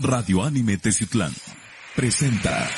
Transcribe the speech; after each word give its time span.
Radio 0.00 0.42
Anime 0.44 0.76
Teciutlán 0.78 1.32
presenta. 1.96 2.68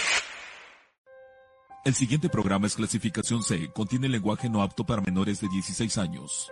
El 1.85 1.95
siguiente 1.95 2.29
programa 2.29 2.67
es 2.67 2.77
clasificación 2.77 3.43
C, 3.43 3.71
contiene 3.73 4.09
lenguaje 4.09 4.49
no 4.49 4.63
apto 4.63 4.85
para 4.85 5.03
menores 5.03 5.41
de 5.41 5.49
16 5.49 5.99
años. 5.99 6.51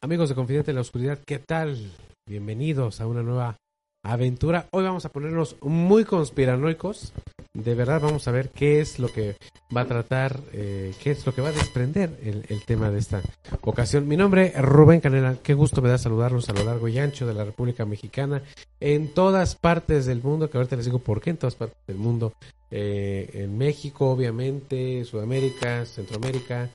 Amigos 0.00 0.28
de 0.28 0.34
Confidente 0.34 0.70
en 0.70 0.74
la 0.76 0.82
Oscuridad, 0.82 1.18
¿qué 1.26 1.38
tal? 1.38 1.92
Bienvenidos 2.26 3.00
a 3.00 3.06
una 3.06 3.22
nueva 3.22 3.56
aventura. 4.04 4.68
Hoy 4.70 4.84
vamos 4.84 5.04
a 5.04 5.08
ponernos 5.08 5.56
muy 5.62 6.04
conspiranoicos. 6.04 7.12
De 7.54 7.74
verdad 7.74 8.00
vamos 8.00 8.28
a 8.28 8.32
ver 8.32 8.50
qué 8.50 8.80
es 8.80 8.98
lo 8.98 9.08
que 9.08 9.36
va 9.74 9.82
a 9.82 9.86
tratar, 9.86 10.40
eh, 10.52 10.92
qué 11.02 11.12
es 11.12 11.24
lo 11.24 11.34
que 11.34 11.40
va 11.40 11.48
a 11.48 11.52
desprender 11.52 12.18
el, 12.22 12.64
tema 12.64 12.90
de 12.90 12.98
esta 12.98 13.22
ocasión. 13.62 14.06
Mi 14.06 14.16
nombre 14.16 14.52
es 14.54 14.62
Rubén 14.62 15.00
Canela. 15.00 15.36
Qué 15.42 15.54
gusto 15.54 15.80
me 15.80 15.88
da 15.88 15.96
saludarlos 15.96 16.48
a 16.48 16.52
lo 16.52 16.64
largo 16.64 16.88
y 16.88 16.98
ancho 16.98 17.26
de 17.26 17.34
la 17.34 17.44
República 17.44 17.84
Mexicana, 17.84 18.42
en 18.80 19.08
todas 19.14 19.54
partes 19.54 20.04
del 20.06 20.22
mundo, 20.22 20.50
que 20.50 20.58
ahorita 20.58 20.76
les 20.76 20.84
digo 20.86 20.98
por 20.98 21.20
qué 21.20 21.30
en 21.30 21.36
todas 21.36 21.54
partes 21.54 21.78
del 21.86 21.96
mundo. 21.96 22.34
Eh, 22.70 23.30
en 23.34 23.56
México, 23.56 24.10
obviamente, 24.10 25.04
Sudamérica, 25.04 25.86
Centroamérica, 25.86 26.70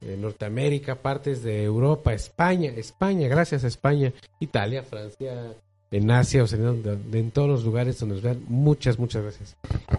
eh, 0.00 0.16
Norteamérica, 0.16 0.94
partes 0.94 1.42
de 1.42 1.64
Europa, 1.64 2.14
España, 2.14 2.70
España, 2.70 3.26
gracias 3.26 3.64
a 3.64 3.66
España, 3.66 4.12
Italia, 4.38 4.84
Francia, 4.84 5.54
en 5.90 6.10
Asia, 6.10 6.42
o 6.42 6.46
sea, 6.46 6.58
en 6.58 7.30
todos 7.32 7.48
los 7.48 7.64
lugares 7.64 7.98
donde 7.98 8.16
nos 8.16 8.22
vean. 8.22 8.44
Muchas, 8.48 8.98
muchas 8.98 9.22
gracias. 9.22 9.56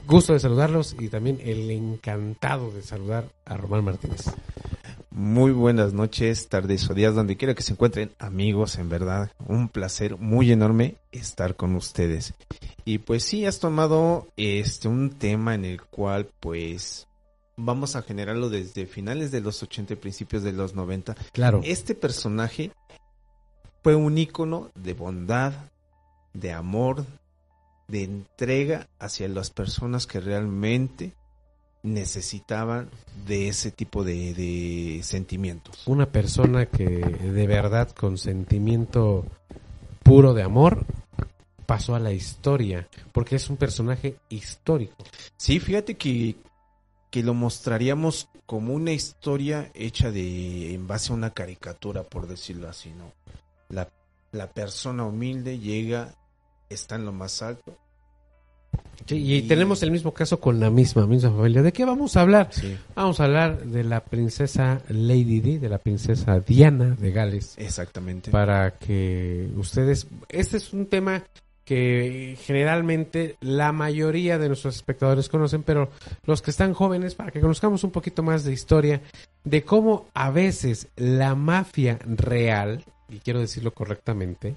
Gusto 0.07 0.33
de 0.33 0.39
saludarlos 0.39 0.95
y 0.99 1.09
también 1.09 1.39
el 1.43 1.69
encantado 1.69 2.71
de 2.71 2.81
saludar 2.81 3.25
a 3.45 3.57
Román 3.57 3.83
Martínez. 3.83 4.25
Muy 5.09 5.51
buenas 5.51 5.91
noches, 5.91 6.47
tardes 6.47 6.89
o 6.89 6.93
días, 6.93 7.13
donde 7.13 7.35
quiera 7.35 7.53
que 7.53 7.63
se 7.63 7.73
encuentren 7.73 8.11
amigos, 8.17 8.77
en 8.77 8.87
verdad, 8.87 9.29
un 9.45 9.67
placer 9.67 10.17
muy 10.17 10.51
enorme 10.53 10.95
estar 11.11 11.57
con 11.57 11.75
ustedes. 11.75 12.33
Y 12.85 12.99
pues 12.99 13.23
sí, 13.23 13.45
has 13.45 13.59
tomado 13.59 14.29
este 14.37 14.87
un 14.87 15.09
tema 15.09 15.53
en 15.53 15.65
el 15.65 15.81
cual 15.81 16.29
pues 16.39 17.07
vamos 17.57 17.97
a 17.97 18.01
generarlo 18.01 18.49
desde 18.49 18.85
finales 18.85 19.31
de 19.31 19.41
los 19.41 19.61
80 19.61 19.93
y 19.93 19.97
principios 19.97 20.43
de 20.43 20.53
los 20.53 20.75
90. 20.75 21.15
Claro, 21.33 21.59
Este 21.63 21.93
personaje 21.93 22.71
fue 23.83 23.95
un 23.95 24.17
ícono 24.17 24.71
de 24.75 24.93
bondad, 24.93 25.53
de 26.33 26.51
amor, 26.51 27.05
de 27.87 28.03
entrega 28.03 28.87
hacia 28.99 29.27
las 29.27 29.49
personas 29.49 30.07
que 30.07 30.19
realmente 30.19 31.13
necesitaban 31.83 32.89
de 33.25 33.47
ese 33.47 33.71
tipo 33.71 34.03
de, 34.03 34.33
de 34.33 35.01
sentimientos. 35.03 35.81
una 35.87 36.11
persona 36.11 36.67
que 36.67 36.85
de 36.85 37.47
verdad, 37.47 37.89
con 37.89 38.17
sentimiento 38.17 39.25
puro 40.03 40.33
de 40.33 40.43
amor, 40.43 40.85
pasó 41.65 41.95
a 41.95 41.99
la 41.99 42.11
historia, 42.11 42.87
porque 43.13 43.37
es 43.37 43.49
un 43.49 43.57
personaje 43.57 44.17
histórico. 44.29 44.95
Sí, 45.37 45.59
fíjate 45.59 45.95
que, 45.95 46.35
que 47.09 47.23
lo 47.23 47.33
mostraríamos 47.33 48.27
como 48.45 48.73
una 48.73 48.91
historia 48.91 49.71
hecha 49.73 50.11
de 50.11 50.73
en 50.73 50.85
base 50.85 51.13
a 51.13 51.15
una 51.15 51.29
caricatura, 51.29 52.03
por 52.03 52.27
decirlo 52.27 52.67
así, 52.67 52.89
¿no? 52.89 53.13
La, 53.69 53.89
la 54.33 54.51
persona 54.51 55.05
humilde 55.05 55.59
llega, 55.59 56.13
está 56.73 56.95
en 56.95 57.05
lo 57.05 57.11
más 57.11 57.41
alto. 57.41 57.75
Sí, 59.05 59.15
y, 59.17 59.35
Y- 59.37 59.41
tenemos 59.43 59.81
el 59.83 59.91
mismo 59.91 60.13
caso 60.13 60.39
con 60.39 60.59
la 60.59 60.69
misma, 60.69 61.05
misma 61.07 61.31
familia. 61.31 61.61
¿De 61.61 61.73
qué 61.73 61.85
vamos 61.85 62.15
a 62.15 62.21
hablar? 62.21 62.49
Sí, 62.51 62.77
Vamos 62.95 63.19
a 63.19 63.25
hablar 63.25 63.63
de 63.65 63.83
la 63.83 64.03
princesa 64.03 64.81
Lady 64.89 65.39
Di, 65.39 65.57
de 65.57 65.69
la 65.69 65.79
princesa 65.79 66.39
Diana 66.39 66.95
de 66.99 67.11
Gales, 67.11 67.55
exactamente. 67.57 68.29
para 68.31 68.71
que 68.77 69.49
ustedes... 69.57 70.07
Este 70.29 70.57
es 70.57 70.71
un 70.71 70.85
tema 70.85 71.23
que 71.65 72.37
generalmente 72.43 73.37
la 73.41 73.71
mayoría 73.71 74.37
de 74.37 74.47
nuestros 74.47 74.75
espectadores 74.75 75.29
conocen, 75.29 75.63
pero 75.63 75.89
los 76.25 76.41
que 76.41 76.51
están 76.51 76.73
jóvenes, 76.73 77.15
para 77.15 77.31
que 77.31 77.39
conozcamos 77.41 77.83
un 77.83 77.91
poquito 77.91 78.23
más 78.23 78.43
de 78.43 78.53
historia, 78.53 79.01
de 79.43 79.63
cómo 79.63 80.05
a 80.13 80.29
veces 80.31 80.87
la 80.95 81.33
mafia 81.35 81.97
real, 82.05 82.83
y 83.09 83.19
quiero 83.19 83.39
decirlo 83.39 83.73
correctamente, 83.73 84.55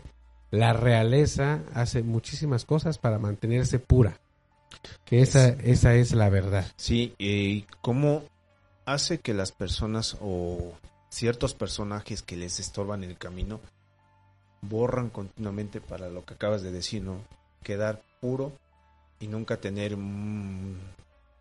la 0.54 0.72
realeza 0.72 1.62
hace 1.74 2.02
muchísimas 2.02 2.64
cosas 2.64 2.98
para 2.98 3.18
mantenerse 3.18 3.78
pura. 3.78 4.18
Que 5.04 5.20
esa, 5.20 5.48
esa 5.48 5.94
es 5.94 6.12
la 6.12 6.28
verdad. 6.28 6.66
Sí, 6.76 7.14
y 7.18 7.62
cómo 7.80 8.22
hace 8.84 9.18
que 9.18 9.34
las 9.34 9.52
personas 9.52 10.16
o 10.20 10.72
ciertos 11.08 11.54
personajes 11.54 12.22
que 12.22 12.36
les 12.36 12.60
estorban 12.60 13.04
el 13.04 13.16
camino 13.16 13.60
borran 14.62 15.10
continuamente 15.10 15.80
para 15.80 16.08
lo 16.08 16.24
que 16.24 16.34
acabas 16.34 16.62
de 16.62 16.72
decir, 16.72 17.02
¿no? 17.02 17.18
Quedar 17.62 18.02
puro 18.20 18.52
y 19.20 19.28
nunca 19.28 19.58
tener 19.58 19.94
un, 19.94 20.78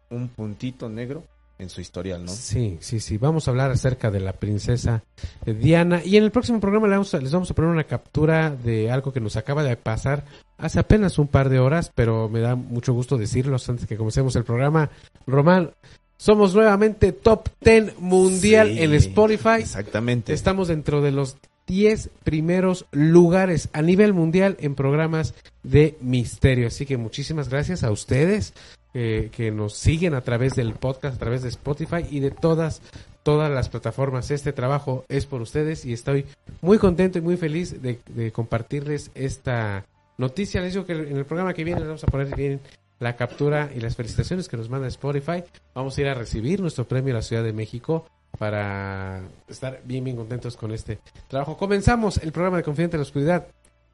un 0.10 0.28
puntito 0.30 0.90
negro 0.90 1.24
en 1.64 1.70
su 1.70 1.82
historial, 1.82 2.24
¿no? 2.26 2.32
Sí, 2.32 2.78
sí, 2.80 3.00
sí. 3.00 3.18
Vamos 3.18 3.48
a 3.48 3.52
hablar 3.52 3.72
acerca 3.72 4.12
de 4.12 4.20
la 4.20 4.34
princesa 4.34 5.04
Diana. 5.46 6.02
Y 6.06 6.18
en 6.18 6.24
el 6.24 6.32
próximo 6.32 6.60
programa 6.60 6.88
le 6.88 6.94
vamos 6.94 7.14
a- 7.14 7.20
les 7.20 7.32
vamos 7.32 7.50
a 7.50 7.54
poner 7.56 7.72
una 7.72 7.86
captura 7.86 8.52
de 8.52 8.92
algo 8.92 9.12
que 9.12 9.20
nos 9.20 9.36
acaba 9.38 9.64
de 9.64 9.76
pasar 9.78 10.26
hace 10.58 10.80
apenas 10.80 11.18
un 11.20 11.28
par 11.28 11.50
de 11.50 11.60
horas, 11.60 11.92
pero 11.96 12.30
me 12.30 12.40
da 12.40 12.56
mucho 12.56 12.94
gusto 12.94 13.18
decirlos 13.18 13.68
antes 13.70 13.88
que 13.88 13.98
comencemos 13.98 14.36
el 14.36 14.44
programa. 14.44 14.90
Román, 15.26 15.72
somos 16.18 16.54
nuevamente 16.56 17.12
top 17.12 17.50
10 17.62 18.00
mundial 18.00 18.70
Sí, 18.72 18.82
en 18.84 18.94
Spotify. 18.94 19.60
Exactamente. 19.62 20.32
Estamos 20.34 20.68
dentro 20.70 21.02
de 21.02 21.12
los 21.12 21.38
10 21.68 22.10
primeros 22.24 22.86
lugares 22.92 23.70
a 23.74 23.82
nivel 23.82 24.14
mundial 24.14 24.58
en 24.60 24.76
programas 24.76 25.34
de 25.64 25.98
misterio. 26.02 26.68
Así 26.68 26.86
que 26.86 26.98
muchísimas 26.98 27.50
gracias 27.50 27.84
a 27.84 27.92
ustedes 27.92 28.54
eh, 28.96 29.30
que 29.32 29.52
nos 29.52 29.74
siguen 29.74 30.14
a 30.14 30.22
través 30.22 30.54
del 30.54 30.74
podcast, 30.74 31.16
a 31.16 31.20
través 31.20 31.42
de 31.42 31.50
Spotify 31.50 32.06
y 32.10 32.20
de 32.20 32.30
todas, 32.30 32.82
todas 33.24 33.50
las 33.52 33.70
plataformas. 33.70 34.30
Este 34.30 34.54
trabajo 34.54 35.04
es 35.10 35.26
por 35.26 35.42
ustedes 35.42 35.84
y 35.84 35.94
estoy 35.94 36.26
muy 36.62 36.78
contento 36.78 37.18
y 37.18 37.22
muy 37.22 37.36
feliz 37.36 37.82
de, 37.82 38.32
compartirles 38.32 39.10
esta 39.16 39.86
noticia. 40.18 40.62
Les 40.62 40.74
digo 40.74 40.86
que 40.86 40.94
en 40.94 41.18
el 41.18 41.26
programa 41.26 41.54
que 41.56 41.64
viene 41.64 41.80
les 41.80 41.88
vamos 41.88 42.04
a 42.04 42.08
poner 42.08 42.36
bien 42.36 42.60
la 43.00 43.16
captura 43.16 43.72
y 43.76 43.80
las 43.80 43.96
felicitaciones 43.96 44.48
que 44.48 44.58
nos 44.58 44.70
manda 44.70 44.88
Spotify. 44.88 45.44
Vamos 45.74 45.98
a 45.98 46.02
ir 46.02 46.08
a 46.08 46.14
recibir 46.14 46.62
nuestro 46.62 46.88
premio 46.88 47.14
a 47.14 47.18
la 47.18 47.22
Ciudad 47.24 47.44
de 47.44 47.52
México 47.52 48.06
para 48.38 49.22
estar 49.48 49.82
bien, 49.86 50.04
bien 50.04 50.18
contentos 50.18 50.56
con 50.56 50.72
este 50.72 51.00
trabajo. 51.28 51.58
Comenzamos 51.58 52.18
el 52.18 52.32
programa 52.32 52.58
de 52.58 52.64
Confidente 52.64 52.96
en 52.96 53.00
la 53.00 53.08
Oscuridad, 53.08 53.48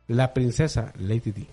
La 0.08 0.34
Princesa 0.34 0.92
Lady 0.98 1.32
Di. 1.32 1.48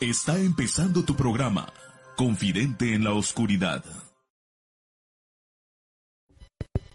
Está 0.00 0.38
empezando 0.38 1.02
tu 1.02 1.16
programa, 1.16 1.72
Confidente 2.16 2.94
en 2.94 3.02
la 3.02 3.14
Oscuridad. 3.14 3.84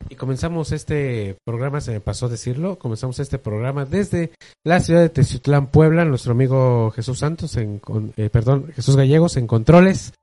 Y 0.07 0.15
comenzamos 0.15 0.71
este 0.71 1.35
programa, 1.43 1.81
se 1.81 1.91
me 1.91 1.99
pasó 1.99 2.29
decirlo, 2.29 2.79
comenzamos 2.79 3.19
este 3.19 3.39
programa 3.39 3.83
desde 3.83 4.31
la 4.63 4.79
ciudad 4.79 5.01
de 5.01 5.09
Teciutlán, 5.09 5.67
Puebla, 5.67 6.05
nuestro 6.05 6.31
amigo 6.31 6.91
Jesús 6.91 7.19
Santos, 7.19 7.57
en, 7.57 7.81
eh, 8.15 8.29
perdón, 8.29 8.71
Jesús 8.73 8.95
Gallegos 8.95 9.35
en 9.35 9.47
controles 9.47 10.13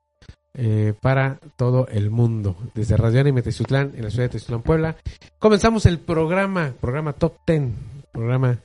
eh, 0.54 0.94
para 1.02 1.38
todo 1.56 1.86
el 1.88 2.08
mundo, 2.08 2.56
desde 2.74 2.96
Radio 2.96 3.20
Anime 3.20 3.42
Teciutlán, 3.42 3.92
en 3.94 4.04
la 4.04 4.10
ciudad 4.10 4.24
de 4.24 4.30
Teciutlán, 4.30 4.62
Puebla. 4.62 4.96
Comenzamos 5.38 5.84
el 5.84 5.98
programa, 5.98 6.72
programa 6.80 7.12
Top 7.12 7.34
10, 7.46 7.72
programa 8.10 8.58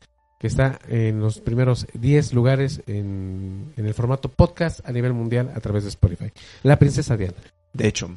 que 0.46 0.50
está 0.50 0.78
en 0.88 1.22
los 1.22 1.40
primeros 1.40 1.88
10 1.96 2.34
lugares 2.34 2.84
en, 2.86 3.74
en 3.78 3.86
el 3.88 3.96
formato 3.96 4.30
podcast 4.30 4.88
a 4.88 4.92
nivel 4.92 5.12
mundial 5.12 5.52
a 5.56 5.60
través 5.60 5.86
de 5.86 5.90
Spotify. 5.90 6.32
La 6.62 6.78
princesa 6.78 7.18
Diana. 7.18 7.34
De 7.74 7.88
hecho, 7.88 8.16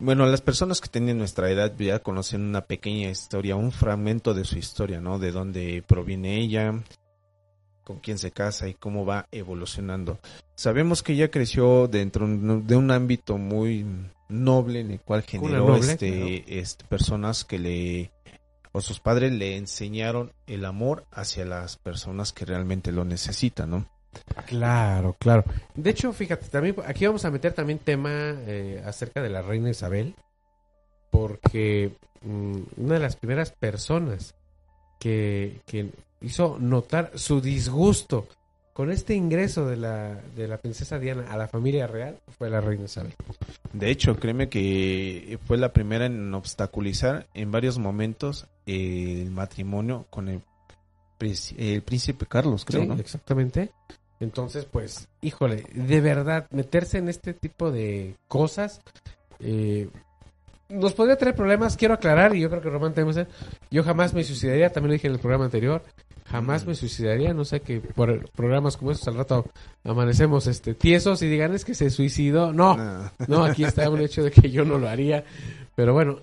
bueno, 0.00 0.26
las 0.26 0.40
personas 0.40 0.80
que 0.80 0.88
tienen 0.88 1.16
nuestra 1.16 1.48
edad 1.48 1.72
ya 1.78 2.00
conocen 2.00 2.40
una 2.40 2.62
pequeña 2.62 3.08
historia, 3.08 3.54
un 3.54 3.70
fragmento 3.70 4.34
de 4.34 4.42
su 4.42 4.58
historia, 4.58 5.00
¿no? 5.00 5.20
De 5.20 5.30
dónde 5.30 5.84
proviene 5.86 6.40
ella, 6.40 6.74
con 7.84 8.00
quién 8.00 8.18
se 8.18 8.32
casa 8.32 8.66
y 8.66 8.74
cómo 8.74 9.06
va 9.06 9.28
evolucionando. 9.30 10.18
Sabemos 10.56 11.04
que 11.04 11.12
ella 11.12 11.30
creció 11.30 11.86
dentro 11.86 12.26
de 12.26 12.74
un 12.74 12.90
ámbito 12.90 13.38
muy 13.38 13.86
noble 14.28 14.80
en 14.80 14.90
el 14.90 15.00
cual 15.00 15.22
generó 15.22 15.68
noble, 15.68 15.92
este, 15.92 16.42
claro. 16.42 16.60
este, 16.60 16.84
personas 16.86 17.44
que 17.44 17.60
le 17.60 18.13
o 18.76 18.80
sus 18.80 18.98
padres 18.98 19.32
le 19.32 19.56
enseñaron 19.56 20.32
el 20.48 20.64
amor 20.64 21.06
hacia 21.12 21.44
las 21.44 21.76
personas 21.76 22.32
que 22.32 22.44
realmente 22.44 22.90
lo 22.90 23.04
necesitan, 23.04 23.70
¿no? 23.70 23.86
Claro, 24.46 25.14
claro. 25.16 25.44
De 25.76 25.90
hecho, 25.90 26.12
fíjate, 26.12 26.48
también 26.48 26.74
aquí 26.84 27.06
vamos 27.06 27.24
a 27.24 27.30
meter 27.30 27.52
también 27.52 27.78
tema 27.78 28.10
eh, 28.10 28.82
acerca 28.84 29.22
de 29.22 29.30
la 29.30 29.42
reina 29.42 29.70
Isabel. 29.70 30.16
porque 31.12 31.96
mm, 32.22 32.58
una 32.78 32.94
de 32.94 33.00
las 33.00 33.14
primeras 33.14 33.52
personas 33.52 34.34
que, 34.98 35.60
que 35.66 35.90
hizo 36.20 36.58
notar 36.58 37.12
su 37.14 37.40
disgusto 37.40 38.26
con 38.74 38.90
este 38.90 39.14
ingreso 39.14 39.66
de 39.66 39.76
la, 39.76 40.20
de 40.36 40.46
la 40.48 40.58
princesa 40.58 40.98
Diana 40.98 41.24
a 41.32 41.36
la 41.38 41.48
familia 41.48 41.86
real 41.86 42.18
fue 42.36 42.50
la 42.50 42.60
reina 42.60 42.84
Isabel. 42.84 43.14
De 43.72 43.88
hecho, 43.90 44.16
créeme 44.16 44.48
que 44.50 45.38
fue 45.46 45.56
la 45.56 45.72
primera 45.72 46.04
en 46.06 46.34
obstaculizar 46.34 47.26
en 47.34 47.50
varios 47.50 47.78
momentos 47.78 48.46
el 48.66 49.30
matrimonio 49.30 50.06
con 50.10 50.28
el, 50.28 50.42
príncipe- 51.18 51.74
el 51.76 51.82
príncipe 51.82 52.26
Carlos, 52.26 52.64
creo, 52.64 52.82
Sí, 52.82 52.88
¿no? 52.88 52.94
exactamente. 52.96 53.70
Entonces, 54.20 54.64
pues, 54.64 55.08
híjole, 55.22 55.64
de 55.72 56.00
verdad, 56.00 56.46
meterse 56.50 56.98
en 56.98 57.08
este 57.08 57.32
tipo 57.34 57.70
de 57.70 58.14
cosas 58.28 58.80
eh, 59.40 59.88
nos 60.68 60.94
podría 60.94 61.16
traer 61.16 61.34
problemas. 61.36 61.76
Quiero 61.76 61.94
aclarar, 61.94 62.34
y 62.34 62.40
yo 62.40 62.48
creo 62.48 62.62
que 62.62 62.70
Román 62.70 62.94
ser, 63.12 63.28
yo 63.70 63.82
jamás 63.84 64.14
me 64.14 64.24
suicidaría, 64.24 64.70
también 64.72 64.88
lo 64.90 64.92
dije 64.94 65.08
en 65.08 65.14
el 65.14 65.18
programa 65.20 65.44
anterior, 65.44 65.82
jamás 66.26 66.66
me 66.66 66.74
suicidaría, 66.74 67.34
no 67.34 67.44
sé 67.44 67.60
que 67.60 67.80
por 67.80 68.30
programas 68.30 68.76
como 68.76 68.90
estos 68.90 69.08
al 69.08 69.16
rato 69.16 69.46
amanecemos 69.84 70.46
este 70.46 70.74
tiesos 70.74 71.22
y 71.22 71.28
digan 71.28 71.54
es 71.54 71.64
que 71.64 71.74
se 71.74 71.90
suicidó. 71.90 72.52
No, 72.52 72.76
no, 73.28 73.44
aquí 73.44 73.64
está 73.64 73.88
un 73.90 74.00
hecho 74.00 74.22
de 74.22 74.30
que 74.30 74.50
yo 74.50 74.64
no 74.64 74.78
lo 74.78 74.88
haría. 74.88 75.24
Pero 75.74 75.92
bueno, 75.92 76.20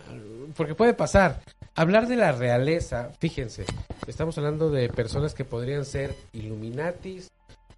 porque 0.55 0.75
puede 0.75 0.93
pasar. 0.93 1.41
Hablar 1.73 2.07
de 2.07 2.17
la 2.17 2.33
realeza, 2.33 3.11
fíjense, 3.19 3.65
estamos 4.05 4.37
hablando 4.37 4.69
de 4.69 4.89
personas 4.89 5.33
que 5.33 5.45
podrían 5.45 5.85
ser 5.85 6.13
Illuminatis, 6.33 7.31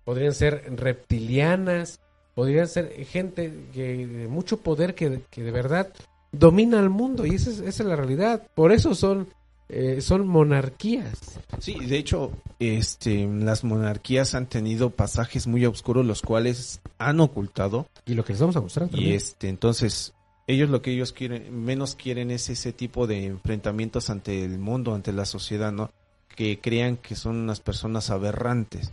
podrían 0.04 0.34
ser 0.34 0.64
reptilianas, 0.76 2.00
podrían 2.34 2.68
ser 2.68 2.92
gente 3.06 3.54
que, 3.72 4.08
de 4.08 4.28
mucho 4.28 4.58
poder 4.58 4.96
que, 4.96 5.22
que 5.30 5.44
de 5.44 5.52
verdad 5.52 5.94
domina 6.32 6.80
el 6.80 6.90
mundo 6.90 7.26
y 7.26 7.36
esa 7.36 7.52
es, 7.52 7.60
esa 7.60 7.84
es 7.84 7.90
la 7.90 7.96
realidad. 7.96 8.48
Por 8.56 8.72
eso 8.72 8.96
son, 8.96 9.28
eh, 9.70 10.02
son 10.02 10.28
monarquías. 10.28 11.40
Sí, 11.60 11.74
de 11.80 11.98
hecho, 11.98 12.32
este, 12.60 13.28
las 13.28 13.64
monarquías 13.64 14.36
han 14.36 14.48
tenido 14.48 14.92
pasajes 14.92 15.48
muy 15.48 15.66
oscuros, 15.66 16.06
los 16.06 16.22
cuales 16.22 16.82
han 16.98 17.20
ocultado. 17.20 17.88
Y 18.06 18.14
lo 18.14 18.24
que 18.24 18.34
les 18.34 18.42
vamos 18.42 18.56
a 18.56 18.62
mostrar 18.62 18.88
Y 18.90 18.92
también. 18.92 19.14
este, 19.16 19.50
entonces, 19.50 20.14
ellos 20.48 20.70
lo 20.70 20.82
que 20.82 20.92
ellos 20.92 21.14
quieren, 21.14 21.64
menos 21.64 21.96
quieren 21.96 22.32
es 22.32 22.50
ese 22.50 22.74
tipo 22.74 23.08
de 23.08 23.26
enfrentamientos 23.26 24.10
ante 24.10 24.44
el 24.44 24.60
mundo, 24.60 24.94
ante 24.94 25.14
la 25.14 25.26
sociedad, 25.26 25.72
¿no? 25.72 25.90
Que 26.36 26.60
crean 26.60 26.98
que 26.98 27.16
son 27.16 27.38
unas 27.38 27.60
personas 27.60 28.10
aberrantes. 28.10 28.92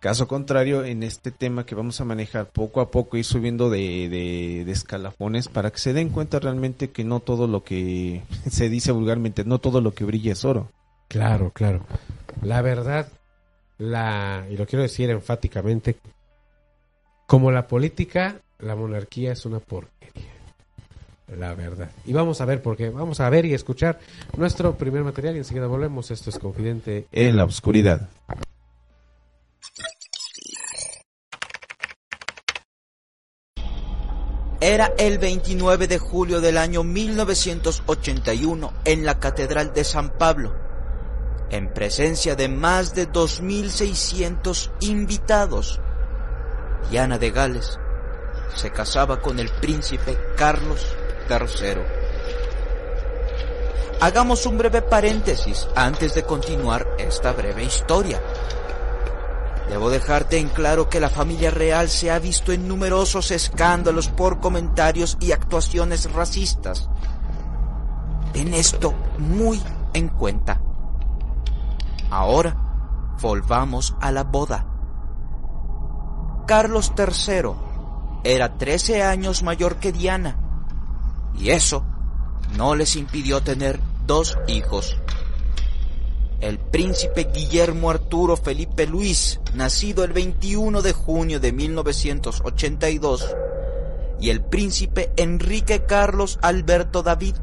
Caso 0.00 0.26
contrario, 0.26 0.84
en 0.84 1.02
este 1.02 1.30
tema 1.30 1.66
que 1.66 1.74
vamos 1.74 2.00
a 2.00 2.06
manejar 2.06 2.46
poco 2.46 2.80
a 2.80 2.90
poco, 2.90 3.18
ir 3.18 3.24
subiendo 3.24 3.68
de, 3.68 4.08
de, 4.08 4.64
de 4.64 4.72
escalafones 4.72 5.48
para 5.48 5.70
que 5.70 5.78
se 5.78 5.92
den 5.92 6.08
cuenta 6.08 6.38
realmente 6.38 6.90
que 6.90 7.04
no 7.04 7.20
todo 7.20 7.46
lo 7.46 7.64
que 7.64 8.22
se 8.50 8.70
dice 8.70 8.92
vulgarmente, 8.92 9.44
no 9.44 9.58
todo 9.58 9.82
lo 9.82 9.92
que 9.92 10.04
brilla 10.04 10.32
es 10.32 10.44
oro. 10.44 10.70
Claro, 11.08 11.50
claro. 11.50 11.84
La 12.42 12.62
verdad, 12.62 13.08
la 13.76 14.46
y 14.50 14.56
lo 14.56 14.64
quiero 14.66 14.82
decir 14.82 15.10
enfáticamente, 15.10 15.96
como 17.26 17.50
la 17.50 17.66
política, 17.66 18.40
la 18.58 18.76
monarquía 18.76 19.32
es 19.32 19.44
una 19.44 19.58
porquería. 19.58 20.30
La 21.36 21.54
verdad. 21.54 21.90
Y 22.06 22.12
vamos 22.12 22.40
a 22.40 22.44
ver 22.44 22.62
por 22.62 22.76
qué. 22.76 22.90
Vamos 22.90 23.20
a 23.20 23.30
ver 23.30 23.44
y 23.44 23.54
escuchar 23.54 24.00
nuestro 24.36 24.76
primer 24.76 25.04
material 25.04 25.36
y 25.36 25.38
enseguida 25.38 25.66
volvemos. 25.66 26.10
Esto 26.10 26.30
es 26.30 26.38
Confidente. 26.38 27.06
En 27.12 27.36
la 27.36 27.44
oscuridad. 27.44 28.08
Era 34.62 34.92
el 34.98 35.16
29 35.16 35.88
de 35.88 35.98
julio 35.98 36.42
del 36.42 36.58
año 36.58 36.84
1981 36.84 38.74
en 38.84 39.06
la 39.06 39.18
Catedral 39.18 39.72
de 39.72 39.84
San 39.84 40.10
Pablo, 40.10 40.54
en 41.50 41.72
presencia 41.72 42.36
de 42.36 42.50
más 42.50 42.94
de 42.94 43.10
2.600 43.10 44.70
invitados. 44.80 45.80
Diana 46.90 47.16
de 47.16 47.30
Gales 47.30 47.78
se 48.54 48.70
casaba 48.70 49.22
con 49.22 49.38
el 49.38 49.48
príncipe 49.48 50.18
Carlos 50.36 50.94
III. 51.30 51.82
Hagamos 54.02 54.44
un 54.44 54.58
breve 54.58 54.82
paréntesis 54.82 55.68
antes 55.74 56.12
de 56.12 56.24
continuar 56.24 56.86
esta 56.98 57.32
breve 57.32 57.64
historia. 57.64 58.20
Debo 59.70 59.88
dejarte 59.88 60.38
en 60.38 60.48
claro 60.48 60.88
que 60.88 60.98
la 60.98 61.08
familia 61.08 61.52
real 61.52 61.88
se 61.88 62.10
ha 62.10 62.18
visto 62.18 62.50
en 62.50 62.66
numerosos 62.66 63.30
escándalos 63.30 64.08
por 64.08 64.40
comentarios 64.40 65.16
y 65.20 65.30
actuaciones 65.30 66.12
racistas. 66.12 66.90
Ten 68.32 68.52
esto 68.52 68.92
muy 69.18 69.62
en 69.94 70.08
cuenta. 70.08 70.60
Ahora, 72.10 72.56
volvamos 73.22 73.94
a 74.00 74.10
la 74.10 74.24
boda. 74.24 74.66
Carlos 76.48 76.92
III 76.98 77.52
era 78.24 78.58
13 78.58 79.04
años 79.04 79.44
mayor 79.44 79.76
que 79.76 79.92
Diana, 79.92 80.36
y 81.38 81.50
eso 81.50 81.84
no 82.56 82.74
les 82.74 82.96
impidió 82.96 83.40
tener 83.40 83.78
dos 84.04 84.36
hijos 84.48 84.99
el 86.40 86.58
príncipe 86.58 87.28
Guillermo 87.32 87.90
Arturo 87.90 88.36
Felipe 88.36 88.86
Luis, 88.86 89.40
nacido 89.54 90.02
el 90.04 90.12
21 90.12 90.82
de 90.82 90.92
junio 90.92 91.38
de 91.38 91.52
1982, 91.52 93.36
y 94.20 94.30
el 94.30 94.42
príncipe 94.42 95.12
Enrique 95.16 95.84
Carlos 95.84 96.38
Alberto 96.40 97.02
David, 97.02 97.34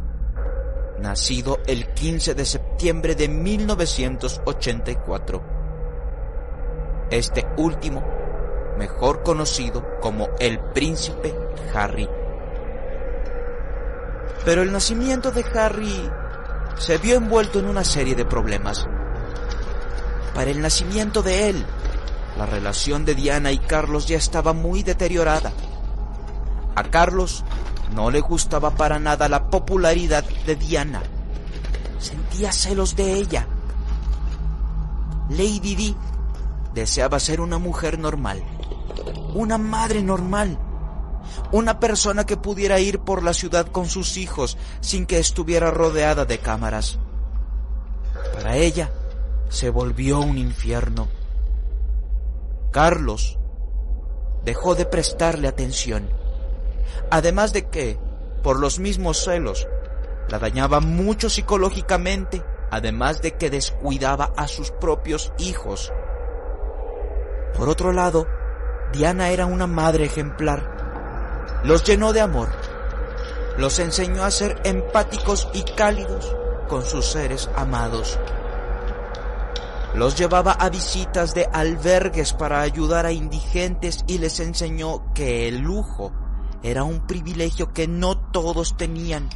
nacido 0.99 1.59
el 1.67 1.93
15 1.93 2.33
de 2.33 2.45
septiembre 2.45 3.13
de 3.15 3.27
1984. 3.27 5.43
Este 7.11 7.45
último, 7.57 8.03
mejor 8.77 9.21
conocido 9.23 9.85
como 10.01 10.29
el 10.39 10.59
príncipe 10.59 11.35
Harry. 11.73 12.09
Pero 14.43 14.63
el 14.63 14.71
nacimiento 14.71 15.31
de 15.31 15.45
Harry 15.53 16.09
se 16.77 16.97
vio 16.97 17.15
envuelto 17.15 17.59
en 17.59 17.67
una 17.67 17.83
serie 17.83 18.15
de 18.15 18.25
problemas. 18.25 18.87
Para 20.37 20.51
el 20.51 20.61
nacimiento 20.61 21.23
de 21.23 21.49
él, 21.49 21.65
la 22.37 22.45
relación 22.45 23.05
de 23.05 23.15
Diana 23.15 23.51
y 23.51 23.57
Carlos 23.57 24.07
ya 24.07 24.17
estaba 24.17 24.53
muy 24.53 24.83
deteriorada. 24.83 25.51
A 26.75 26.83
Carlos 26.83 27.43
no 27.95 28.11
le 28.11 28.19
gustaba 28.19 28.75
para 28.75 28.99
nada 28.99 29.29
la 29.29 29.49
popularidad 29.49 30.23
de 30.45 30.55
Diana. 30.55 31.01
Sentía 31.97 32.51
celos 32.51 32.95
de 32.95 33.13
ella. 33.13 33.47
Lady 35.31 35.73
Di 35.73 35.95
deseaba 36.75 37.19
ser 37.19 37.41
una 37.41 37.57
mujer 37.57 37.97
normal, 37.97 38.43
una 39.33 39.57
madre 39.57 40.03
normal, 40.03 40.59
una 41.51 41.79
persona 41.79 42.27
que 42.27 42.37
pudiera 42.37 42.79
ir 42.79 42.99
por 42.99 43.23
la 43.23 43.33
ciudad 43.33 43.65
con 43.71 43.89
sus 43.89 44.17
hijos 44.17 44.55
sin 44.81 45.07
que 45.07 45.17
estuviera 45.17 45.71
rodeada 45.71 46.25
de 46.25 46.37
cámaras. 46.37 46.99
Para 48.35 48.55
ella 48.55 48.91
se 49.49 49.69
volvió 49.69 50.19
un 50.19 50.37
infierno. 50.37 51.07
Carlos 52.71 53.39
dejó 54.43 54.75
de 54.75 54.85
prestarle 54.85 55.47
atención, 55.47 56.09
además 57.09 57.53
de 57.53 57.69
que, 57.69 57.99
por 58.43 58.59
los 58.59 58.79
mismos 58.79 59.23
celos, 59.23 59.67
la 60.29 60.39
dañaba 60.39 60.79
mucho 60.79 61.29
psicológicamente, 61.29 62.43
además 62.69 63.21
de 63.21 63.35
que 63.35 63.49
descuidaba 63.49 64.33
a 64.35 64.47
sus 64.47 64.71
propios 64.71 65.31
hijos. 65.37 65.91
Por 67.55 67.69
otro 67.69 67.91
lado, 67.91 68.27
Diana 68.91 69.29
era 69.29 69.45
una 69.45 69.67
madre 69.67 70.05
ejemplar. 70.05 71.61
Los 71.63 71.83
llenó 71.83 72.13
de 72.13 72.21
amor. 72.21 72.49
Los 73.57 73.79
enseñó 73.79 74.23
a 74.23 74.31
ser 74.31 74.61
empáticos 74.63 75.49
y 75.53 75.63
cálidos 75.63 76.35
con 76.67 76.85
sus 76.85 77.05
seres 77.05 77.49
amados. 77.55 78.19
Los 79.97 80.15
llevaba 80.15 80.51
a 80.51 80.69
visitas 80.69 81.33
de 81.33 81.49
albergues 81.51 82.31
para 82.31 82.61
ayudar 82.61 83.07
a 83.07 83.11
indigentes 83.11 84.05
y 84.05 84.19
les 84.19 84.39
enseñó 84.39 85.11
que 85.15 85.47
el 85.47 85.57
lujo 85.57 86.13
era 86.61 86.83
un 86.83 87.07
privilegio 87.07 87.73
que 87.73 87.87
no 87.87 88.15
todos 88.15 88.77
tenían. 88.77 89.27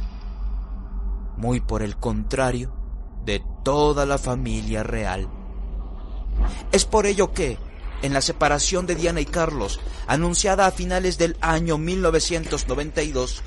Muy 1.36 1.58
por 1.58 1.82
el 1.82 1.96
contrario 1.96 2.72
de 3.24 3.42
toda 3.64 4.06
la 4.06 4.18
familia 4.18 4.84
real. 4.84 5.28
Es 6.70 6.84
por 6.84 7.06
ello 7.06 7.32
que, 7.32 7.58
en 8.02 8.14
la 8.14 8.20
separación 8.20 8.86
de 8.86 8.94
Diana 8.94 9.20
y 9.20 9.26
Carlos, 9.26 9.80
anunciada 10.06 10.66
a 10.66 10.70
finales 10.70 11.18
del 11.18 11.36
año 11.40 11.76
1992, 11.76 13.42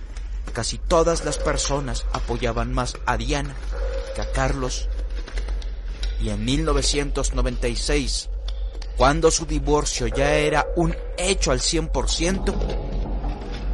casi 0.51 0.79
todas 0.79 1.23
las 1.23 1.37
personas 1.37 2.05
apoyaban 2.11 2.73
más 2.73 2.97
a 3.05 3.15
Diana 3.15 3.55
que 4.15 4.21
a 4.21 4.29
Carlos. 4.33 4.89
Y 6.25 6.31
en 6.31 6.43
1996, 6.43 8.31
cuando 8.97 9.29
su 9.29 9.45
divorcio 9.45 10.07
ya 10.07 10.33
era 10.33 10.65
un 10.75 10.95
hecho 11.19 11.51
al 11.51 11.59
100%, 11.59 12.51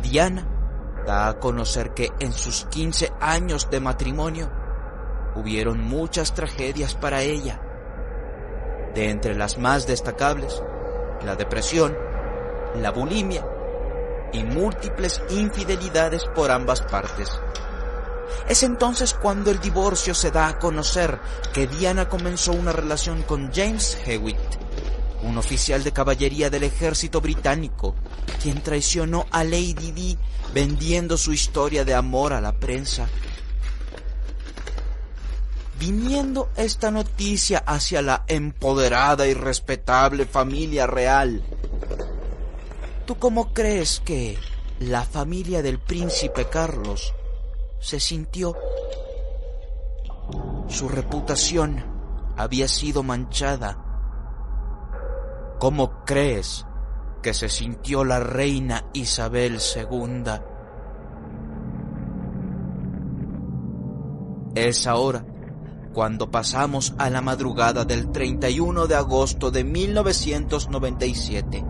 Diana 0.01 0.45
da 1.07 1.29
a 1.29 1.39
conocer 1.39 1.93
que 1.93 2.09
en 2.19 2.33
sus 2.33 2.65
15 2.65 3.13
años 3.21 3.69
de 3.71 3.79
matrimonio 3.79 4.51
hubieron 5.37 5.79
muchas 5.79 6.33
tragedias 6.33 6.93
para 6.93 7.21
ella. 7.21 7.61
De 8.95 9.09
entre 9.09 9.33
las 9.33 9.57
más 9.57 9.87
destacables, 9.87 10.61
la 11.23 11.37
depresión, 11.37 11.97
la 12.75 12.91
bulimia 12.91 13.47
y 14.33 14.43
múltiples 14.43 15.23
infidelidades 15.29 16.25
por 16.35 16.51
ambas 16.51 16.81
partes. 16.81 17.29
Es 18.47 18.63
entonces 18.63 19.13
cuando 19.13 19.51
el 19.51 19.59
divorcio 19.59 20.13
se 20.13 20.31
da 20.31 20.47
a 20.47 20.59
conocer 20.59 21.19
que 21.53 21.67
Diana 21.67 22.09
comenzó 22.09 22.51
una 22.53 22.71
relación 22.71 23.23
con 23.23 23.51
James 23.53 23.97
Hewitt, 24.05 24.37
un 25.23 25.37
oficial 25.37 25.83
de 25.83 25.91
caballería 25.91 26.49
del 26.49 26.63
ejército 26.63 27.21
británico, 27.21 27.95
quien 28.41 28.61
traicionó 28.61 29.25
a 29.31 29.43
Lady 29.43 29.91
Di 29.91 30.17
vendiendo 30.53 31.17
su 31.17 31.31
historia 31.31 31.85
de 31.85 31.93
amor 31.93 32.33
a 32.33 32.41
la 32.41 32.53
prensa. 32.53 33.07
Viniendo 35.79 36.49
esta 36.57 36.91
noticia 36.91 37.59
hacia 37.59 38.01
la 38.01 38.23
empoderada 38.27 39.27
y 39.27 39.33
respetable 39.33 40.25
familia 40.25 40.85
real, 40.85 41.43
¿tú 43.05 43.17
cómo 43.17 43.53
crees 43.53 43.99
que 44.03 44.37
la 44.79 45.03
familia 45.03 45.61
del 45.61 45.79
príncipe 45.79 46.45
Carlos 46.49 47.13
se 47.81 47.99
sintió? 47.99 48.55
Su 50.67 50.87
reputación 50.87 51.83
había 52.37 52.67
sido 52.67 53.03
manchada. 53.03 53.77
¿Cómo 55.59 56.05
crees 56.05 56.65
que 57.21 57.33
se 57.33 57.49
sintió 57.49 58.05
la 58.05 58.19
reina 58.19 58.85
Isabel 58.93 59.57
II? 59.75 60.31
Es 64.55 64.87
ahora 64.87 65.25
cuando 65.93 66.31
pasamos 66.31 66.93
a 66.97 67.09
la 67.09 67.21
madrugada 67.21 67.83
del 67.83 68.11
31 68.11 68.87
de 68.87 68.95
agosto 68.95 69.51
de 69.51 69.63
1997, 69.63 71.65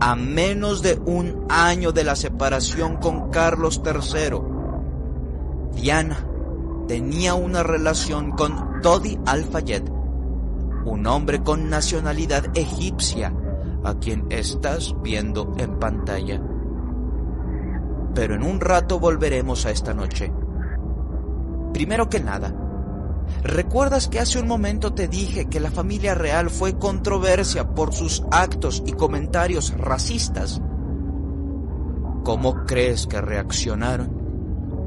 a 0.00 0.16
menos 0.16 0.82
de 0.82 1.00
un 1.06 1.46
año 1.48 1.92
de 1.92 2.04
la 2.04 2.16
separación 2.16 2.96
con 2.96 3.30
Carlos 3.30 3.80
III. 3.84 4.59
Diana 5.74 6.26
tenía 6.88 7.34
una 7.34 7.62
relación 7.62 8.32
con 8.32 8.80
Dodi 8.82 9.18
Al-Fayed, 9.26 9.84
un 10.84 11.06
hombre 11.06 11.42
con 11.42 11.70
nacionalidad 11.70 12.46
egipcia, 12.54 13.32
a 13.84 13.94
quien 13.94 14.26
estás 14.30 14.94
viendo 15.02 15.54
en 15.58 15.78
pantalla. 15.78 16.42
Pero 18.14 18.34
en 18.34 18.42
un 18.42 18.60
rato 18.60 18.98
volveremos 18.98 19.66
a 19.66 19.70
esta 19.70 19.94
noche. 19.94 20.32
Primero 21.72 22.08
que 22.08 22.20
nada, 22.20 22.52
¿Recuerdas 23.42 24.08
que 24.08 24.20
hace 24.20 24.38
un 24.38 24.46
momento 24.46 24.92
te 24.92 25.08
dije 25.08 25.46
que 25.46 25.60
la 25.60 25.70
familia 25.70 26.14
real 26.14 26.50
fue 26.50 26.78
controversia 26.78 27.74
por 27.74 27.94
sus 27.94 28.22
actos 28.30 28.82
y 28.86 28.92
comentarios 28.92 29.72
racistas? 29.78 30.60
¿Cómo 32.24 32.66
crees 32.66 33.06
que 33.06 33.20
reaccionaron 33.20 34.19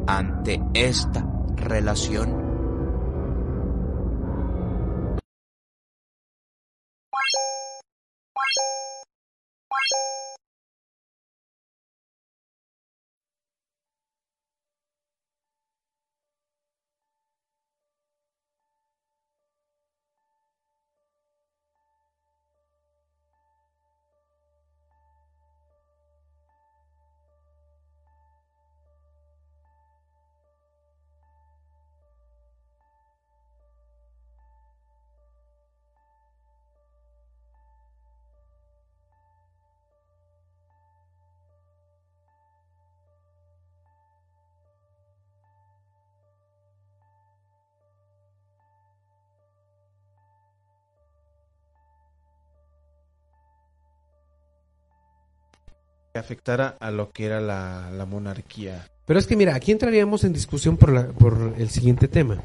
ante 0.08 0.62
esta 0.74 1.26
relación? 1.56 2.43
Afectara 56.20 56.78
a 56.80 56.92
lo 56.92 57.12
que 57.12 57.26
era 57.26 57.42
la, 57.42 57.90
la 57.92 58.06
monarquía. 58.06 58.88
Pero 59.06 59.20
es 59.20 59.28
que 59.28 59.36
mira, 59.36 59.56
aquí 59.56 59.72
entraríamos 59.72 60.24
en 60.24 60.34
discusión 60.34 60.78
por, 60.78 60.92
la, 60.92 61.08
por 61.08 61.56
el 61.58 61.70
siguiente 61.70 62.08
tema. 62.08 62.42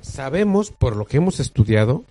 Sabemos, 0.00 0.70
por 0.70 0.96
lo 0.96 1.06
que 1.06 1.16
hemos 1.16 1.40
estudiado, 1.40 2.04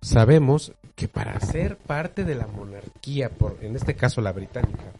sabemos 0.00 0.72
que 0.94 1.08
para 1.08 1.40
ser 1.40 1.76
parte 1.76 2.24
de 2.24 2.34
la 2.34 2.46
monarquía, 2.46 3.30
por, 3.30 3.58
en 3.62 3.74
este 3.74 3.94
caso 3.94 4.20
la 4.20 4.32
británica, 4.32 4.92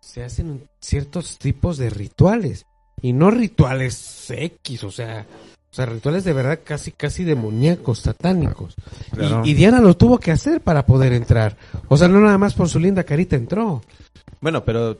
se 0.00 0.22
hacen 0.22 0.68
ciertos 0.80 1.38
tipos 1.38 1.78
de 1.78 1.90
rituales. 1.90 2.66
Y 3.00 3.14
no 3.14 3.30
rituales 3.30 4.30
X, 4.30 4.84
o 4.84 4.90
sea, 4.92 5.26
o 5.72 5.74
sea, 5.74 5.86
rituales 5.86 6.24
de 6.24 6.34
verdad 6.34 6.60
casi, 6.62 6.92
casi 6.92 7.24
demoníacos, 7.24 8.00
satánicos. 8.00 8.74
Claro. 9.10 9.40
Y, 9.42 9.52
y 9.52 9.54
Diana 9.54 9.80
lo 9.80 9.96
tuvo 9.96 10.18
que 10.18 10.30
hacer 10.30 10.60
para 10.60 10.84
poder 10.84 11.14
entrar. 11.14 11.56
O 11.88 11.96
sea, 11.96 12.08
no 12.08 12.20
nada 12.20 12.36
más 12.36 12.52
por 12.52 12.68
su 12.68 12.78
linda 12.78 13.04
carita 13.04 13.36
entró. 13.36 13.82
Bueno, 14.42 14.64
pero 14.64 14.98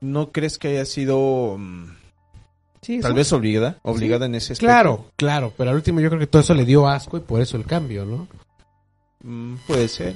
¿no 0.00 0.32
crees 0.32 0.58
que 0.58 0.68
haya 0.68 0.84
sido 0.84 1.56
mm, 1.58 1.86
Sí, 2.82 3.00
tal 3.00 3.14
vez 3.14 3.32
obligada? 3.32 3.78
Obligada 3.82 4.26
en 4.26 4.34
ese 4.34 4.52
aspecto. 4.52 4.66
Claro, 4.66 5.06
claro, 5.16 5.52
pero 5.56 5.70
al 5.70 5.76
último 5.76 6.00
yo 6.00 6.08
creo 6.08 6.20
que 6.20 6.26
todo 6.26 6.42
eso 6.42 6.54
le 6.54 6.64
dio 6.64 6.86
asco 6.86 7.16
y 7.16 7.20
por 7.20 7.40
eso 7.40 7.56
el 7.56 7.64
cambio, 7.64 8.04
¿no? 8.04 8.28
Mm, 9.22 9.56
puede 9.66 9.88
ser. 9.88 10.14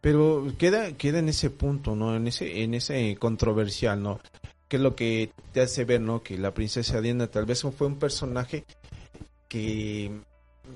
Pero 0.00 0.46
queda, 0.58 0.92
queda 0.92 1.18
en 1.18 1.28
ese 1.28 1.50
punto, 1.50 1.96
¿no? 1.96 2.16
En 2.16 2.26
ese, 2.26 2.62
en 2.62 2.74
ese 2.74 3.16
controversial, 3.18 4.02
¿no? 4.02 4.20
Que 4.68 4.76
es 4.76 4.82
lo 4.82 4.96
que 4.96 5.30
te 5.52 5.60
hace 5.60 5.84
ver, 5.84 6.00
¿no? 6.00 6.22
Que 6.22 6.36
la 6.38 6.52
princesa 6.52 7.00
Diana 7.00 7.26
tal 7.28 7.46
vez 7.46 7.62
fue 7.62 7.86
un 7.86 7.98
personaje 7.98 8.64
que, 9.48 10.10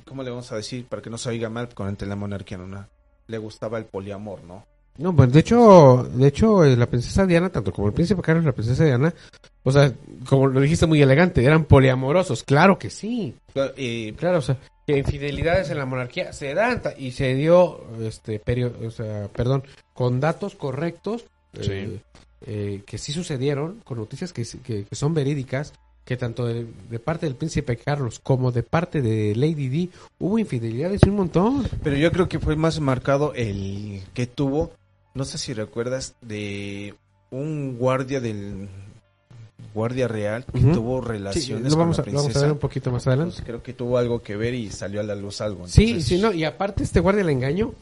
¿cómo 0.06 0.22
le 0.22 0.30
vamos 0.30 0.50
a 0.52 0.56
decir? 0.56 0.86
Para 0.86 1.02
que 1.02 1.10
no 1.10 1.18
se 1.18 1.28
oiga 1.30 1.48
mal 1.48 1.68
con 1.74 1.88
ante 1.88 2.06
la 2.06 2.16
monarquía, 2.16 2.58
¿no? 2.58 2.86
Le 3.26 3.38
gustaba 3.38 3.78
el 3.78 3.84
poliamor, 3.86 4.42
¿no? 4.44 4.64
No, 4.98 5.14
pues 5.16 5.32
de 5.32 5.40
hecho, 5.40 6.08
de 6.12 6.28
hecho, 6.28 6.64
eh, 6.64 6.76
la 6.76 6.86
princesa 6.86 7.24
Diana, 7.24 7.48
tanto 7.48 7.72
como 7.72 7.88
el 7.88 7.94
príncipe 7.94 8.20
Carlos 8.22 8.42
y 8.44 8.46
la 8.46 8.52
princesa 8.52 8.84
Diana, 8.84 9.14
o 9.62 9.72
sea, 9.72 9.92
como 10.28 10.46
lo 10.48 10.60
dijiste 10.60 10.86
muy 10.86 11.00
elegante, 11.00 11.42
eran 11.44 11.64
poliamorosos, 11.64 12.42
claro 12.42 12.78
que 12.78 12.90
sí, 12.90 13.34
Claro, 13.54 13.72
eh, 13.76 14.12
claro, 14.16 14.38
o 14.38 14.42
sea, 14.42 14.58
que 14.86 14.98
infidelidades 14.98 15.70
en 15.70 15.78
la 15.78 15.86
monarquía 15.86 16.32
se 16.32 16.52
dan 16.54 16.82
y 16.98 17.12
se 17.12 17.34
dio, 17.34 17.80
este, 18.02 18.40
perio- 18.40 18.74
o 18.86 18.90
sea, 18.90 19.28
perdón, 19.28 19.62
con 19.94 20.20
datos 20.20 20.54
correctos, 20.54 21.24
eh, 21.54 22.00
eh, 22.46 22.82
que 22.86 22.98
sí 22.98 23.12
sucedieron, 23.12 23.80
con 23.84 23.98
noticias 23.98 24.32
que, 24.32 24.44
sí- 24.44 24.58
que, 24.58 24.84
que 24.84 24.94
son 24.94 25.14
verídicas, 25.14 25.72
que 26.04 26.16
tanto 26.16 26.46
de, 26.46 26.66
de 26.90 26.98
parte 26.98 27.26
del 27.26 27.36
príncipe 27.36 27.76
Carlos 27.76 28.18
como 28.22 28.50
de 28.52 28.62
parte 28.62 29.02
de 29.02 29.34
Lady 29.36 29.68
Di 29.68 29.90
hubo 30.18 30.38
infidelidades 30.38 31.02
un 31.04 31.16
montón. 31.16 31.68
pero 31.82 31.96
yo 31.96 32.10
creo 32.10 32.28
que 32.28 32.38
fue 32.40 32.56
más 32.56 32.80
marcado 32.80 33.32
el 33.34 34.02
que 34.14 34.26
tuvo, 34.26 34.72
no 35.14 35.24
sé 35.24 35.38
si 35.38 35.52
recuerdas, 35.52 36.14
de 36.22 36.94
un 37.30 37.76
guardia 37.78 38.20
del 38.20 38.68
guardia 39.74 40.08
real 40.08 40.44
que 40.46 40.60
tuvo 40.60 41.00
Sí, 41.02 41.08
relaciones 41.08 41.70
lo 41.72 41.78
vamos, 41.78 41.96
con 41.98 42.04
a, 42.04 42.06
la 42.06 42.12
lo 42.12 42.16
vamos 42.18 42.24
a 42.24 42.24
princesa. 42.32 42.40
ver 42.46 42.52
un 42.52 42.58
poquito 42.58 42.90
más 42.90 43.06
adelante. 43.06 43.42
Creo 43.44 43.62
que 43.62 43.72
tuvo 43.72 43.98
algo 43.98 44.20
que 44.22 44.36
ver 44.36 44.54
y 44.54 44.70
salió 44.70 45.00
a 45.00 45.04
la 45.04 45.14
luz 45.14 45.40
algo. 45.42 45.68
Sí, 45.68 45.84
Entonces, 45.90 46.08
sí, 46.08 46.18
no, 46.18 46.32
y 46.32 46.42
aparte 46.44 46.82
este 46.82 46.98
guardia 46.98 47.22
la 47.22 47.30
engañó, 47.32 47.72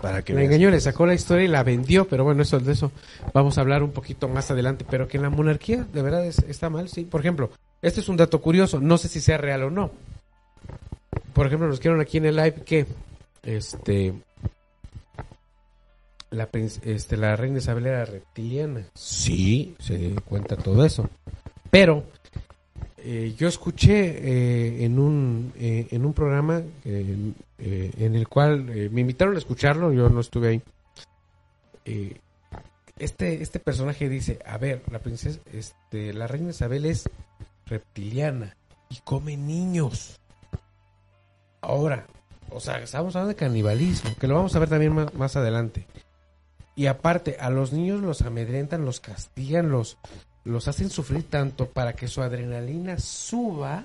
Para 0.00 0.22
que 0.22 0.32
la 0.32 0.40
veas. 0.40 0.50
engañó, 0.52 0.70
le 0.70 0.80
sacó 0.80 1.06
la 1.06 1.14
historia 1.14 1.44
y 1.44 1.48
la 1.48 1.62
vendió, 1.62 2.06
pero 2.06 2.24
bueno, 2.24 2.42
eso 2.42 2.58
de 2.60 2.72
eso 2.72 2.92
vamos 3.34 3.58
a 3.58 3.60
hablar 3.62 3.82
un 3.82 3.90
poquito 3.92 4.28
más 4.28 4.50
adelante, 4.50 4.84
pero 4.88 5.08
que 5.08 5.16
en 5.16 5.24
la 5.24 5.30
monarquía 5.30 5.84
de 5.92 6.02
verdad 6.02 6.24
es- 6.26 6.38
está 6.48 6.70
mal, 6.70 6.88
sí. 6.88 7.04
Por 7.04 7.20
ejemplo, 7.20 7.50
este 7.82 8.00
es 8.00 8.08
un 8.08 8.16
dato 8.16 8.40
curioso, 8.40 8.80
no 8.80 8.96
sé 8.98 9.08
si 9.08 9.20
sea 9.20 9.38
real 9.38 9.64
o 9.64 9.70
no. 9.70 9.90
Por 11.32 11.46
ejemplo, 11.46 11.68
nos 11.68 11.80
quieren 11.80 12.00
aquí 12.00 12.18
en 12.18 12.26
el 12.26 12.36
live 12.36 12.62
que 12.64 12.86
este 13.42 14.14
la 16.30 16.48
este 16.82 17.16
la 17.16 17.36
reina 17.36 17.58
Isabel 17.58 17.86
era 17.86 18.04
reptiliana. 18.04 18.82
Sí, 18.94 19.74
se 19.78 20.14
cuenta 20.26 20.56
todo 20.56 20.84
eso. 20.84 21.08
Pero 21.70 22.04
eh, 23.04 23.34
yo 23.36 23.48
escuché 23.48 23.94
eh, 24.00 24.84
en 24.84 24.98
un 24.98 25.52
eh, 25.56 25.86
en 25.90 26.04
un 26.04 26.12
programa 26.12 26.62
eh, 26.84 27.32
eh, 27.58 27.92
en 27.98 28.14
el 28.14 28.28
cual 28.28 28.64
me 28.64 29.00
invitaron 29.00 29.34
a 29.34 29.38
escucharlo, 29.38 29.92
yo 29.92 30.08
no 30.08 30.20
estuve 30.20 30.48
ahí. 30.48 30.62
este, 32.98 33.42
este 33.42 33.60
personaje 33.60 34.08
dice, 34.08 34.38
a 34.44 34.58
ver, 34.58 34.82
la 34.90 34.98
princesa, 34.98 35.40
este, 35.52 36.12
la 36.12 36.26
reina 36.26 36.50
Isabel 36.50 36.84
es 36.84 37.08
reptiliana 37.66 38.56
y 38.90 38.96
come 39.04 39.36
niños. 39.36 40.20
Ahora, 41.60 42.06
o 42.50 42.60
sea, 42.60 42.78
estamos 42.78 43.14
hablando 43.16 43.34
de 43.34 43.36
canibalismo, 43.36 44.10
que 44.18 44.26
lo 44.28 44.34
vamos 44.34 44.54
a 44.54 44.58
ver 44.58 44.68
también 44.68 44.92
más, 44.92 45.14
más 45.14 45.36
adelante. 45.36 45.86
Y 46.76 46.86
aparte, 46.86 47.36
a 47.40 47.50
los 47.50 47.72
niños 47.72 48.00
los 48.00 48.22
amedrentan, 48.22 48.84
los 48.84 49.00
castigan, 49.00 49.70
los, 49.70 49.98
los 50.48 50.66
hacen 50.68 50.90
sufrir 50.90 51.22
tanto 51.24 51.66
para 51.66 51.92
que 51.94 52.08
su 52.08 52.22
adrenalina 52.22 52.98
suba 52.98 53.84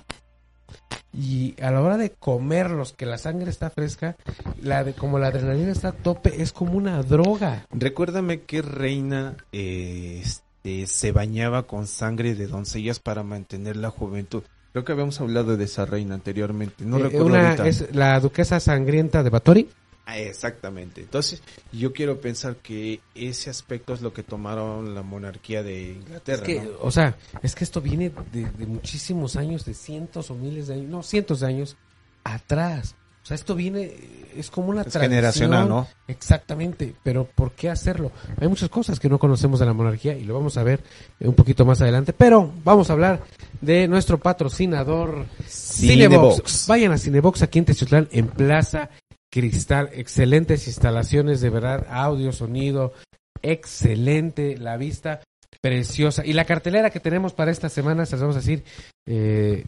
y 1.14 1.54
a 1.62 1.70
la 1.70 1.82
hora 1.82 1.98
de 1.98 2.10
comerlos, 2.12 2.94
que 2.94 3.06
la 3.06 3.18
sangre 3.20 3.52
está 3.52 3.70
fresca, 3.70 4.16
la 4.62 4.84
de, 4.84 4.94
como 4.94 5.20
la 5.20 5.28
adrenalina 5.28 5.72
está 5.72 5.90
a 5.90 5.92
tope, 5.92 6.42
es 6.42 6.52
como 6.52 6.74
una 6.74 7.04
droga. 7.04 7.68
Recuérdame 7.72 8.42
que 8.42 8.62
reina 8.64 9.36
eh, 9.52 10.22
este, 10.24 10.88
se 10.88 11.12
bañaba 11.12 11.64
con 11.68 11.86
sangre 11.86 12.34
de 12.34 12.48
doncellas 12.48 13.00
para 13.00 13.22
mantener 13.22 13.76
la 13.76 13.92
juventud. 13.92 14.42
Creo 14.72 14.84
que 14.86 14.92
habíamos 14.92 15.22
hablado 15.22 15.56
de 15.56 15.66
esa 15.66 15.86
reina 15.86 16.16
anteriormente. 16.16 16.84
No 16.84 16.98
Eh, 16.98 17.04
recuerdo 17.04 17.28
una 17.28 17.46
ahorita. 17.50 17.68
es 17.68 17.94
la 17.94 18.20
duquesa 18.20 18.60
sangrienta 18.60 19.22
de 19.22 19.30
Batori. 19.30 19.70
Ah, 20.06 20.18
exactamente. 20.20 21.02
Entonces, 21.02 21.42
yo 21.72 21.94
quiero 21.94 22.20
pensar 22.20 22.58
que 22.58 23.00
ese 23.16 23.50
aspecto 23.50 23.94
es 23.94 24.02
lo 24.02 24.14
que 24.14 24.22
tomaron 24.24 24.94
la 24.94 25.02
monarquía 25.02 25.64
de 25.64 25.94
Inglaterra. 25.94 26.42
Es 26.42 26.44
que, 26.44 26.62
¿no? 26.62 26.72
o 26.82 26.92
sea, 26.92 27.16
es 27.42 27.56
que 27.56 27.64
esto 27.64 27.80
viene 27.80 28.12
de, 28.34 28.50
de 28.52 28.66
muchísimos 28.66 29.38
años, 29.38 29.64
de 29.64 29.74
cientos 29.74 30.30
o 30.30 30.36
miles 30.36 30.68
de 30.68 30.74
años, 30.76 30.90
no, 30.90 31.04
cientos 31.04 31.40
de 31.40 31.48
años 31.48 31.78
atrás. 32.24 32.96
O 33.24 33.26
sea, 33.26 33.36
esto 33.36 33.56
viene, 33.56 33.84
eh, 33.84 34.32
es 34.36 34.50
como 34.52 34.68
una 34.68 34.82
Es 34.82 34.88
tradición. 34.88 35.12
generacional, 35.12 35.70
¿no? 35.70 35.88
Exactamente, 36.10 36.94
pero 37.04 37.24
¿por 37.24 37.54
qué 37.54 37.70
hacerlo? 37.70 38.12
Hay 38.38 38.50
muchas 38.50 38.68
cosas 38.68 39.00
que 39.00 39.08
no 39.08 39.18
conocemos 39.18 39.62
de 39.62 39.66
la 39.66 39.72
monarquía 39.72 40.18
y 40.18 40.26
lo 40.26 40.34
vamos 40.34 40.58
a 40.58 40.64
ver 40.64 40.84
un 41.22 41.34
poquito 41.34 41.64
más 41.64 41.80
adelante, 41.82 42.12
pero 42.12 42.52
vamos 42.66 42.90
a 42.90 42.94
hablar 42.94 43.24
de 43.62 43.88
nuestro 43.88 44.18
patrocinador 44.18 45.26
Cinebox. 45.48 46.36
Cinebox. 46.36 46.68
Vayan 46.68 46.92
a 46.92 46.98
Cinebox 46.98 47.42
aquí 47.44 47.60
en 47.60 47.66
Tezutlán, 47.66 48.10
en 48.12 48.28
Plaza 48.28 48.90
Cristal, 49.34 49.90
excelentes 49.94 50.68
instalaciones, 50.68 51.42
de 51.42 51.50
verdad, 51.50 51.88
audio, 51.90 52.32
sonido, 52.32 52.94
excelente, 53.42 54.60
la 54.60 54.78
vista. 54.78 55.22
Preciosa. 55.60 56.24
Y 56.24 56.34
la 56.34 56.46
cartelera 56.46 56.92
que 56.92 57.00
tenemos 57.00 57.34
para 57.34 57.50
esta 57.50 57.68
semana, 57.68 58.06
se 58.06 58.12
las 58.12 58.22
vamos 58.22 58.36
a 58.36 58.42
decir 58.42 58.64
eh, 59.08 59.66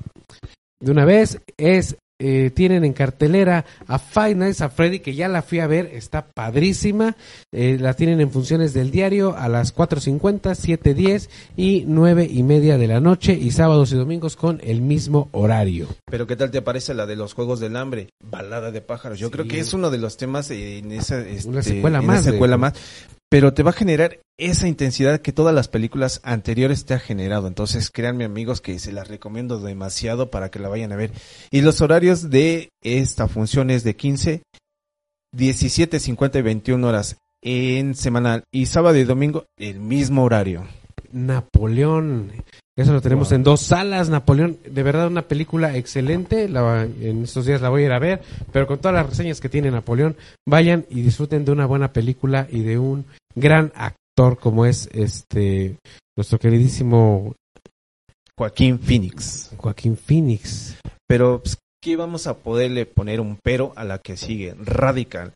de 0.79 0.91
una 0.91 1.03
vez, 1.03 1.41
es, 1.57 1.97
eh, 2.19 2.51
tienen 2.53 2.85
en 2.85 2.93
cartelera 2.93 3.65
a 3.87 3.99
Five 3.99 4.35
Nights 4.35 4.61
at 4.61 4.71
Freddy, 4.71 4.99
que 4.99 5.15
ya 5.15 5.27
la 5.27 5.41
fui 5.41 5.59
a 5.59 5.67
ver, 5.67 5.87
está 5.93 6.25
padrísima, 6.27 7.15
eh, 7.51 7.77
la 7.79 7.93
tienen 7.93 8.21
en 8.21 8.31
funciones 8.31 8.73
del 8.73 8.91
diario 8.91 9.35
a 9.35 9.49
las 9.49 9.75
4.50, 9.75 10.55
7.10 10.55 11.29
y 11.57 11.83
9 11.87 12.27
y 12.31 12.43
media 12.43 12.77
de 12.77 12.87
la 12.87 12.99
noche 12.99 13.33
y 13.33 13.51
sábados 13.51 13.91
y 13.91 13.95
domingos 13.95 14.35
con 14.35 14.61
el 14.63 14.81
mismo 14.81 15.29
horario. 15.31 15.87
Pero 16.09 16.27
¿qué 16.27 16.35
tal 16.35 16.51
te 16.51 16.61
parece 16.61 16.93
la 16.93 17.05
de 17.05 17.15
los 17.15 17.33
Juegos 17.33 17.59
del 17.59 17.75
Hambre? 17.75 18.09
Balada 18.23 18.71
de 18.71 18.81
pájaros. 18.81 19.19
Yo 19.19 19.27
Sí. 19.27 19.31
creo 19.33 19.47
que 19.47 19.59
es 19.59 19.73
uno 19.73 19.89
de 19.91 19.97
los 19.97 20.17
temas 20.17 20.49
en 20.51 20.91
esa 20.91 21.19
este, 21.21 21.49
Una 21.49 21.61
secuela 21.63 22.01
más 22.01 22.25
de- 22.25 22.31
secuela 22.31 22.57
más. 22.57 22.73
Pero 23.29 23.53
te 23.53 23.63
va 23.63 23.71
a 23.71 23.73
generar 23.73 24.19
esa 24.37 24.67
intensidad 24.67 25.21
que 25.21 25.33
todas 25.33 25.55
las 25.55 25.67
películas 25.67 26.21
anteriores 26.23 26.85
te 26.85 26.93
ha 26.93 26.99
generado. 26.99 27.47
Entonces, 27.47 27.89
créanme 27.89 28.25
amigos 28.25 28.61
que 28.61 28.77
se 28.79 28.91
las 28.91 29.07
recomiendo 29.07 29.59
demasiado 29.59 30.29
para 30.29 30.49
que 30.49 30.59
la 30.59 30.69
vayan 30.69 30.91
a 30.91 30.97
ver. 30.97 31.11
Y 31.51 31.61
los 31.61 31.81
horarios 31.81 32.29
de 32.29 32.69
esta 32.81 33.27
función 33.27 33.69
es 33.69 33.83
de 33.83 33.95
15, 33.95 34.43
17, 35.33 35.99
50 35.99 36.39
y 36.39 36.41
21 36.41 36.87
horas 36.87 37.17
en 37.41 37.95
semanal. 37.95 38.43
Y 38.51 38.65
sábado 38.67 38.97
y 38.97 39.03
domingo 39.03 39.45
el 39.57 39.79
mismo 39.79 40.23
horario. 40.23 40.67
Napoleón. 41.11 42.31
Eso 42.77 42.91
lo 42.91 43.01
tenemos 43.01 43.29
Wow. 43.29 43.35
en 43.37 43.43
dos 43.43 43.61
salas. 43.61 44.09
Napoleón, 44.09 44.57
de 44.69 44.83
verdad, 44.83 45.07
una 45.07 45.21
película 45.27 45.77
excelente. 45.77 46.49
La- 46.49 46.83
en 46.83 47.23
estos 47.23 47.45
días 47.45 47.61
la 47.61 47.69
voy 47.69 47.83
a 47.83 47.85
ir 47.85 47.91
a 47.93 47.99
ver. 47.99 48.21
Pero 48.51 48.67
con 48.67 48.79
todas 48.79 48.95
las 48.95 49.09
reseñas 49.09 49.39
que 49.39 49.47
tiene 49.49 49.71
Napoleón, 49.71 50.17
vayan 50.47 50.85
y 50.89 51.01
disfruten 51.01 51.45
de 51.45 51.51
una 51.53 51.65
buena 51.65 51.93
película 51.93 52.47
y 52.51 52.61
de 52.63 52.77
un 52.77 53.05
gran 53.33 53.71
actor 53.75 54.37
como 54.39 54.65
es 54.65 54.89
este 54.93 55.77
nuestro 56.17 56.37
queridísimo 56.39 57.33
Joaquín 58.37 58.79
Phoenix. 58.79 59.51
Joaquín 59.57 59.95
Phoenix. 59.97 60.75
Pero, 61.07 61.41
pues, 61.41 61.57
¿qué 61.81 61.95
vamos 61.95 62.27
a 62.27 62.37
poderle 62.37 62.85
poner 62.85 63.21
un 63.21 63.37
pero 63.41 63.71
a 63.77 63.83
la 63.85 63.99
que 63.99 64.17
sigue? 64.17 64.53
Radical, 64.59 65.33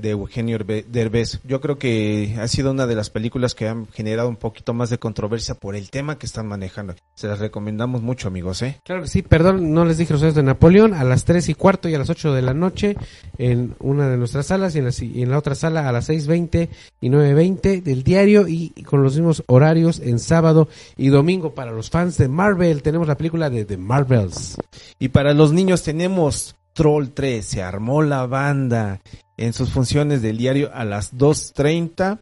de 0.00 0.10
Eugenio 0.10 0.58
Derbez. 0.58 1.40
Yo 1.44 1.60
creo 1.60 1.78
que 1.78 2.36
ha 2.40 2.48
sido 2.48 2.70
una 2.70 2.86
de 2.86 2.94
las 2.94 3.10
películas 3.10 3.54
que 3.54 3.68
han 3.68 3.86
generado 3.88 4.28
un 4.28 4.36
poquito 4.36 4.74
más 4.74 4.90
de 4.90 4.98
controversia 4.98 5.54
por 5.54 5.76
el 5.76 5.90
tema 5.90 6.18
que 6.18 6.26
están 6.26 6.46
manejando. 6.46 6.94
Se 7.14 7.28
las 7.28 7.38
recomendamos 7.38 8.02
mucho, 8.02 8.28
amigos, 8.28 8.62
¿eh? 8.62 8.80
Claro 8.84 9.02
que 9.02 9.08
sí, 9.08 9.22
perdón, 9.22 9.72
no 9.72 9.84
les 9.84 9.98
dije 9.98 10.12
los 10.12 10.22
horarios 10.22 10.36
de 10.36 10.42
Napoleón, 10.42 10.94
a 10.94 11.04
las 11.04 11.24
3 11.24 11.48
y 11.48 11.54
cuarto 11.54 11.88
y 11.88 11.94
a 11.94 11.98
las 11.98 12.10
8 12.10 12.32
de 12.32 12.42
la 12.42 12.54
noche 12.54 12.96
en 13.38 13.74
una 13.78 14.08
de 14.08 14.16
nuestras 14.16 14.46
salas 14.46 14.74
y 14.74 14.78
en 14.78 14.84
la, 14.86 14.92
y 15.00 15.22
en 15.22 15.30
la 15.30 15.38
otra 15.38 15.54
sala 15.54 15.88
a 15.88 15.92
las 15.92 16.08
6.20 16.08 16.68
y 17.00 17.08
9.20 17.08 17.82
del 17.82 18.02
diario 18.02 18.48
y 18.48 18.70
con 18.84 19.02
los 19.02 19.14
mismos 19.14 19.44
horarios 19.46 20.00
en 20.00 20.18
sábado 20.18 20.68
y 20.96 21.08
domingo 21.08 21.54
para 21.54 21.72
los 21.72 21.90
fans 21.90 22.16
de 22.18 22.28
Marvel. 22.28 22.82
Tenemos 22.82 23.08
la 23.08 23.16
película 23.16 23.50
de 23.50 23.64
The 23.64 23.76
Marvels. 23.76 24.56
Y 24.98 25.08
para 25.08 25.34
los 25.34 25.52
niños 25.52 25.82
tenemos 25.82 26.56
Troll 26.72 27.08
3, 27.08 27.44
se 27.44 27.62
armó 27.62 28.02
la 28.02 28.26
banda 28.26 29.00
en 29.40 29.54
sus 29.54 29.70
funciones 29.70 30.20
del 30.20 30.36
diario 30.36 30.70
a 30.72 30.84
las 30.84 31.16
2.30 31.16 32.20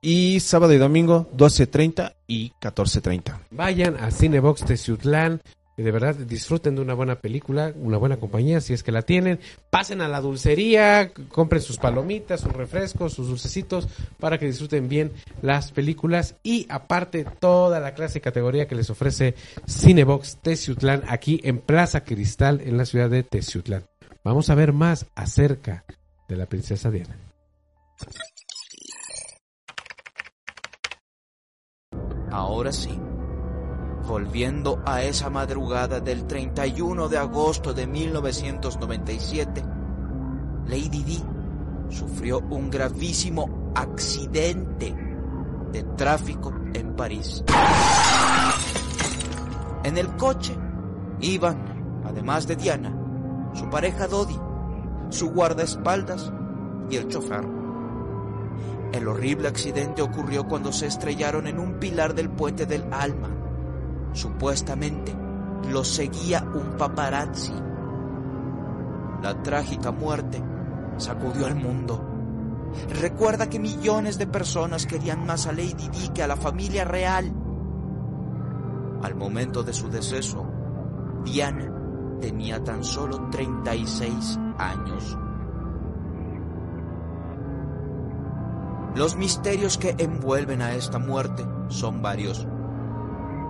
y 0.00 0.40
sábado 0.40 0.72
y 0.72 0.78
domingo 0.78 1.30
12.30 1.36 2.14
y 2.26 2.52
14.30. 2.60 3.38
Vayan 3.50 3.96
a 3.96 4.10
Cinebox 4.10 4.64
Teciutlán 4.64 5.42
y 5.76 5.82
de 5.82 5.92
verdad 5.92 6.14
disfruten 6.16 6.74
de 6.74 6.80
una 6.80 6.94
buena 6.94 7.16
película, 7.16 7.72
una 7.76 7.98
buena 7.98 8.16
compañía 8.16 8.62
si 8.62 8.72
es 8.72 8.82
que 8.82 8.92
la 8.92 9.02
tienen. 9.02 9.40
Pasen 9.68 10.00
a 10.00 10.08
la 10.08 10.22
dulcería, 10.22 11.12
compren 11.28 11.60
sus 11.60 11.76
palomitas, 11.76 12.40
sus 12.40 12.52
refrescos, 12.52 13.12
sus 13.12 13.28
dulcecitos 13.28 13.86
para 14.18 14.38
que 14.38 14.46
disfruten 14.46 14.88
bien 14.88 15.12
las 15.42 15.70
películas 15.70 16.34
y 16.42 16.66
aparte 16.70 17.26
toda 17.38 17.78
la 17.78 17.92
clase 17.92 18.18
y 18.18 18.22
categoría 18.22 18.66
que 18.66 18.74
les 18.74 18.88
ofrece 18.88 19.34
Cinebox 19.68 20.38
Teciutlán 20.38 21.02
aquí 21.08 21.40
en 21.44 21.58
Plaza 21.58 22.04
Cristal 22.04 22.62
en 22.64 22.78
la 22.78 22.86
ciudad 22.86 23.10
de 23.10 23.22
Teciutlán. 23.22 23.84
Vamos 24.24 24.48
a 24.48 24.54
ver 24.54 24.72
más 24.72 25.06
acerca 25.14 25.84
de 26.28 26.36
la 26.36 26.46
princesa 26.46 26.90
Diana. 26.90 27.16
Ahora 32.30 32.70
sí, 32.72 32.96
volviendo 34.06 34.82
a 34.84 35.02
esa 35.02 35.30
madrugada 35.30 36.00
del 36.00 36.26
31 36.26 37.08
de 37.08 37.18
agosto 37.18 37.72
de 37.72 37.86
1997, 37.86 39.64
Lady 40.66 41.02
Di 41.02 41.24
sufrió 41.88 42.40
un 42.50 42.68
gravísimo 42.70 43.72
accidente 43.74 44.94
de 45.72 45.82
tráfico 45.82 46.52
en 46.74 46.94
París. 46.94 47.42
En 49.84 49.96
el 49.96 50.14
coche 50.16 50.54
iban, 51.20 52.02
además 52.04 52.46
de 52.46 52.56
Diana, 52.56 52.94
su 53.54 53.70
pareja 53.70 54.06
Dodi, 54.06 54.38
su 55.10 55.30
guardaespaldas 55.30 56.32
y 56.90 56.96
el 56.96 57.08
chofer. 57.08 57.44
El 58.92 59.06
horrible 59.06 59.48
accidente 59.48 60.02
ocurrió 60.02 60.46
cuando 60.46 60.72
se 60.72 60.86
estrellaron 60.86 61.46
en 61.46 61.58
un 61.58 61.74
pilar 61.74 62.14
del 62.14 62.30
puente 62.30 62.66
del 62.66 62.84
Alma. 62.92 63.28
Supuestamente 64.12 65.14
los 65.70 65.88
seguía 65.88 66.42
un 66.42 66.76
paparazzi. 66.76 67.52
La 69.22 69.42
trágica 69.42 69.90
muerte 69.90 70.42
sacudió 70.96 71.46
al 71.46 71.56
mundo. 71.56 72.04
Recuerda 73.00 73.48
que 73.48 73.58
millones 73.58 74.18
de 74.18 74.26
personas 74.26 74.86
querían 74.86 75.26
más 75.26 75.46
a 75.46 75.52
Lady 75.52 75.88
Di 75.90 76.08
que 76.08 76.22
a 76.22 76.26
la 76.26 76.36
familia 76.36 76.84
real. 76.84 77.32
Al 79.02 79.14
momento 79.14 79.62
de 79.62 79.72
su 79.72 79.88
deceso, 79.88 80.46
Diana 81.24 81.72
tenía 82.20 82.62
tan 82.64 82.82
solo 82.82 83.28
36 83.30 84.38
años. 84.58 85.16
Los 88.94 89.16
misterios 89.16 89.78
que 89.78 89.94
envuelven 89.98 90.60
a 90.60 90.74
esta 90.74 90.98
muerte 90.98 91.46
son 91.68 92.02
varios. 92.02 92.46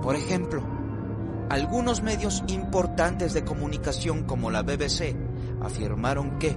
Por 0.02 0.14
ejemplo, 0.14 0.62
algunos 1.48 2.02
medios 2.02 2.44
importantes 2.48 3.32
de 3.32 3.44
comunicación 3.44 4.24
como 4.24 4.50
la 4.50 4.62
BBC 4.62 5.16
afirmaron 5.62 6.38
que, 6.38 6.56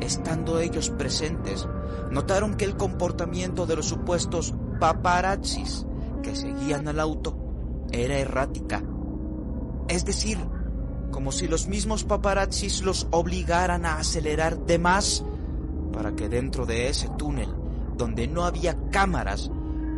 estando 0.00 0.60
ellos 0.60 0.90
presentes, 0.90 1.66
notaron 2.12 2.54
que 2.54 2.64
el 2.64 2.76
comportamiento 2.76 3.66
de 3.66 3.76
los 3.76 3.86
supuestos 3.86 4.54
paparazzis 4.78 5.86
que 6.22 6.36
seguían 6.36 6.86
al 6.86 7.00
auto 7.00 7.36
era 7.90 8.18
errática. 8.18 8.84
Es 9.88 10.04
decir, 10.04 10.38
como 11.10 11.32
si 11.32 11.48
los 11.48 11.68
mismos 11.68 12.04
paparazzis 12.04 12.82
los 12.82 13.08
obligaran 13.10 13.86
a 13.86 13.98
acelerar 13.98 14.58
de 14.66 14.78
más 14.78 15.24
para 15.92 16.14
que 16.14 16.28
dentro 16.28 16.66
de 16.66 16.88
ese 16.88 17.08
túnel 17.16 17.54
donde 17.96 18.28
no 18.28 18.44
había 18.44 18.76
cámaras 18.90 19.50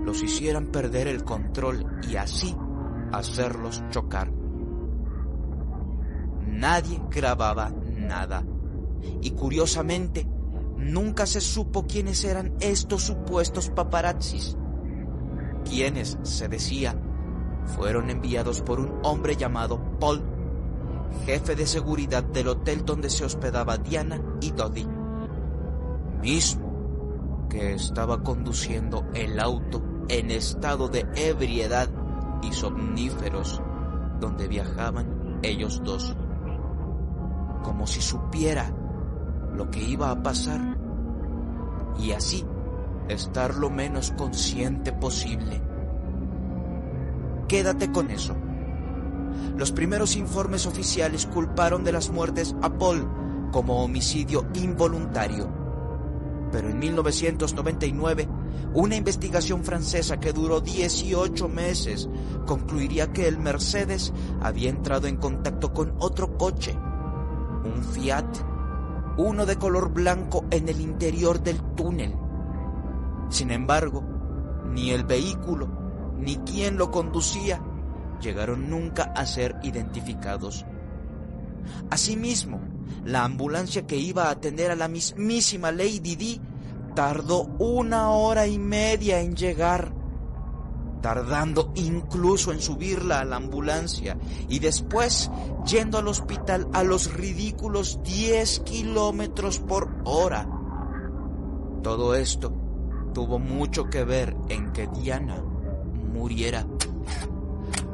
los 0.04 0.22
hicieran 0.22 0.66
perder 0.66 1.06
el 1.06 1.24
control 1.24 1.86
y 2.08 2.16
así 2.16 2.56
hacerlos 3.12 3.82
chocar. 3.90 4.32
Nadie 6.46 7.00
grababa 7.10 7.70
nada. 7.96 8.44
Y 9.22 9.30
curiosamente, 9.30 10.26
nunca 10.76 11.26
se 11.26 11.40
supo 11.40 11.86
quiénes 11.86 12.24
eran 12.24 12.54
estos 12.60 13.02
supuestos 13.02 13.70
paparazzis, 13.70 14.56
quienes, 15.64 16.18
se 16.22 16.48
decía, 16.48 17.00
fueron 17.64 18.10
enviados 18.10 18.62
por 18.62 18.80
un 18.80 18.98
hombre 19.02 19.36
llamado 19.36 19.98
Paul, 19.98 20.22
jefe 21.26 21.54
de 21.54 21.66
seguridad 21.66 22.22
del 22.22 22.48
hotel 22.48 22.84
donde 22.84 23.10
se 23.10 23.24
hospedaba 23.24 23.76
Diana 23.78 24.20
y 24.40 24.50
Dodie, 24.52 24.86
mismo 26.22 27.46
que 27.48 27.74
estaba 27.74 28.22
conduciendo 28.22 29.06
el 29.14 29.40
auto 29.40 29.82
en 30.08 30.30
estado 30.30 30.88
de 30.88 31.06
ebriedad 31.14 31.88
y 32.42 32.52
somníferos 32.52 33.60
donde 34.20 34.48
viajaban 34.48 35.38
ellos 35.42 35.82
dos, 35.84 36.16
como 37.62 37.86
si 37.86 38.00
supiera 38.00 38.72
lo 39.54 39.70
que 39.70 39.82
iba 39.82 40.10
a 40.10 40.22
pasar 40.22 40.76
y 41.98 42.12
así 42.12 42.46
estar 43.08 43.56
lo 43.56 43.70
menos 43.70 44.12
consciente 44.12 44.92
posible. 44.92 45.60
Quédate 47.48 47.90
con 47.90 48.10
eso. 48.10 48.36
Los 49.56 49.72
primeros 49.72 50.16
informes 50.16 50.66
oficiales 50.66 51.26
culparon 51.26 51.84
de 51.84 51.92
las 51.92 52.10
muertes 52.10 52.54
a 52.62 52.70
Paul 52.70 53.06
como 53.50 53.82
homicidio 53.82 54.46
involuntario. 54.54 55.48
Pero 56.52 56.68
en 56.68 56.78
1999, 56.78 58.28
una 58.74 58.96
investigación 58.96 59.64
francesa 59.64 60.18
que 60.18 60.32
duró 60.32 60.60
18 60.60 61.48
meses 61.48 62.08
concluiría 62.46 63.12
que 63.12 63.28
el 63.28 63.38
Mercedes 63.38 64.12
había 64.40 64.70
entrado 64.70 65.06
en 65.06 65.16
contacto 65.16 65.72
con 65.72 65.94
otro 65.98 66.36
coche, 66.36 66.76
un 67.64 67.82
Fiat, 67.82 68.26
uno 69.16 69.46
de 69.46 69.56
color 69.56 69.92
blanco 69.92 70.44
en 70.50 70.68
el 70.68 70.80
interior 70.80 71.42
del 71.42 71.60
túnel. 71.74 72.16
Sin 73.28 73.50
embargo, 73.50 74.02
ni 74.72 74.90
el 74.90 75.04
vehículo 75.04 75.80
ni 76.20 76.36
quien 76.36 76.76
lo 76.76 76.90
conducía 76.90 77.62
llegaron 78.20 78.70
nunca 78.70 79.12
a 79.14 79.26
ser 79.26 79.56
identificados. 79.62 80.64
Asimismo, 81.90 82.61
la 83.04 83.24
ambulancia 83.24 83.87
que 83.87 83.96
iba 83.96 84.24
a 84.24 84.30
atender 84.30 84.70
a 84.70 84.76
la 84.76 84.88
mismísima 84.88 85.72
Lady 85.72 86.16
D 86.16 86.40
tardó 86.94 87.44
una 87.59 88.11
hora 88.11 88.46
y 88.46 88.59
media 88.59 89.20
en 89.20 89.37
llegar, 89.37 89.92
tardando 91.00 91.72
incluso 91.76 92.52
en 92.52 92.61
subirla 92.61 93.20
a 93.20 93.24
la 93.24 93.37
ambulancia 93.37 94.18
y 94.48 94.59
después 94.59 95.30
yendo 95.66 95.98
al 95.98 96.09
hospital 96.09 96.68
a 96.72 96.83
los 96.83 97.12
ridículos 97.14 98.00
10 98.02 98.61
kilómetros 98.61 99.61
por 99.61 99.88
hora. 100.04 100.48
Todo 101.83 102.14
esto 102.14 102.52
tuvo 103.14 103.38
mucho 103.38 103.88
que 103.88 104.04
ver 104.04 104.37
en 104.48 104.72
que 104.72 104.87
Diana 104.88 105.42
muriera, 106.12 106.66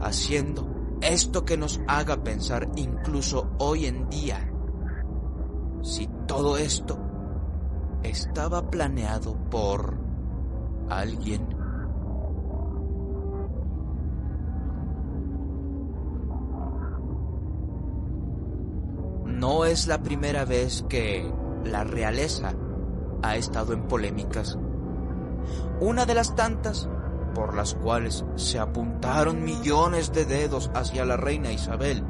haciendo 0.00 0.66
esto 1.00 1.44
que 1.44 1.56
nos 1.56 1.80
haga 1.86 2.22
pensar 2.22 2.68
incluso 2.76 3.50
hoy 3.58 3.86
en 3.86 4.08
día 4.08 4.50
si 5.82 6.08
todo 6.26 6.56
esto 6.56 6.98
estaba 8.02 8.70
planeado 8.70 9.36
por 9.50 9.96
alguien. 10.88 11.46
No 19.26 19.64
es 19.64 19.86
la 19.86 20.02
primera 20.02 20.44
vez 20.44 20.84
que 20.88 21.30
la 21.64 21.84
realeza 21.84 22.54
ha 23.22 23.36
estado 23.36 23.74
en 23.74 23.86
polémicas. 23.86 24.58
Una 25.80 26.06
de 26.06 26.14
las 26.14 26.34
tantas 26.34 26.88
por 27.36 27.54
las 27.54 27.74
cuales 27.74 28.24
se 28.36 28.58
apuntaron 28.58 29.44
millones 29.44 30.10
de 30.10 30.24
dedos 30.24 30.70
hacia 30.74 31.04
la 31.04 31.18
reina 31.18 31.52
Isabel 31.52 32.02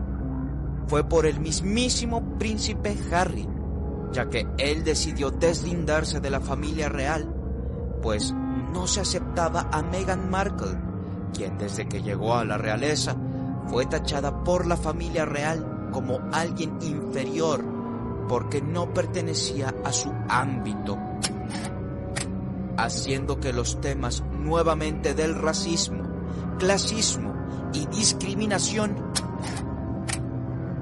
fue 0.87 1.03
por 1.03 1.27
el 1.27 1.41
mismísimo 1.41 2.39
príncipe 2.39 2.97
Harry, 3.11 3.49
ya 4.13 4.31
que 4.31 4.47
él 4.57 4.85
decidió 4.85 5.33
deslindarse 5.33 6.21
de 6.21 6.31
la 6.31 6.39
familia 6.39 6.89
real, 6.89 7.35
pues 8.03 8.33
no 8.73 8.87
se 8.87 9.01
aceptaba 9.01 9.69
a 9.73 9.83
Meghan 9.83 10.31
Markle, 10.31 10.79
quien 11.35 11.59
desde 11.59 11.89
que 11.89 12.03
llegó 12.03 12.37
a 12.37 12.45
la 12.45 12.57
realeza 12.57 13.17
fue 13.67 13.85
tachada 13.87 14.45
por 14.45 14.65
la 14.65 14.77
familia 14.77 15.25
real 15.25 15.89
como 15.91 16.21
alguien 16.33 16.79
inferior 16.83 17.65
porque 18.29 18.63
no 18.63 18.95
pertenecía 18.95 19.75
a 19.83 19.91
su 19.91 20.13
ámbito, 20.29 20.97
haciendo 22.77 23.41
que 23.41 23.53
los 23.53 23.81
temas 23.81 24.23
nuevamente 24.31 25.15
del 25.15 25.35
racismo, 25.35 26.03
clasismo 26.59 27.35
y 27.73 27.87
discriminación 27.87 28.97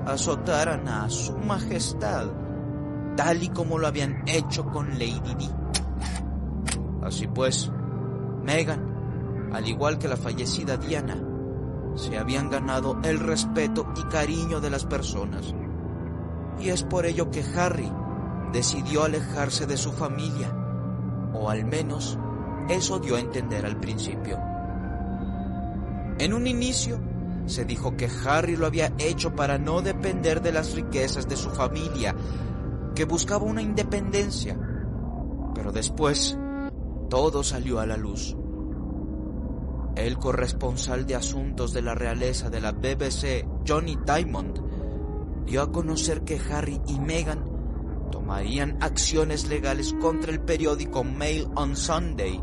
azotaran 0.07 0.87
a 0.88 1.09
su 1.09 1.37
majestad 1.38 2.26
tal 3.16 3.42
y 3.42 3.48
como 3.48 3.78
lo 3.78 3.87
habían 3.87 4.22
hecho 4.26 4.66
con 4.66 4.90
Lady 4.98 5.35
Di. 5.38 5.50
Así 7.02 7.26
pues, 7.26 7.70
Meghan, 8.42 9.50
al 9.52 9.68
igual 9.68 9.98
que 9.98 10.09
la 10.09 10.16
fallecida 10.16 10.76
Diana, 10.76 11.22
se 11.94 12.18
habían 12.18 12.50
ganado 12.50 12.98
el 13.04 13.20
respeto 13.20 13.92
y 13.96 14.02
cariño 14.09 14.61
de 14.61 14.70
las 14.70 14.85
personas. 14.85 15.54
Y 16.59 16.70
es 16.70 16.83
por 16.83 17.07
ello 17.07 17.30
que 17.30 17.44
Harry 17.57 17.90
decidió 18.52 19.04
alejarse 19.04 19.66
de 19.66 19.76
su 19.76 19.92
familia, 19.92 20.52
o 21.44 21.50
al 21.50 21.66
menos 21.66 22.18
eso 22.70 22.98
dio 22.98 23.16
a 23.16 23.20
entender 23.20 23.66
al 23.66 23.78
principio. 23.78 24.38
En 26.18 26.33
un 26.33 26.46
inicio, 26.46 26.98
se 27.44 27.66
dijo 27.66 27.96
que 27.96 28.09
Harry 28.24 28.57
lo 28.57 28.66
había 28.66 28.94
hecho 28.98 29.35
para 29.35 29.59
no 29.59 29.83
depender 29.83 30.40
de 30.40 30.52
las 30.52 30.74
riquezas 30.74 31.28
de 31.28 31.37
su 31.37 31.50
familia, 31.50 32.14
que 32.94 33.04
buscaba 33.04 33.44
una 33.44 33.61
independencia. 33.61 34.59
Pero 35.54 35.70
después, 35.70 36.38
todo 37.11 37.42
salió 37.42 37.78
a 37.78 37.87
la 37.87 37.98
luz. 37.98 38.35
El 39.96 40.16
corresponsal 40.16 41.07
de 41.07 41.16
asuntos 41.16 41.74
de 41.74 41.83
la 41.83 41.94
realeza 41.94 42.48
de 42.48 42.61
la 42.62 42.72
BBC, 42.72 43.46
Johnny 43.68 43.98
Diamond, 44.07 45.44
dio 45.44 45.61
a 45.61 45.70
conocer 45.70 46.22
que 46.22 46.40
Harry 46.50 46.80
y 46.87 46.98
Meghan 46.98 47.54
tomarían 48.14 48.79
acciones 48.81 49.48
legales 49.48 49.92
contra 50.00 50.31
el 50.31 50.40
periódico 50.40 51.03
Mail 51.03 51.48
on 51.57 51.74
Sunday 51.74 52.40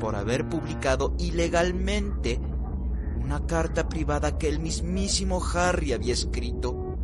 por 0.00 0.16
haber 0.16 0.48
publicado 0.48 1.14
ilegalmente 1.18 2.40
una 3.22 3.44
carta 3.44 3.86
privada 3.86 4.38
que 4.38 4.48
el 4.48 4.60
mismísimo 4.60 5.42
Harry 5.54 5.92
había 5.92 6.14
escrito. 6.14 6.96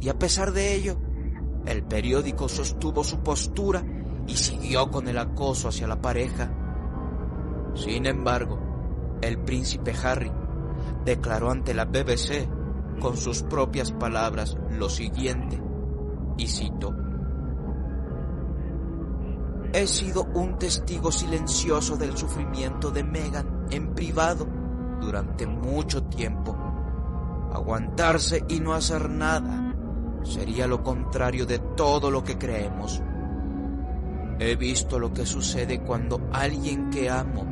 Y 0.00 0.08
a 0.08 0.16
pesar 0.16 0.52
de 0.52 0.76
ello, 0.76 0.98
el 1.66 1.82
periódico 1.82 2.48
sostuvo 2.48 3.02
su 3.02 3.18
postura 3.24 3.84
y 4.28 4.36
siguió 4.36 4.88
con 4.92 5.08
el 5.08 5.18
acoso 5.18 5.66
hacia 5.66 5.88
la 5.88 6.00
pareja. 6.00 6.48
Sin 7.74 8.06
embargo, 8.06 9.18
el 9.20 9.38
príncipe 9.38 9.92
Harry 10.00 10.30
declaró 11.04 11.50
ante 11.50 11.74
la 11.74 11.86
BBC 11.86 12.48
con 13.00 13.16
sus 13.16 13.42
propias 13.42 13.90
palabras 13.90 14.56
lo 14.70 14.88
siguiente, 14.88 15.60
y 16.38 16.46
cito, 16.46 16.94
He 19.76 19.86
sido 19.86 20.26
un 20.32 20.58
testigo 20.58 21.12
silencioso 21.12 21.98
del 21.98 22.16
sufrimiento 22.16 22.90
de 22.90 23.04
Meghan 23.04 23.66
en 23.68 23.92
privado 23.92 24.46
durante 25.02 25.46
mucho 25.46 26.02
tiempo. 26.04 26.56
Aguantarse 27.52 28.42
y 28.48 28.58
no 28.60 28.72
hacer 28.72 29.10
nada 29.10 29.74
sería 30.22 30.66
lo 30.66 30.82
contrario 30.82 31.44
de 31.44 31.58
todo 31.58 32.10
lo 32.10 32.24
que 32.24 32.38
creemos. 32.38 33.02
He 34.38 34.56
visto 34.56 34.98
lo 34.98 35.12
que 35.12 35.26
sucede 35.26 35.82
cuando 35.82 36.26
alguien 36.32 36.88
que 36.88 37.10
amo 37.10 37.44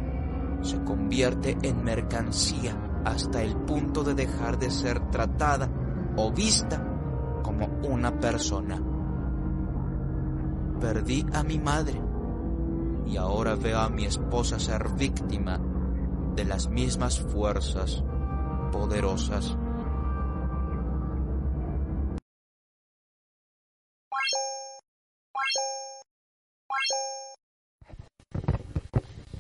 se 0.62 0.82
convierte 0.82 1.58
en 1.60 1.84
mercancía 1.84 3.02
hasta 3.04 3.42
el 3.42 3.54
punto 3.54 4.02
de 4.02 4.14
dejar 4.14 4.58
de 4.58 4.70
ser 4.70 5.10
tratada 5.10 5.68
o 6.16 6.32
vista 6.32 6.82
como 7.42 7.66
una 7.82 8.18
persona. 8.18 8.82
Perdí 10.80 11.26
a 11.34 11.42
mi 11.42 11.58
madre 11.58 12.03
y 13.06 13.16
ahora 13.16 13.54
veo 13.54 13.78
a 13.78 13.88
mi 13.88 14.04
esposa 14.04 14.58
ser 14.58 14.88
víctima 14.98 15.60
de 16.34 16.44
las 16.44 16.68
mismas 16.68 17.20
fuerzas 17.20 18.02
poderosas. 18.72 19.56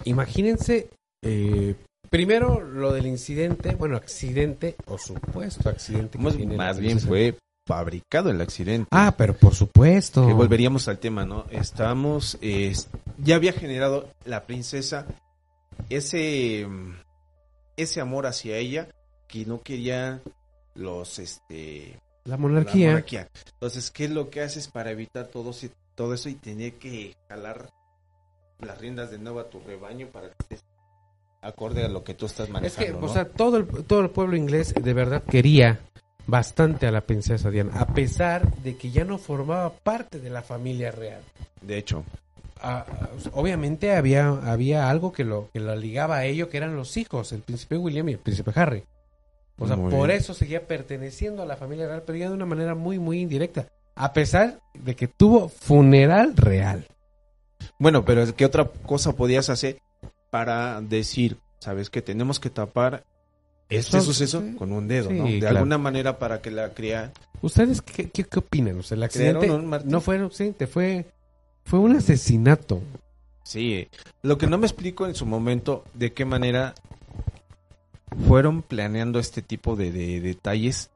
Imagínense 0.04 0.90
eh, 1.24 1.74
primero 2.10 2.60
lo 2.60 2.92
del 2.92 3.06
incidente, 3.06 3.74
bueno, 3.74 3.96
accidente 3.96 4.76
o 4.86 4.98
supuesto 4.98 5.68
accidente. 5.68 6.18
que 6.18 6.24
Más, 6.24 6.36
tiene 6.36 6.56
la 6.56 6.64
más 6.64 6.78
bien 6.78 7.00
fue 7.00 7.36
fabricado 7.66 8.30
el 8.30 8.40
accidente. 8.40 8.88
Ah, 8.90 9.14
pero 9.16 9.34
por 9.34 9.54
supuesto. 9.54 10.26
Que 10.26 10.32
volveríamos 10.32 10.88
al 10.88 10.98
tema, 10.98 11.24
¿no? 11.24 11.46
Estamos, 11.50 12.38
eh, 12.40 12.74
ya 13.18 13.36
había 13.36 13.52
generado 13.52 14.08
la 14.24 14.44
princesa 14.44 15.06
ese, 15.88 16.66
ese 17.76 18.00
amor 18.00 18.26
hacia 18.26 18.56
ella 18.56 18.88
que 19.28 19.44
no 19.46 19.62
quería 19.62 20.20
los, 20.74 21.18
este, 21.18 21.98
La 22.24 22.32
la 22.32 22.36
monarquía. 22.36 23.04
Entonces, 23.54 23.90
¿qué 23.90 24.04
es 24.04 24.10
lo 24.10 24.30
que 24.30 24.42
haces 24.42 24.68
para 24.68 24.90
evitar 24.90 25.26
todo, 25.28 25.52
todo 25.94 26.14
eso 26.14 26.28
y 26.28 26.34
tener 26.34 26.74
que 26.74 27.16
jalar 27.28 27.70
las 28.60 28.78
riendas 28.78 29.10
de 29.10 29.18
nuevo 29.18 29.40
a 29.40 29.50
tu 29.50 29.60
rebaño 29.60 30.08
para 30.08 30.28
que 30.28 30.34
estés 30.40 30.64
acorde 31.42 31.84
a 31.84 31.88
lo 31.88 32.04
que 32.04 32.14
tú 32.14 32.26
estás 32.26 32.46
Es 32.46 32.52
manejando? 32.52 32.86
que, 32.94 33.00
¿no? 33.00 33.06
o 33.06 33.12
sea, 33.12 33.28
todo 33.28 33.56
el, 33.58 33.66
todo 33.66 34.00
el 34.00 34.10
pueblo 34.10 34.36
inglés 34.36 34.74
de 34.74 34.94
verdad 34.94 35.22
quería 35.22 35.80
bastante 36.26 36.86
a 36.86 36.90
la 36.90 37.02
princesa 37.02 37.50
Diana, 37.50 37.72
a 37.80 37.86
pesar 37.86 38.50
de 38.62 38.76
que 38.76 38.90
ya 38.90 39.04
no 39.04 39.18
formaba 39.18 39.70
parte 39.72 40.18
de 40.20 40.30
la 40.30 40.42
familia 40.42 40.90
real. 40.90 41.22
de 41.62 41.78
hecho, 41.78 42.04
Ah, 42.66 42.86
obviamente 43.32 43.94
había, 43.94 44.28
había 44.28 44.88
algo 44.88 45.12
que 45.12 45.22
lo, 45.24 45.50
que 45.52 45.60
lo 45.60 45.76
ligaba 45.76 46.16
a 46.16 46.24
ello, 46.24 46.48
que 46.48 46.56
eran 46.56 46.76
los 46.76 46.96
hijos, 46.96 47.30
el 47.32 47.42
príncipe 47.42 47.76
William 47.76 48.08
y 48.08 48.12
el 48.12 48.18
príncipe 48.18 48.52
Harry. 48.54 48.84
O 49.58 49.66
sea, 49.66 49.76
Muy 49.76 49.90
por 49.90 50.06
bien. 50.08 50.18
eso 50.18 50.32
seguía 50.32 50.66
perteneciendo 50.66 51.42
a 51.42 51.46
la 51.46 51.56
familia 51.56 51.86
real, 51.88 52.04
pero 52.06 52.16
ya 52.16 52.28
de 52.28 52.34
una 52.34 52.46
manera 52.46 52.74
muy, 52.74 52.98
muy 52.98 53.20
indirecta. 53.20 53.68
A 53.96 54.14
pesar 54.14 54.60
de 54.72 54.96
que 54.96 55.08
tuvo 55.08 55.50
funeral 55.50 56.34
real. 56.38 56.86
Bueno, 57.78 58.06
pero 58.06 58.34
¿qué 58.34 58.46
otra 58.46 58.64
cosa 58.64 59.12
podías 59.12 59.50
hacer 59.50 59.78
para 60.30 60.80
decir, 60.80 61.36
sabes 61.60 61.90
que 61.90 62.00
tenemos 62.00 62.40
que 62.40 62.48
tapar 62.48 63.04
este 63.68 63.98
Eso, 63.98 64.06
suceso 64.06 64.42
sí. 64.42 64.54
con 64.54 64.72
un 64.72 64.86
dedo, 64.88 65.08
Sí, 65.10 65.14
¿no? 65.14 65.24
De 65.24 65.38
claro. 65.40 65.56
alguna 65.58 65.78
manera 65.78 66.18
para 66.18 66.40
que 66.40 66.50
la 66.50 66.74
cría 66.74 67.12
¿Ustedes 67.42 67.82
qué, 67.82 68.10
qué, 68.10 68.24
qué 68.24 68.38
opinan? 68.38 68.78
O 68.78 68.82
sea, 68.82 68.96
el 68.96 69.02
accidente 69.02 69.48
no 69.84 70.00
fue 70.00 70.18
un 70.18 70.24
accidente, 70.24 70.66
fue, 70.66 71.06
fue 71.64 71.78
un 71.78 71.96
asesinato. 71.96 72.82
Sí, 73.42 73.88
lo 74.22 74.38
que 74.38 74.46
no 74.46 74.56
me 74.56 74.66
explico 74.66 75.06
en 75.06 75.14
su 75.14 75.26
momento 75.26 75.84
de 75.92 76.12
qué 76.14 76.24
manera 76.24 76.74
fueron 78.26 78.62
planeando 78.62 79.18
este 79.18 79.42
tipo 79.42 79.76
de, 79.76 79.92
de 79.92 80.20
detalles 80.20 80.90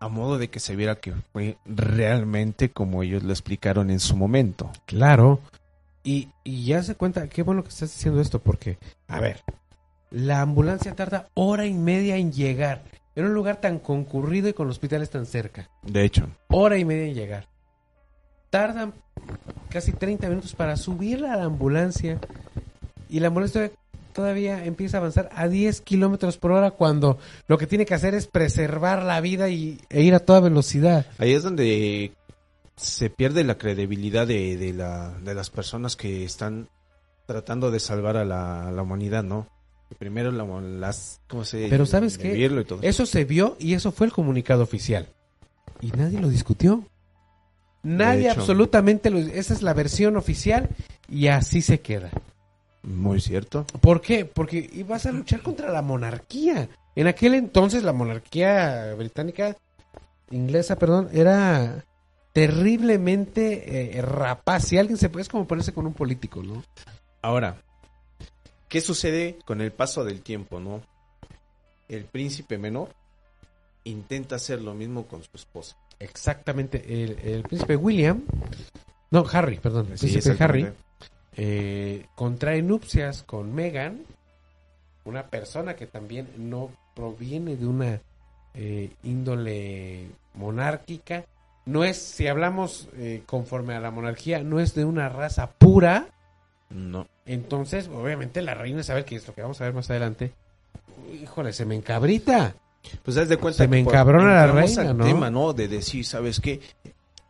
a 0.00 0.08
modo 0.08 0.38
de 0.38 0.48
que 0.48 0.58
se 0.58 0.74
viera 0.74 0.96
que 0.96 1.12
fue 1.32 1.58
realmente 1.64 2.70
como 2.70 3.02
ellos 3.04 3.22
lo 3.22 3.30
explicaron 3.30 3.90
en 3.90 4.00
su 4.00 4.16
momento. 4.16 4.70
Claro. 4.86 5.40
Y, 6.02 6.28
y 6.42 6.64
ya 6.64 6.82
se 6.82 6.96
cuenta, 6.96 7.28
qué 7.28 7.42
bueno 7.42 7.62
que 7.62 7.68
estás 7.68 7.92
diciendo 7.92 8.20
esto, 8.20 8.40
porque, 8.40 8.78
a 9.06 9.20
ver, 9.20 9.42
la 10.12 10.42
ambulancia 10.42 10.94
tarda 10.94 11.28
hora 11.34 11.66
y 11.66 11.74
media 11.74 12.16
en 12.16 12.32
llegar. 12.32 12.84
En 13.14 13.26
un 13.26 13.34
lugar 13.34 13.60
tan 13.60 13.78
concurrido 13.78 14.48
y 14.48 14.52
con 14.52 14.68
hospitales 14.68 15.10
tan 15.10 15.26
cerca. 15.26 15.68
De 15.82 16.04
hecho, 16.04 16.28
Hora 16.48 16.78
y 16.78 16.84
media 16.84 17.06
en 17.06 17.14
llegar. 17.14 17.48
Tardan 18.50 18.94
casi 19.68 19.92
30 19.92 20.28
minutos 20.28 20.54
para 20.54 20.76
subirla 20.76 21.32
a 21.32 21.36
la 21.36 21.44
ambulancia. 21.44 22.18
Y 23.08 23.20
la 23.20 23.28
ambulancia 23.28 23.70
todavía 24.14 24.64
empieza 24.64 24.98
a 24.98 25.00
avanzar 25.00 25.28
a 25.34 25.48
10 25.48 25.80
kilómetros 25.82 26.38
por 26.38 26.52
hora 26.52 26.70
cuando 26.70 27.18
lo 27.48 27.58
que 27.58 27.66
tiene 27.66 27.86
que 27.86 27.94
hacer 27.94 28.14
es 28.14 28.26
preservar 28.26 29.02
la 29.02 29.20
vida 29.20 29.48
y, 29.48 29.78
e 29.88 30.02
ir 30.02 30.14
a 30.14 30.20
toda 30.20 30.40
velocidad. 30.40 31.06
ahí 31.18 31.32
es 31.32 31.42
donde 31.42 32.12
se 32.76 33.10
pierde 33.10 33.44
la 33.44 33.56
credibilidad 33.56 34.26
de, 34.26 34.56
de, 34.56 34.72
la, 34.72 35.18
de 35.22 35.34
las 35.34 35.50
personas 35.50 35.96
que 35.96 36.24
están 36.24 36.68
tratando 37.26 37.70
de 37.70 37.80
salvar 37.80 38.16
a 38.16 38.24
la, 38.24 38.68
a 38.68 38.72
la 38.72 38.82
humanidad, 38.82 39.22
¿no? 39.22 39.46
Primero 39.98 40.30
la, 40.30 40.44
las... 40.44 41.20
¿Cómo 41.28 41.44
se 41.44 41.68
Pero 41.68 41.86
¿sabes 41.86 42.18
qué? 42.18 42.32
vivirlo 42.32 42.60
y 42.60 42.64
todo. 42.64 42.80
Eso 42.82 43.06
se 43.06 43.24
vio 43.24 43.56
y 43.58 43.74
eso 43.74 43.92
fue 43.92 44.06
el 44.06 44.12
comunicado 44.12 44.62
oficial. 44.62 45.08
Y 45.80 45.90
nadie 45.92 46.20
lo 46.20 46.28
discutió. 46.28 46.84
Nadie 47.82 48.30
hecho. 48.30 48.40
absolutamente 48.40 49.10
lo... 49.10 49.18
Esa 49.18 49.54
es 49.54 49.62
la 49.62 49.74
versión 49.74 50.16
oficial 50.16 50.68
y 51.08 51.28
así 51.28 51.62
se 51.62 51.80
queda. 51.80 52.10
Muy 52.82 53.20
cierto. 53.20 53.64
¿Por 53.80 54.00
qué? 54.00 54.24
Porque 54.24 54.68
ibas 54.72 55.06
a 55.06 55.12
luchar 55.12 55.42
contra 55.42 55.70
la 55.70 55.82
monarquía. 55.82 56.68
En 56.94 57.06
aquel 57.06 57.34
entonces 57.34 57.84
la 57.84 57.92
monarquía 57.92 58.94
británica, 58.94 59.56
inglesa, 60.30 60.76
perdón, 60.76 61.08
era 61.12 61.84
terriblemente 62.32 63.98
eh, 63.98 64.02
rapaz. 64.02 64.64
Si 64.64 64.78
alguien 64.78 64.98
se 64.98 65.08
puede, 65.08 65.22
es 65.22 65.28
como 65.28 65.46
ponerse 65.46 65.72
con 65.72 65.86
un 65.86 65.94
político, 65.94 66.42
¿no? 66.42 66.62
Ahora, 67.22 67.62
¿qué 68.72 68.80
sucede 68.80 69.36
con 69.44 69.60
el 69.60 69.70
paso 69.70 70.02
del 70.02 70.22
tiempo, 70.22 70.58
no? 70.58 70.80
El 71.90 72.06
príncipe 72.06 72.56
menor 72.56 72.88
intenta 73.84 74.36
hacer 74.36 74.62
lo 74.62 74.72
mismo 74.72 75.06
con 75.06 75.22
su 75.22 75.28
esposa. 75.34 75.76
Exactamente. 75.98 76.82
El, 76.88 77.18
el 77.18 77.42
príncipe 77.42 77.76
William, 77.76 78.22
no, 79.10 79.26
Harry, 79.30 79.58
perdón, 79.58 79.88
el 79.92 79.98
príncipe 79.98 80.42
Harry, 80.42 80.72
eh, 81.36 82.06
contrae 82.14 82.62
nupcias 82.62 83.22
con 83.24 83.54
Meghan, 83.54 84.06
una 85.04 85.26
persona 85.26 85.76
que 85.76 85.86
también 85.86 86.30
no 86.38 86.70
proviene 86.96 87.56
de 87.56 87.66
una 87.66 88.00
eh, 88.54 88.90
índole 89.02 90.06
monárquica. 90.32 91.26
No 91.66 91.84
es, 91.84 91.98
si 91.98 92.26
hablamos 92.26 92.88
eh, 92.94 93.22
conforme 93.26 93.74
a 93.74 93.80
la 93.80 93.90
monarquía, 93.90 94.42
no 94.42 94.60
es 94.60 94.74
de 94.74 94.86
una 94.86 95.10
raza 95.10 95.50
pura. 95.50 96.08
No. 96.70 97.06
Entonces, 97.26 97.88
obviamente, 97.88 98.42
la 98.42 98.54
reina 98.54 98.82
sabe 98.82 99.04
que 99.04 99.16
es 99.16 99.26
lo 99.26 99.34
que 99.34 99.42
vamos 99.42 99.60
a 99.60 99.64
ver 99.64 99.74
más 99.74 99.88
adelante. 99.90 100.32
Híjole, 101.22 101.52
se 101.52 101.64
me 101.64 101.74
encabrita. 101.76 102.54
Pues 103.04 103.16
haz 103.16 103.28
de 103.28 103.36
cuenta 103.36 103.58
Se 103.62 103.68
me 103.68 103.78
encabrona 103.78 104.34
la 104.34 104.46
reina, 104.48 104.82
al 104.90 104.96
¿no? 104.98 105.04
tema, 105.04 105.30
¿no? 105.30 105.52
De 105.52 105.68
decir, 105.68 106.04
¿sabes 106.04 106.40
qué? 106.40 106.60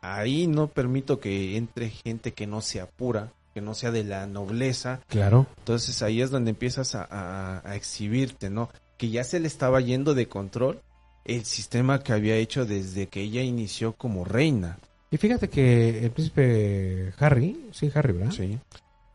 Ahí 0.01 0.47
no 0.47 0.67
permito 0.69 1.21
que 1.21 1.57
entre 1.57 1.91
gente 1.91 2.33
que 2.33 2.47
no 2.47 2.61
sea 2.63 2.87
pura, 2.87 3.33
que 3.55 3.61
no 3.61 3.75
sea 3.75 3.91
de 3.91 4.03
la 4.03 4.27
nobleza. 4.27 5.01
Claro. 5.09 5.47
Entonces 5.59 6.01
ahí 6.03 6.23
es 6.23 6.31
donde 6.31 6.51
empiezas 6.51 6.95
a, 6.95 7.07
a- 7.09 7.63
a 7.69 7.77
exhibirte, 7.77 8.49
¿no? 8.51 8.71
Que 8.97 9.11
ya 9.11 9.25
se 9.25 9.41
le 9.41 9.47
estaba 9.47 9.81
yendo 9.81 10.15
de 10.15 10.27
control 10.27 10.81
el 11.25 11.45
sistema 11.45 12.03
que 12.03 12.13
había 12.15 12.37
hecho 12.37 12.65
desde 12.65 13.07
que 13.09 13.21
ella 13.21 13.43
inició 13.43 13.93
como 13.93 14.25
reina. 14.25 14.79
Y 15.11 15.19
fíjate 15.19 15.49
que 15.51 16.03
el 16.05 16.11
príncipe 16.11 17.13
Harry, 17.19 17.69
sí, 17.73 17.91
Harry, 17.95 18.13
¿verdad? 18.15 18.33
Sí. 18.33 18.59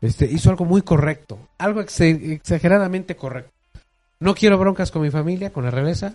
Este, 0.00 0.26
hizo 0.26 0.50
algo 0.50 0.64
muy 0.64 0.82
correcto, 0.82 1.38
algo 1.58 1.80
ex- 1.80 2.00
exageradamente 2.00 3.16
correcto. 3.16 3.52
No 4.20 4.34
quiero 4.34 4.58
broncas 4.58 4.90
con 4.90 5.02
mi 5.02 5.10
familia, 5.10 5.52
con 5.52 5.64
la 5.64 5.70
realeza, 5.70 6.14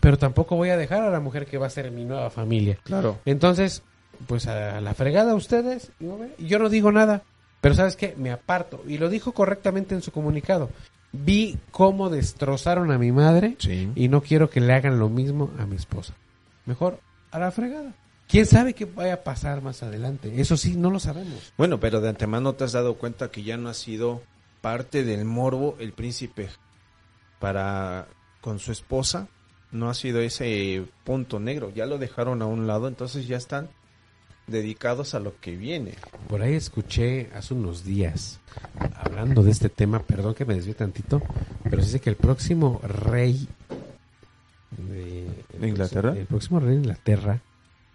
pero 0.00 0.18
tampoco 0.18 0.56
voy 0.56 0.70
a 0.70 0.76
dejar 0.76 1.02
a 1.02 1.10
la 1.10 1.20
mujer 1.20 1.46
que 1.46 1.58
va 1.58 1.66
a 1.66 1.70
ser 1.70 1.90
mi 1.90 2.04
nueva 2.04 2.30
familia. 2.30 2.78
Claro. 2.84 3.18
Entonces, 3.24 3.82
pues 4.26 4.46
a 4.46 4.80
la 4.80 4.94
fregada 4.94 5.34
ustedes, 5.34 5.90
y 6.38 6.46
yo- 6.46 6.58
no 6.58 6.68
digo 6.68 6.90
nada, 6.92 7.22
pero 7.60 7.74
sabes 7.74 7.96
qué, 7.96 8.14
me 8.16 8.30
aparto. 8.30 8.82
Y 8.86 8.98
lo 8.98 9.08
dijo 9.08 9.32
correctamente 9.32 9.94
en 9.94 10.02
su 10.02 10.12
comunicado. 10.12 10.70
Vi 11.12 11.56
cómo 11.70 12.10
destrozaron 12.10 12.90
a 12.92 12.98
mi 12.98 13.10
madre 13.12 13.56
Sí. 13.58 13.90
y 13.94 14.08
no 14.08 14.20
quiero 14.20 14.50
que 14.50 14.60
le 14.60 14.72
hagan 14.74 14.98
lo 14.98 15.08
mismo 15.08 15.50
a 15.58 15.66
mi 15.66 15.76
esposa. 15.76 16.14
Mejor 16.66 17.00
a 17.30 17.38
la 17.38 17.50
fregada. 17.50 17.92
¿Quién 18.28 18.46
sabe 18.46 18.74
qué 18.74 18.84
vaya 18.86 19.14
a 19.14 19.22
pasar 19.24 19.62
más 19.62 19.82
adelante? 19.82 20.40
Eso 20.40 20.56
sí, 20.56 20.76
no 20.76 20.90
lo 20.90 20.98
sabemos. 20.98 21.52
Bueno, 21.56 21.78
pero 21.78 22.00
de 22.00 22.08
antemano 22.08 22.54
te 22.54 22.64
has 22.64 22.72
dado 22.72 22.94
cuenta 22.96 23.30
que 23.30 23.42
ya 23.44 23.56
no 23.56 23.68
ha 23.68 23.74
sido 23.74 24.22
parte 24.60 25.04
del 25.04 25.24
morbo 25.24 25.76
el 25.78 25.92
príncipe 25.92 26.48
para 27.38 28.08
con 28.40 28.58
su 28.58 28.72
esposa. 28.72 29.28
No 29.72 29.88
ha 29.90 29.94
sido 29.94 30.20
ese 30.20 30.84
punto 31.04 31.38
negro. 31.40 31.70
Ya 31.74 31.86
lo 31.86 31.98
dejaron 31.98 32.42
a 32.42 32.46
un 32.46 32.66
lado, 32.66 32.88
entonces 32.88 33.26
ya 33.28 33.36
están 33.36 33.68
dedicados 34.46 35.14
a 35.14 35.20
lo 35.20 35.38
que 35.40 35.56
viene. 35.56 35.94
Por 36.28 36.42
ahí 36.42 36.54
escuché 36.54 37.30
hace 37.34 37.52
unos 37.54 37.84
días, 37.84 38.38
hablando 38.94 39.42
de 39.42 39.50
este 39.50 39.68
tema, 39.68 40.00
perdón 40.02 40.34
que 40.34 40.44
me 40.44 40.54
desvíe 40.54 40.74
tantito, 40.74 41.20
pero 41.64 41.78
se 41.82 41.86
dice 41.88 42.00
que 42.00 42.10
el 42.10 42.16
próximo 42.16 42.80
rey 42.84 43.48
de, 44.70 45.28
¿De 45.58 45.68
Inglaterra? 45.68 46.02
próximo- 46.12 46.20
El 46.20 46.26
próximo 46.26 46.60
rey 46.60 46.68
de 46.70 46.76
Inglaterra 46.76 47.40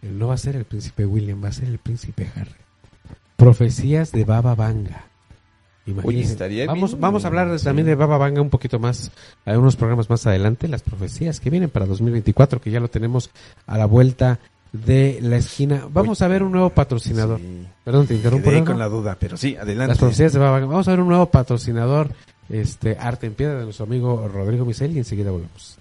no 0.01 0.27
va 0.27 0.33
a 0.35 0.37
ser 0.37 0.55
el 0.55 0.65
príncipe 0.65 1.05
William, 1.05 1.43
va 1.43 1.49
a 1.49 1.53
ser 1.53 1.67
el 1.67 1.77
príncipe 1.77 2.29
Harry. 2.35 2.51
Profecías 3.35 4.11
de 4.11 4.23
Baba 4.23 4.55
Vanga. 4.55 5.05
Imagínense. 5.87 6.65
vamos, 6.67 6.91
bien. 6.91 7.01
vamos 7.01 7.23
a 7.25 7.27
hablar 7.27 7.57
Sí. 7.57 7.65
también 7.65 7.87
de 7.87 7.95
Baba 7.95 8.17
Vanga 8.17 8.41
un 8.41 8.49
poquito 8.51 8.77
más, 8.79 9.11
hay 9.45 9.57
unos 9.57 9.75
programas 9.75 10.09
más 10.09 10.25
adelante, 10.27 10.67
las 10.67 10.83
profecías 10.83 11.39
que 11.39 11.49
vienen 11.49 11.69
para 11.69 11.85
2024, 11.87 12.61
que 12.61 12.69
ya 12.69 12.79
lo 12.79 12.87
tenemos 12.89 13.31
a 13.65 13.77
la 13.77 13.85
vuelta 13.85 14.39
de 14.71 15.19
la 15.21 15.37
esquina. 15.37 15.87
Vamos 15.91 16.21
a 16.21 16.27
ver 16.27 16.43
un 16.43 16.51
nuevo 16.51 16.69
patrocinador. 16.69 17.39
Sí. 17.39 17.67
Perdón, 17.83 18.07
te 18.07 18.13
interrumpo. 18.13 18.49
Quedé 18.49 18.63
con 18.63 18.79
la 18.79 18.87
duda, 18.87 19.17
pero 19.19 19.37
sí, 19.37 19.55
adelante. 19.55 19.89
Las 19.89 19.97
profecías 19.97 20.33
de 20.33 20.39
Baba 20.39 20.51
Vanga. 20.51 20.67
Vamos 20.67 20.87
a 20.87 20.91
ver 20.91 21.01
un 21.01 21.07
nuevo 21.07 21.25
patrocinador, 21.25 22.11
este 22.47 22.97
Arte 22.99 23.25
en 23.27 23.33
Piedra 23.33 23.57
de 23.57 23.63
nuestro 23.63 23.85
amigo 23.85 24.29
Rodrigo 24.31 24.65
Misel 24.65 24.95
y 24.95 24.99
enseguida 24.99 25.31
volvemos. 25.31 25.77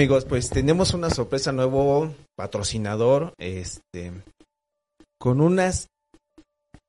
Amigos, 0.00 0.24
pues 0.24 0.48
tenemos 0.48 0.94
una 0.94 1.10
sorpresa 1.10 1.52
nuevo 1.52 2.14
patrocinador, 2.34 3.34
este, 3.36 4.12
con 5.18 5.42
unas, 5.42 5.88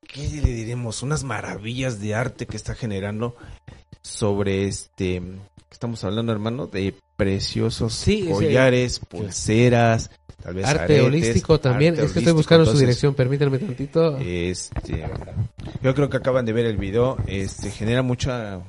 ¿qué 0.07 0.29
le 0.29 0.53
diremos? 0.53 1.03
Unas 1.03 1.25
maravillas 1.25 1.99
de 1.99 2.15
arte 2.15 2.45
que 2.45 2.55
está 2.55 2.73
generando 2.73 3.35
sobre 4.01 4.65
este, 4.65 5.21
estamos 5.69 6.01
hablando 6.05 6.31
hermano 6.31 6.67
de 6.67 6.95
preciosos 7.17 7.93
Sí, 7.95 8.29
collares, 8.31 8.99
pulseras, 8.99 10.09
tal 10.41 10.53
vez 10.53 10.67
Arte 10.67 10.83
aretes, 10.83 11.03
holístico 11.03 11.59
también. 11.59 11.95
arte 11.95 12.05
es 12.05 12.13
que 12.13 12.19
estoy 12.19 12.33
buscando 12.33 12.65
su 12.65 12.77
dirección. 12.77 13.13
Permítanme 13.13 13.59
tantito. 13.59 14.19
Este, 14.19 15.05
yo 15.81 15.93
creo 15.93 16.09
que 16.09 16.15
acaban 16.15 16.45
de 16.45 16.53
ver 16.53 16.65
el 16.65 16.77
video, 16.77 17.17
este, 17.27 17.71
genera 17.71 18.03
mucha 18.03 18.61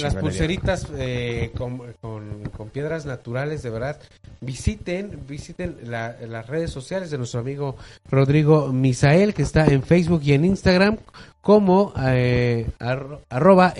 Las 0.00 0.14
pulseritas 0.22 0.86
eh, 0.96 1.50
con, 1.56 1.78
con- 2.00 2.42
con 2.56 2.68
piedras 2.70 3.06
naturales, 3.06 3.62
de 3.62 3.70
verdad. 3.70 4.00
Visiten, 4.40 5.20
visiten 5.26 5.76
la- 5.84 6.16
las 6.28 6.46
redes 6.46 6.70
sociales 6.70 7.10
de 7.10 7.18
nuestro 7.18 7.40
amigo 7.40 7.76
Rodrigo 8.10 8.72
Misael, 8.72 9.34
que 9.34 9.42
está 9.42 9.66
en 9.66 9.82
Facebook 9.82 10.20
y 10.24 10.32
en 10.34 10.44
Instagram 10.44 10.98
como 11.40 11.92
eh, 12.04 12.66
arro- 12.78 13.20
arroba 13.30 13.72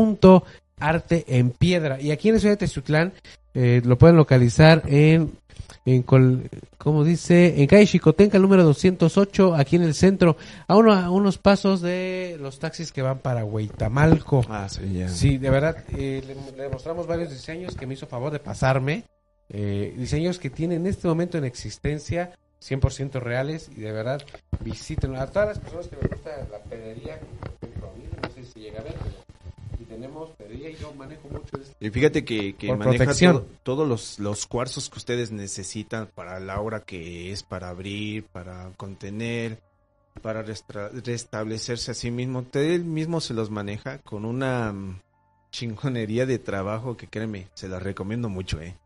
rm.arte 0.00 1.24
en 1.28 1.50
piedra. 1.50 2.00
Y 2.00 2.10
aquí 2.10 2.28
en 2.28 2.34
la 2.34 2.40
ciudad 2.40 2.54
de 2.54 2.58
Tezutlán 2.66 3.12
eh, 3.54 3.80
lo 3.84 3.98
pueden 3.98 4.16
localizar 4.16 4.82
en, 4.86 5.32
en 5.84 6.02
col- 6.02 6.48
como 6.78 7.04
dice, 7.04 7.60
en 7.60 7.66
calle 7.66 7.86
Chicotenca, 7.86 8.38
número 8.38 8.64
208, 8.64 9.54
aquí 9.54 9.76
en 9.76 9.82
el 9.82 9.94
centro, 9.94 10.36
a, 10.68 10.76
uno- 10.76 10.92
a 10.92 11.10
unos 11.10 11.38
pasos 11.38 11.80
de 11.80 12.36
los 12.40 12.58
taxis 12.58 12.92
que 12.92 13.02
van 13.02 13.18
para 13.18 13.44
Huitamalco. 13.44 14.42
Ah, 14.48 14.68
sí, 14.68 14.92
ya. 14.92 15.08
Sí, 15.08 15.36
de 15.38 15.50
verdad, 15.50 15.76
eh, 15.92 16.22
le, 16.26 16.56
le 16.62 16.68
mostramos 16.68 17.06
varios 17.06 17.30
diseños 17.30 17.74
que 17.76 17.86
me 17.86 17.94
hizo 17.94 18.06
favor 18.06 18.32
de 18.32 18.38
pasarme. 18.40 19.04
eh, 19.52 19.92
diseños 19.96 20.38
que 20.38 20.48
tienen 20.48 20.82
en 20.82 20.86
este 20.86 21.08
momento 21.08 21.36
en 21.36 21.44
existencia, 21.44 22.30
100% 22.62 23.18
reales, 23.20 23.68
y 23.76 23.80
de 23.80 23.90
verdad, 23.90 24.22
visiten 24.60 25.16
a 25.16 25.26
todas 25.26 25.48
las 25.48 25.58
personas 25.58 25.88
que 25.88 25.96
les 25.96 26.10
gusta 26.10 26.30
la 26.52 26.58
pedrería. 26.58 27.18
por 27.18 27.68
ejemplo, 27.68 27.88
a 27.90 27.96
mí, 27.98 28.04
No 28.22 28.28
sé 28.34 28.44
si 28.52 28.60
llega 28.60 28.80
a 28.80 28.84
ver, 28.84 28.94
pero 30.00 30.12
tenemos 30.12 30.30
pedrería, 30.36 30.70
y 30.70 30.76
yo 30.76 30.92
manejo 30.94 31.28
mucho 31.28 31.56
de 31.56 31.62
esto. 31.62 31.76
Y 31.80 31.90
fíjate 31.90 32.24
que, 32.24 32.54
maneja 32.76 33.14
todo- 33.14 33.46
todos 33.62 33.88
los, 33.88 34.18
los 34.18 34.46
cuarzos 34.46 34.88
que 34.90 34.98
ustedes 34.98 35.30
necesitan 35.32 36.08
para 36.14 36.40
la 36.40 36.60
obra 36.60 36.80
que 36.80 37.30
es 37.32 37.42
para 37.42 37.68
abrir, 37.68 38.24
para 38.24 38.70
contener, 38.76 39.58
para 40.22 40.42
restra- 40.44 40.90
restablecerse 41.04 41.90
a 41.90 41.94
sí 41.94 42.10
mismo. 42.10 42.44
Él 42.52 42.84
mismo 42.84 43.20
se 43.20 43.34
los 43.34 43.50
maneja 43.50 43.98
con 43.98 44.24
una 44.24 44.72
mm, 44.72 45.00
chingonería 45.50 46.26
de 46.26 46.38
trabajo 46.38 46.96
que 46.96 47.06
créeme, 47.06 47.48
se 47.54 47.68
las 47.68 47.82
recomiendo 47.82 48.28
mucho, 48.28 48.60
eh. 48.60 48.76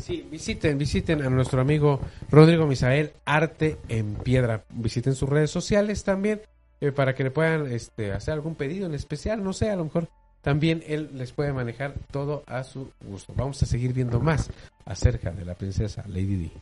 Sí, 0.00 0.24
visiten, 0.30 0.78
visiten 0.78 1.22
a 1.22 1.30
nuestro 1.30 1.60
amigo 1.60 1.98
Rodrigo 2.30 2.64
Misael, 2.66 3.12
Arte 3.24 3.76
en 3.88 4.14
Piedra. 4.14 4.64
Visiten 4.70 5.16
sus 5.16 5.28
redes 5.28 5.50
sociales 5.50 6.04
también 6.04 6.40
eh, 6.80 6.92
para 6.92 7.12
que 7.16 7.24
le 7.24 7.32
puedan 7.32 7.66
este, 7.66 8.12
hacer 8.12 8.34
algún 8.34 8.54
pedido 8.54 8.86
en 8.86 8.94
especial. 8.94 9.42
No 9.42 9.52
sé, 9.52 9.70
a 9.70 9.76
lo 9.76 9.82
mejor 9.84 10.08
también 10.44 10.84
él 10.86 11.08
les 11.14 11.32
puede 11.32 11.54
manejar 11.54 11.94
todo 12.10 12.44
a 12.46 12.62
su 12.64 12.90
gusto. 13.00 13.32
Vamos 13.34 13.62
a 13.62 13.66
seguir 13.66 13.94
viendo 13.94 14.20
más 14.20 14.50
acerca 14.84 15.30
de 15.30 15.42
la 15.42 15.54
princesa 15.54 16.04
Lady 16.06 16.36
Di. 16.36 16.52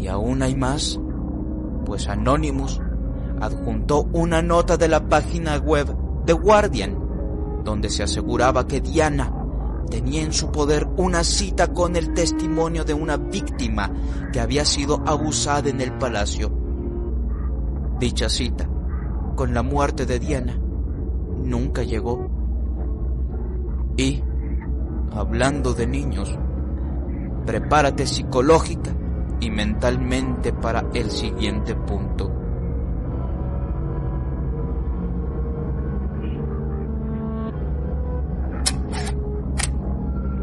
Y 0.00 0.06
aún 0.08 0.42
hay 0.42 0.54
más, 0.56 0.98
pues 1.84 2.08
Anonymous 2.08 2.80
adjuntó 3.42 4.08
una 4.14 4.40
nota 4.40 4.78
de 4.78 4.88
la 4.88 5.06
página 5.06 5.58
web 5.58 5.94
The 6.24 6.32
Guardian, 6.32 7.62
donde 7.62 7.90
se 7.90 8.02
aseguraba 8.02 8.66
que 8.66 8.80
Diana 8.80 9.34
tenía 9.90 10.22
en 10.22 10.32
su 10.32 10.50
poder 10.50 10.88
una 10.96 11.24
cita 11.24 11.74
con 11.74 11.94
el 11.96 12.14
testimonio 12.14 12.84
de 12.84 12.94
una 12.94 13.18
víctima 13.18 13.92
que 14.32 14.40
había 14.40 14.64
sido 14.64 15.02
abusada 15.06 15.68
en 15.68 15.82
el 15.82 15.92
palacio. 15.98 16.59
Dicha 18.00 18.30
cita, 18.30 18.66
con 19.36 19.52
la 19.52 19.62
muerte 19.62 20.06
de 20.06 20.18
Diana, 20.18 20.58
nunca 21.44 21.82
llegó. 21.82 22.30
Y, 23.94 24.24
hablando 25.12 25.74
de 25.74 25.86
niños, 25.86 26.34
prepárate 27.44 28.06
psicológica 28.06 28.90
y 29.38 29.50
mentalmente 29.50 30.54
para 30.54 30.86
el 30.94 31.10
siguiente 31.10 31.74
punto. 31.74 32.32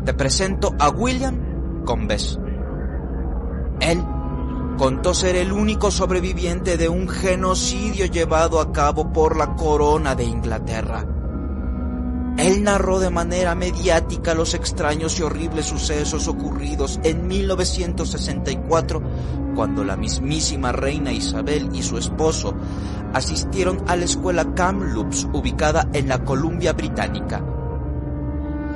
Te 0.06 0.14
presento 0.14 0.76
a 0.78 0.90
William 0.92 1.84
Combes. 1.86 2.40
Él 3.80 4.00
contó 4.78 5.16
ser 5.16 5.36
el 5.36 5.52
único 5.52 5.90
sobreviviente 5.90 6.78
de 6.78 6.88
un 6.88 7.10
genocidio 7.10 8.06
llevado 8.06 8.60
a 8.60 8.72
cabo 8.72 9.12
por 9.12 9.36
la 9.36 9.56
corona 9.56 10.14
de 10.14 10.24
Inglaterra. 10.24 11.04
Él 12.38 12.64
narró 12.64 13.00
de 13.00 13.10
manera 13.10 13.56
mediática 13.56 14.36
los 14.36 14.54
extraños 14.54 15.20
y 15.20 15.24
horribles 15.24 15.66
sucesos 15.66 16.28
ocurridos 16.28 17.00
en 17.04 17.28
1964, 17.28 19.02
cuando 19.56 19.84
la 19.84 19.98
mismísima 19.98 20.72
reina 20.72 21.12
Isabel 21.12 21.70
y 21.74 21.82
su 21.82 21.98
esposo 21.98 22.54
asistieron 23.14 23.84
a 23.88 23.96
la 23.96 24.06
escuela 24.06 24.54
Kamloops 24.54 25.28
ubicada 25.34 25.90
en 25.94 26.08
la 26.08 26.24
Columbia 26.24 26.74
Británica. 26.74 27.44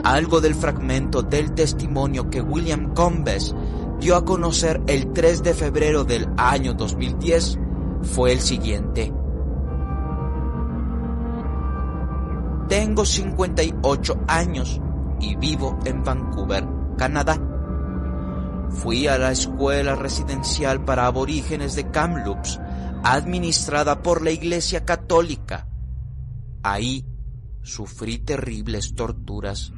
Algo 0.03 0.41
del 0.41 0.55
fragmento 0.55 1.21
del 1.21 1.51
testimonio 1.51 2.31
que 2.31 2.41
William 2.41 2.95
Combes 2.95 3.53
dio 4.01 4.15
a 4.15 4.25
conocer 4.25 4.81
el 4.87 5.13
3 5.13 5.43
de 5.43 5.53
febrero 5.53 6.03
del 6.03 6.27
año 6.35 6.73
2010 6.73 7.59
fue 8.01 8.31
el 8.31 8.41
siguiente. 8.41 9.13
Tengo 12.67 13.05
58 13.05 14.21
años 14.27 14.81
y 15.19 15.35
vivo 15.35 15.77
en 15.85 16.03
Vancouver, 16.03 16.67
Canadá. 16.97 17.39
Fui 18.71 19.07
a 19.07 19.19
la 19.19 19.33
escuela 19.33 19.93
residencial 19.93 20.83
para 20.83 21.05
aborígenes 21.05 21.75
de 21.75 21.91
Kamloops, 21.91 22.59
administrada 23.03 24.01
por 24.01 24.23
la 24.23 24.31
Iglesia 24.31 24.83
Católica. 24.83 25.67
Ahí 26.63 27.05
sufrí 27.61 28.17
terribles 28.17 28.95
torturas. 28.95 29.73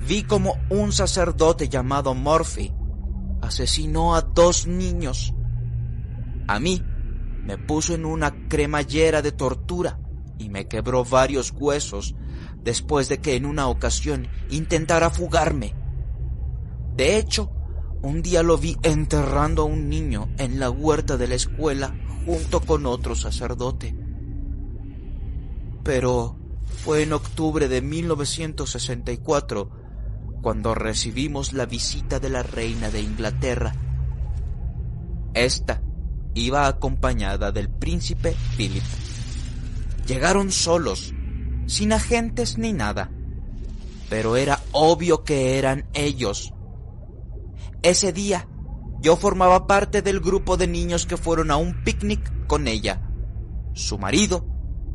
Vi 0.00 0.22
como 0.22 0.56
un 0.70 0.92
sacerdote 0.92 1.68
llamado 1.68 2.14
Murphy 2.14 2.72
asesinó 3.40 4.14
a 4.14 4.22
dos 4.22 4.66
niños. 4.66 5.34
A 6.46 6.60
mí 6.60 6.82
me 7.42 7.58
puso 7.58 7.94
en 7.94 8.04
una 8.04 8.48
cremallera 8.48 9.22
de 9.22 9.32
tortura 9.32 9.98
y 10.38 10.48
me 10.48 10.68
quebró 10.68 11.04
varios 11.04 11.52
huesos 11.56 12.14
después 12.62 13.08
de 13.08 13.18
que 13.18 13.36
en 13.36 13.46
una 13.46 13.68
ocasión 13.68 14.28
intentara 14.50 15.10
fugarme. 15.10 15.74
De 16.96 17.18
hecho, 17.18 17.50
un 18.02 18.22
día 18.22 18.42
lo 18.42 18.58
vi 18.58 18.76
enterrando 18.82 19.62
a 19.62 19.66
un 19.66 19.88
niño 19.88 20.28
en 20.38 20.60
la 20.60 20.70
huerta 20.70 21.16
de 21.16 21.28
la 21.28 21.34
escuela 21.34 21.94
junto 22.24 22.60
con 22.60 22.86
otro 22.86 23.14
sacerdote. 23.14 23.96
Pero 25.82 26.36
fue 26.84 27.02
en 27.02 27.12
octubre 27.12 27.68
de 27.68 27.80
1964 27.80 29.70
cuando 30.46 30.76
recibimos 30.76 31.54
la 31.54 31.66
visita 31.66 32.20
de 32.20 32.28
la 32.28 32.44
reina 32.44 32.88
de 32.88 33.00
Inglaterra. 33.00 33.74
Esta 35.34 35.82
iba 36.34 36.68
acompañada 36.68 37.50
del 37.50 37.68
príncipe 37.68 38.36
Philip. 38.56 38.84
Llegaron 40.06 40.52
solos, 40.52 41.12
sin 41.66 41.92
agentes 41.92 42.58
ni 42.58 42.72
nada, 42.72 43.10
pero 44.08 44.36
era 44.36 44.60
obvio 44.70 45.24
que 45.24 45.58
eran 45.58 45.88
ellos. 45.94 46.54
Ese 47.82 48.12
día, 48.12 48.46
yo 49.00 49.16
formaba 49.16 49.66
parte 49.66 50.00
del 50.00 50.20
grupo 50.20 50.56
de 50.56 50.68
niños 50.68 51.06
que 51.06 51.16
fueron 51.16 51.50
a 51.50 51.56
un 51.56 51.82
picnic 51.82 52.46
con 52.46 52.68
ella, 52.68 53.02
su 53.72 53.98
marido 53.98 54.46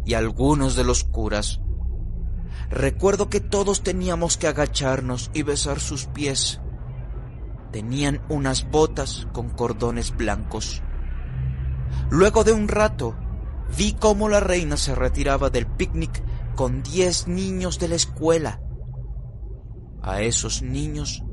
y 0.06 0.14
algunos 0.14 0.78
de 0.78 0.86
los 0.86 1.04
curas. 1.04 1.60
Recuerdo 2.70 3.30
que 3.30 3.40
todos 3.40 3.84
teníamos 3.84 4.38
que 4.38 4.48
agacharnos 4.48 5.30
y 5.34 5.44
besar 5.44 5.80
sus 5.80 6.06
pies. 6.06 6.62
Tenían 7.72 8.22
unas 8.30 8.70
botas 8.70 9.28
con 9.34 9.50
cordones 9.50 10.16
blancos. 10.16 10.82
Luego 12.10 12.44
de 12.44 12.54
un 12.54 12.68
rato, 12.68 13.16
vi 13.78 13.94
cómo 13.94 14.30
la 14.30 14.40
reina 14.40 14.78
se 14.78 14.96
retiraba 14.96 15.50
del 15.50 15.68
picnic 15.68 16.24
con 16.56 16.84
diez 16.84 17.28
niños 17.28 17.80
de 17.80 17.88
la 17.88 17.96
escuela. 17.96 18.62
A 20.02 20.22
esos 20.22 20.62
niños 20.62 21.24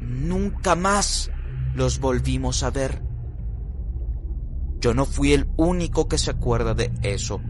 nunca 0.00 0.74
más 0.76 1.30
los 1.74 2.00
volvimos 2.00 2.62
a 2.62 2.70
ver. 2.70 3.02
Yo 4.80 4.94
no 4.94 5.06
fui 5.06 5.32
el 5.32 5.48
único 5.56 6.08
que 6.08 6.18
se 6.18 6.30
acuerda 6.30 6.74
de 6.74 6.92
eso. 7.02 7.40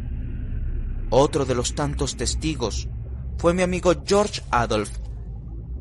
Otro 1.10 1.44
de 1.44 1.54
los 1.54 1.74
tantos 1.74 2.16
testigos 2.16 2.88
fue 3.38 3.54
mi 3.54 3.62
amigo 3.62 3.92
George 4.06 4.42
Adolf, 4.50 4.90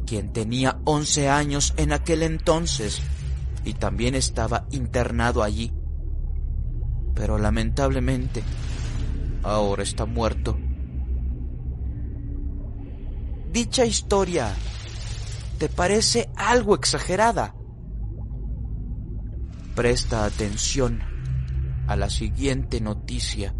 quien 0.05 0.33
tenía 0.33 0.79
11 0.85 1.29
años 1.29 1.73
en 1.77 1.93
aquel 1.93 2.23
entonces 2.23 3.01
y 3.63 3.73
también 3.73 4.15
estaba 4.15 4.65
internado 4.71 5.43
allí. 5.43 5.71
Pero 7.13 7.37
lamentablemente, 7.37 8.43
ahora 9.43 9.83
está 9.83 10.05
muerto. 10.05 10.57
Dicha 13.51 13.85
historia, 13.85 14.53
¿te 15.57 15.67
parece 15.69 16.29
algo 16.35 16.75
exagerada? 16.75 17.53
Presta 19.75 20.25
atención 20.25 21.01
a 21.87 21.95
la 21.95 22.09
siguiente 22.09 22.81
noticia. 22.81 23.53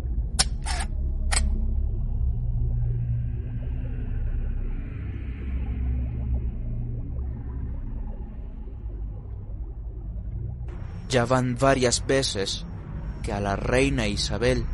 Ya 11.12 11.26
van 11.26 11.58
varias 11.60 12.08
veces 12.08 12.66
que 13.22 13.34
a 13.34 13.42
la 13.42 13.58
reina 13.58 14.08
Isabel 14.08 14.66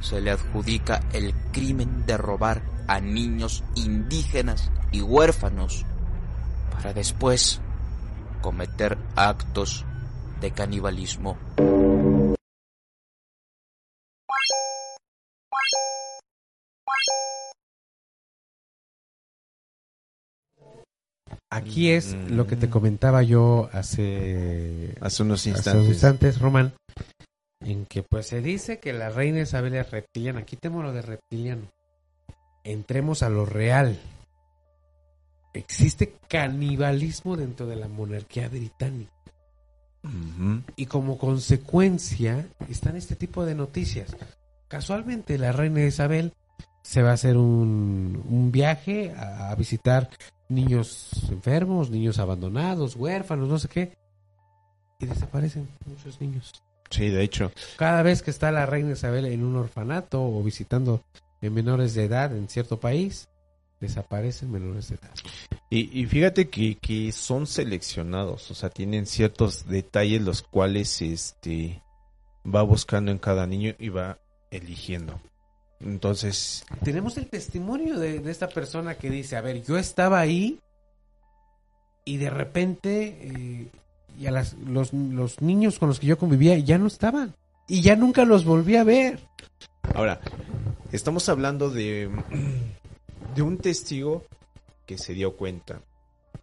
se 0.00 0.20
le 0.20 0.30
adjudica 0.30 1.00
el 1.12 1.34
crimen 1.50 2.06
de 2.06 2.16
robar 2.16 2.62
a 2.86 3.00
niños 3.00 3.64
indígenas 3.74 4.70
y 4.92 5.02
huérfanos 5.02 5.84
para 6.70 6.92
después 6.92 7.60
cometer 8.40 8.98
actos 9.16 9.84
de 10.40 10.52
canibalismo. 10.52 11.36
Aquí 21.50 21.90
es 21.90 22.14
Mm. 22.14 22.34
lo 22.36 22.46
que 22.46 22.56
te 22.56 22.68
comentaba 22.68 23.22
yo 23.22 23.70
hace, 23.72 24.94
Hace 25.00 25.22
unos 25.22 25.40
hace 25.40 25.50
instantes. 25.50 25.74
unos 25.82 25.92
instantes, 25.94 26.38
Román, 26.40 26.72
en 27.60 27.86
que 27.86 28.02
pues 28.02 28.26
se 28.26 28.40
dice 28.42 28.80
que 28.80 28.92
la 28.92 29.08
reina 29.10 29.40
Isabel 29.40 29.74
es 29.74 29.90
reptiliana. 29.90 30.44
Quitemos 30.44 30.84
lo 30.84 30.92
de 30.92 31.02
reptiliano. 31.02 31.62
Entremos 32.64 33.22
a 33.22 33.30
lo 33.30 33.46
real. 33.46 33.98
Existe 35.54 36.14
canibalismo 36.28 37.36
dentro 37.36 37.66
de 37.66 37.76
la 37.76 37.88
monarquía 37.88 38.48
británica. 38.48 39.10
Y 40.76 40.86
como 40.86 41.18
consecuencia 41.18 42.46
están 42.70 42.96
este 42.96 43.16
tipo 43.16 43.44
de 43.44 43.54
noticias. 43.54 44.14
Casualmente 44.68 45.38
la 45.38 45.52
reina 45.52 45.84
Isabel 45.84 46.32
se 46.82 47.02
va 47.02 47.10
a 47.10 47.14
hacer 47.14 47.36
un, 47.36 48.22
un 48.28 48.52
viaje 48.52 49.12
a, 49.16 49.50
a 49.50 49.54
visitar 49.54 50.08
niños 50.48 51.10
enfermos, 51.30 51.90
niños 51.90 52.18
abandonados, 52.18 52.96
huérfanos, 52.96 53.48
no 53.48 53.58
sé 53.58 53.68
qué. 53.68 53.92
Y 54.98 55.06
desaparecen 55.06 55.68
muchos 55.86 56.20
niños. 56.20 56.52
Sí, 56.90 57.08
de 57.08 57.22
hecho. 57.22 57.52
Cada 57.76 58.02
vez 58.02 58.22
que 58.22 58.30
está 58.30 58.50
la 58.50 58.66
reina 58.66 58.92
Isabel 58.92 59.26
en 59.26 59.44
un 59.44 59.56
orfanato 59.56 60.22
o 60.22 60.42
visitando 60.42 61.04
en 61.40 61.54
menores 61.54 61.94
de 61.94 62.04
edad 62.04 62.34
en 62.36 62.48
cierto 62.48 62.80
país, 62.80 63.28
desaparecen 63.80 64.50
menores 64.50 64.88
de 64.88 64.96
edad. 64.96 65.14
Y, 65.70 66.00
y 66.00 66.06
fíjate 66.06 66.48
que, 66.48 66.76
que 66.76 67.12
son 67.12 67.46
seleccionados, 67.46 68.50
o 68.50 68.54
sea, 68.54 68.70
tienen 68.70 69.06
ciertos 69.06 69.68
detalles 69.68 70.22
los 70.22 70.42
cuales 70.42 71.02
este 71.02 71.82
va 72.44 72.62
buscando 72.62 73.10
en 73.10 73.18
cada 73.18 73.46
niño 73.46 73.74
y 73.78 73.90
va 73.90 74.18
eligiendo. 74.50 75.20
Entonces, 75.80 76.64
Tenemos 76.82 77.16
el 77.18 77.26
testimonio 77.28 77.98
de, 77.98 78.18
de 78.20 78.30
esta 78.30 78.48
persona 78.48 78.96
que 78.96 79.10
dice, 79.10 79.36
a 79.36 79.40
ver, 79.40 79.62
yo 79.64 79.78
estaba 79.78 80.18
ahí 80.18 80.58
y 82.04 82.16
de 82.16 82.30
repente 82.30 83.18
eh, 83.22 83.68
y 84.18 84.26
a 84.26 84.30
las- 84.32 84.54
los, 84.54 84.92
los 84.92 85.40
niños 85.40 85.78
con 85.78 85.88
los 85.88 86.00
que 86.00 86.06
yo 86.06 86.18
convivía 86.18 86.58
ya 86.58 86.78
no 86.78 86.86
estaban 86.86 87.34
y 87.68 87.82
ya 87.82 87.94
nunca 87.96 88.24
los 88.24 88.44
volví 88.44 88.76
a 88.76 88.82
ver. 88.84 89.20
ahora, 89.94 90.20
estamos 90.90 91.28
hablando 91.28 91.70
de, 91.70 92.10
de 93.34 93.42
un 93.42 93.58
testigo 93.58 94.24
que 94.86 94.98
se 94.98 95.12
dio 95.12 95.36
cuenta. 95.36 95.82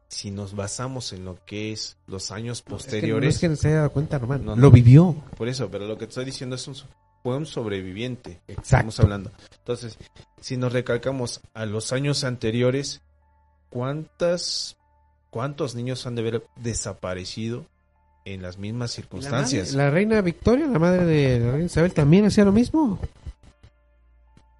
Si 0.07 0.29
nos 0.31 0.55
basamos 0.55 1.11
en 1.13 1.25
lo 1.25 1.43
que 1.45 1.73
es 1.73 1.97
los 2.07 2.31
años 2.31 2.59
Es 2.59 2.63
que 2.63 2.69
no 2.69 2.77
posteriores, 2.77 3.35
es 3.35 3.41
que 3.41 3.49
no 3.49 3.55
se 3.55 3.67
haya 3.69 3.77
dado 3.77 3.91
cuenta, 3.91 4.19
Román. 4.19 4.45
No, 4.45 4.55
no. 4.55 4.61
Lo 4.61 4.71
vivió. 4.71 5.15
por 5.35 5.49
eso, 5.49 5.69
pero 5.69 5.87
lo 5.87 5.97
que 5.97 6.05
te 6.05 6.11
estoy 6.11 6.25
diciendo 6.25 6.55
es 6.55 6.67
un, 6.67 6.75
fue 7.25 7.37
un 7.37 7.47
sobreviviente. 7.47 8.39
Estamos 8.47 8.93
Exacto. 8.93 9.01
hablando. 9.01 9.31
Entonces, 9.57 9.97
si 10.39 10.57
nos 10.57 10.71
recalcamos 10.71 11.41
a 11.55 11.65
los 11.65 11.91
años 11.91 12.23
anteriores, 12.23 13.01
¿cuántas, 13.71 14.77
¿cuántos 15.31 15.73
niños 15.73 16.05
han 16.05 16.13
de 16.13 16.21
haber 16.21 16.43
desaparecido 16.57 17.65
en 18.25 18.43
las 18.43 18.59
mismas 18.59 18.91
La, 18.91 18.95
circunstancias? 18.95 19.69
madre- 19.69 19.77
la 19.77 19.89
reina 19.89 20.21
Victoria, 20.21 20.67
la 20.67 20.77
madre 20.77 21.03
de 21.05 21.39
la 21.39 21.51
reina 21.53 21.65
Isabel, 21.65 21.95
también 21.95 22.25
hacía 22.25 22.45
lo 22.45 22.51
mismo. 22.51 22.99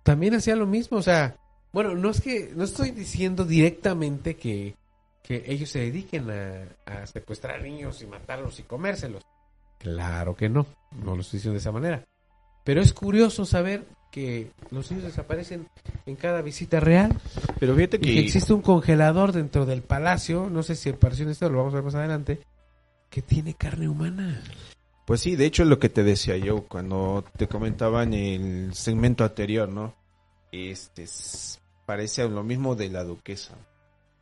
También 0.01 0.33
hacía 0.33 0.55
lo 0.55 0.65
mismo, 0.65 0.97
o 0.97 1.03
sea, 1.03 1.35
bueno, 1.71 1.93
no 1.93 2.09
es 2.09 2.19
que, 2.19 2.51
no 2.55 2.63
estoy 2.63 2.89
diciendo 2.89 3.45
directamente 3.45 4.37
que, 4.37 4.73
que 5.21 5.43
ellos 5.45 5.69
se 5.69 5.81
dediquen 5.81 6.31
a, 6.31 6.63
a 6.87 7.05
secuestrar 7.05 7.61
niños 7.61 8.01
y 8.01 8.07
matarlos 8.07 8.59
y 8.59 8.63
comérselos. 8.63 9.21
Claro 9.77 10.35
que 10.35 10.49
no, 10.49 10.65
no 11.03 11.13
lo 11.15 11.21
estoy 11.21 11.37
diciendo 11.37 11.53
de 11.53 11.59
esa 11.59 11.71
manera. 11.71 12.03
Pero 12.65 12.81
es 12.81 12.91
curioso 12.93 13.45
saber 13.45 13.85
que 14.11 14.51
los 14.71 14.91
niños 14.91 15.05
desaparecen 15.05 15.67
en 16.05 16.15
cada 16.15 16.41
visita 16.41 16.79
real 16.79 17.17
Pero 17.59 17.75
fíjate 17.75 17.97
y 17.97 17.99
que, 17.99 18.13
que 18.13 18.19
existe 18.19 18.53
un 18.53 18.61
congelador 18.61 19.31
dentro 19.31 19.65
del 19.65 19.81
palacio, 19.81 20.49
no 20.49 20.63
sé 20.63 20.75
si 20.75 20.89
apareció 20.89 21.23
en 21.25 21.31
esto, 21.31 21.49
lo 21.49 21.59
vamos 21.59 21.73
a 21.73 21.77
ver 21.77 21.83
más 21.85 21.95
adelante, 21.95 22.39
que 23.09 23.21
tiene 23.21 23.53
carne 23.53 23.87
humana. 23.87 24.41
pues 25.05 25.21
sí, 25.21 25.35
de 25.35 25.45
hecho 25.45 25.63
es 25.63 25.69
lo 25.69 25.79
que 25.79 25.89
te 25.89 26.03
decía 26.03 26.35
yo 26.37 26.63
cuando 26.65 27.23
te 27.37 27.47
comentaba 27.47 28.03
en 28.03 28.13
el 28.13 28.73
segmento 28.73 29.23
anterior, 29.23 29.69
¿no? 29.69 29.93
Este 30.51 31.03
es- 31.03 31.59
parece 31.85 32.27
lo 32.27 32.43
mismo 32.43 32.75
de 32.75 32.89
la 32.89 33.03
duquesa, 33.03 33.53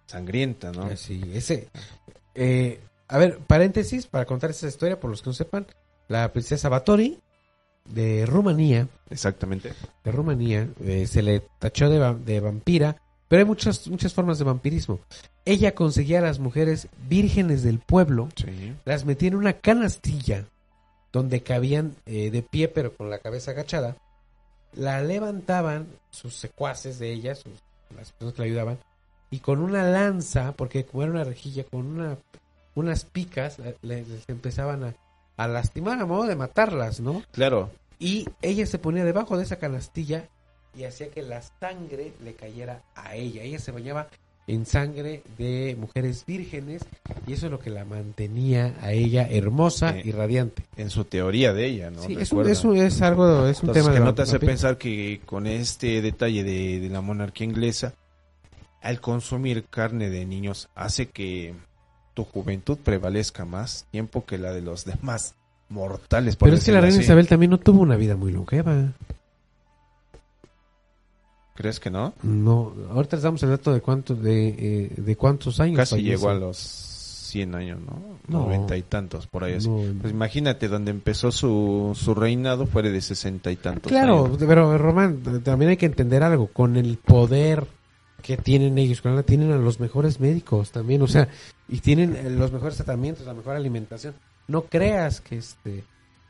sangrienta, 0.06 0.72
¿no? 0.72 0.96
Sí, 0.98 1.22
ese. 1.34 1.70
eh, 2.36 2.80
a 3.08 3.18
ver, 3.18 3.38
paréntesis 3.40 4.08
para 4.08 4.26
contar 4.26 4.50
esa 4.50 4.68
historia, 4.68 5.00
por 5.00 5.10
los 5.12 5.22
que 5.22 5.30
no 5.30 5.34
sepan. 5.34 5.68
La 6.08 6.34
princesa 6.34 6.68
Batori 6.68 7.20
de 7.86 8.26
Rumanía, 8.26 8.88
Exactamente. 9.10 9.74
de 10.04 10.12
Rumanía, 10.12 10.68
eh, 10.84 11.06
se 11.08 11.22
le 11.22 11.42
tachó 11.60 11.90
de, 11.90 12.00
va- 12.00 12.14
de 12.14 12.40
vampira, 12.40 12.96
pero 13.28 13.42
hay 13.42 13.46
muchas, 13.46 13.88
muchas 13.88 14.14
formas 14.14 14.38
de 14.40 14.46
vampirismo. 14.46 15.00
Ella 15.46 15.76
conseguía 15.76 16.20
a 16.20 16.22
las 16.24 16.40
mujeres 16.40 16.88
vírgenes 17.10 17.64
del 17.64 17.80
pueblo, 17.80 18.30
Sí. 18.36 18.74
las 18.86 19.06
metía 19.06 19.28
en 19.30 19.36
una 19.36 19.54
canastilla 19.54 20.46
donde 21.12 21.44
cabían 21.44 21.96
eh, 22.06 22.32
de 22.32 22.42
pie 22.42 22.68
pero 22.70 22.94
con 22.96 23.10
la 23.10 23.20
cabeza 23.20 23.52
agachada, 23.52 23.98
la 24.74 25.02
levantaban 25.02 25.88
sus 26.10 26.36
secuaces 26.36 26.98
de 27.00 27.12
ellas, 27.12 27.40
sus- 27.40 27.62
las 27.96 28.12
personas 28.14 28.34
que 28.34 28.42
la 28.42 28.46
ayudaban, 28.46 28.78
y 29.30 29.40
con 29.40 29.60
una 29.60 29.84
lanza, 29.84 30.54
porque 30.54 30.86
como 30.86 31.04
era 31.04 31.12
una 31.12 31.24
rejilla, 31.24 31.64
con 31.66 31.86
una, 31.86 32.18
unas 32.76 33.04
picas, 33.06 33.58
les 33.82 34.08
empezaban 34.28 34.84
a, 34.84 34.96
a 35.38 35.48
lastimar 35.48 36.00
a 36.00 36.06
modo 36.06 36.24
de 36.26 36.36
matarlas, 36.36 37.00
¿no? 37.00 37.24
Claro. 37.32 37.70
Y 38.00 38.28
ella 38.42 38.66
se 38.66 38.80
ponía 38.80 39.06
debajo 39.06 39.38
de 39.38 39.44
esa 39.44 39.58
canastilla 39.58 40.28
y 40.78 40.84
hacía 40.86 41.10
que 41.10 41.22
la 41.22 41.42
sangre 41.60 42.14
le 42.24 42.34
cayera 42.34 42.82
a 42.96 43.16
ella. 43.16 43.44
Ella 43.44 43.60
se 43.60 43.72
bañaba 43.72 44.08
en 44.46 44.66
sangre 44.66 45.24
de 45.38 45.78
mujeres 45.80 46.26
vírgenes 46.26 46.82
y 47.26 47.32
eso 47.34 47.46
es 47.46 47.52
lo 47.52 47.60
que 47.60 47.70
la 47.70 47.86
mantenía 47.86 48.76
a 48.82 48.92
ella 48.92 49.26
hermosa 49.30 49.98
Eh, 49.98 50.02
y 50.06 50.12
radiante. 50.12 50.64
En 50.76 50.90
su 50.90 51.06
teoría 51.06 51.54
de 51.54 51.66
ella, 51.66 51.92
¿no? 51.92 52.02
sí, 52.02 52.18
es, 52.20 52.32
un, 52.34 52.50
es, 52.50 52.64
un- 52.66 52.76
es 52.78 53.02
algo, 53.02 53.48
es 53.48 53.64
un 53.64 53.70
Entonces, 53.70 53.84
tema 53.84 53.94
que 53.94 54.00
de 54.00 54.06
no 54.06 54.14
te 54.16 54.22
hace 54.24 54.40
pensar 54.40 54.78
que 54.78 55.22
con 55.26 55.48
este 55.48 56.02
detalle 56.02 56.44
de, 56.44 56.80
de 56.82 56.90
la 56.90 57.00
monarquía 57.00 57.46
inglesa, 57.48 57.94
al 58.82 59.00
consumir 59.00 59.64
carne 59.70 60.10
de 60.10 60.26
niños, 60.26 60.68
hace 60.76 61.08
que 61.08 61.54
tu 62.14 62.24
juventud 62.24 62.78
prevalezca 62.78 63.46
más 63.46 63.86
tiempo 63.92 64.26
que 64.26 64.38
la 64.38 64.52
de 64.52 64.62
los 64.62 64.86
demás 64.86 65.34
mortales. 65.70 66.36
por 66.36 66.48
Pero 66.48 66.58
es 66.58 66.64
que 66.66 66.72
la 66.72 66.82
reina 66.82 66.96
así. 66.98 67.04
Isabel 67.06 67.28
también 67.28 67.50
no 67.52 67.60
tuvo 67.60 67.82
una 67.82 67.96
vida 67.96 68.16
muy 68.16 68.32
longeva. 68.32 68.92
¿Crees 71.56 71.80
que 71.80 71.92
no? 71.92 72.14
No, 72.24 72.74
ahorita 72.92 73.16
les 73.18 73.24
damos 73.24 73.44
el 73.44 73.50
dato 73.50 73.72
de 73.74 73.82
cuánto, 73.82 74.16
de, 74.16 74.48
eh, 74.50 74.92
de 74.98 75.16
cuántos 75.16 75.60
años. 75.60 75.78
Casi 75.78 75.92
falleció. 75.96 76.12
llegó 76.18 76.30
a 76.30 76.34
los 76.34 76.58
100 76.58 77.54
años, 77.56 77.80
¿no? 77.82 78.02
No. 78.28 78.46
Noventa 78.46 78.76
y 78.76 78.82
tantos, 78.82 79.28
por 79.28 79.44
ahí 79.44 79.54
así. 79.54 79.70
No, 79.70 79.82
Pues 80.02 80.12
imagínate, 80.14 80.68
donde 80.68 80.90
empezó 80.92 81.32
su, 81.32 81.92
su 81.96 82.16
reinado 82.16 82.66
fuera 82.66 82.90
de 82.90 83.02
sesenta 83.02 83.52
y 83.52 83.56
tantos 83.56 83.92
Claro, 83.92 84.26
años. 84.26 84.38
pero 84.40 84.78
Román, 84.80 85.22
también 85.44 85.70
hay 85.70 85.78
que 85.78 85.86
entender 85.86 86.24
algo, 86.24 86.48
con 86.48 86.76
el 86.76 86.98
poder 86.98 87.68
que 88.24 88.38
tienen 88.38 88.78
ellos, 88.80 89.02
con 89.02 89.16
la 89.16 89.22
tienen 89.24 89.52
a 89.52 89.58
los 89.58 89.80
mejores 89.80 90.20
médicos 90.20 90.72
también, 90.72 91.02
o 91.04 91.08
sea, 91.08 91.28
y 91.70 91.80
tienen 91.80 92.16
eh, 92.16 92.30
los 92.30 92.52
mejores 92.52 92.76
tratamientos, 92.78 93.26
la 93.26 93.34
mejor 93.34 93.56
alimentación. 93.56 94.14
No 94.48 94.64
creas 94.64 95.22
que 95.22 95.38
este 95.38 95.84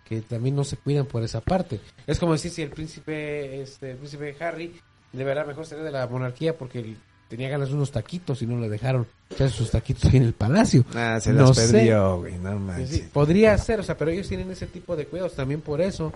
que 0.06 0.22
también 0.22 0.56
no 0.56 0.64
se 0.66 0.76
cuidan 0.76 1.06
por 1.06 1.24
esa 1.24 1.40
parte. 1.40 1.80
Es 2.06 2.20
como 2.20 2.34
decir 2.34 2.52
si 2.52 2.62
el 2.62 2.70
príncipe, 2.70 3.62
este, 3.62 3.92
el 3.92 3.98
príncipe 3.98 4.36
Harry 4.42 4.74
de 5.14 5.24
verdad 5.24 5.46
mejor 5.48 5.66
sería 5.66 5.84
de 5.86 5.92
la 5.92 6.06
monarquía 6.08 6.58
porque 6.58 6.96
tenía 7.30 7.48
ganas 7.50 7.70
de 7.70 7.76
unos 7.76 7.92
taquitos 7.92 8.42
y 8.42 8.46
no 8.46 8.60
le 8.60 8.68
dejaron 8.70 9.08
sus 9.50 9.72
taquitos 9.72 10.06
ahí 10.06 10.18
en 10.18 10.24
el 10.24 10.34
palacio. 10.34 10.84
Ah, 10.94 11.20
se 11.22 11.32
No 11.32 11.48
las 11.48 11.58
sé. 11.58 11.72
perdió, 11.72 12.18
güey, 12.20 12.38
no 12.38 12.60
manches. 12.60 12.90
sí, 12.90 13.10
podría 13.14 13.58
ser, 13.58 13.80
o 13.80 13.84
sea, 13.84 13.98
pero 13.98 14.12
ellos 14.12 14.28
tienen 14.28 14.52
ese 14.52 14.68
tipo 14.68 14.96
de 14.96 15.06
cuidados, 15.08 15.36
también 15.36 15.62
por 15.62 15.80
eso 15.82 16.12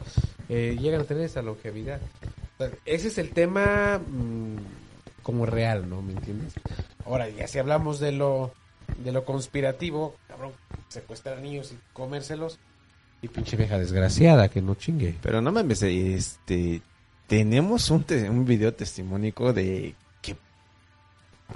eh, 0.50 0.78
llegan 0.80 1.02
a 1.02 1.06
tener 1.06 1.24
esa 1.24 1.42
longevidad. 1.42 2.00
Ese 2.86 3.08
es 3.08 3.18
el 3.20 3.30
tema 3.32 4.00
mm, 4.00 5.24
como 5.24 5.46
real, 5.46 5.90
¿no? 5.90 6.02
¿Me 6.02 6.14
entiendes? 6.14 6.54
Ahora, 7.06 7.30
ya 7.30 7.48
si 7.48 7.58
hablamos 7.60 8.00
de 8.00 8.12
lo 8.12 8.52
de 9.04 9.12
lo 9.12 9.26
conspirativo, 9.26 10.16
cabrón, 10.28 10.54
secuestrar 10.90 11.40
niños 11.40 11.72
y 11.72 11.78
comérselos, 11.94 12.60
y 13.22 13.28
pinche 13.30 13.58
vieja 13.58 13.78
desgraciada, 13.80 14.48
que 14.50 14.62
no 14.62 14.76
chingue. 14.76 15.16
Pero 15.22 15.42
no 15.42 15.52
mames, 15.52 15.82
este, 15.84 16.82
tenemos 17.28 17.90
un, 17.90 18.04
te- 18.04 18.30
un 18.30 18.46
video 18.46 18.74
testimónico 18.74 19.54
de 19.54 19.96
que 20.22 20.36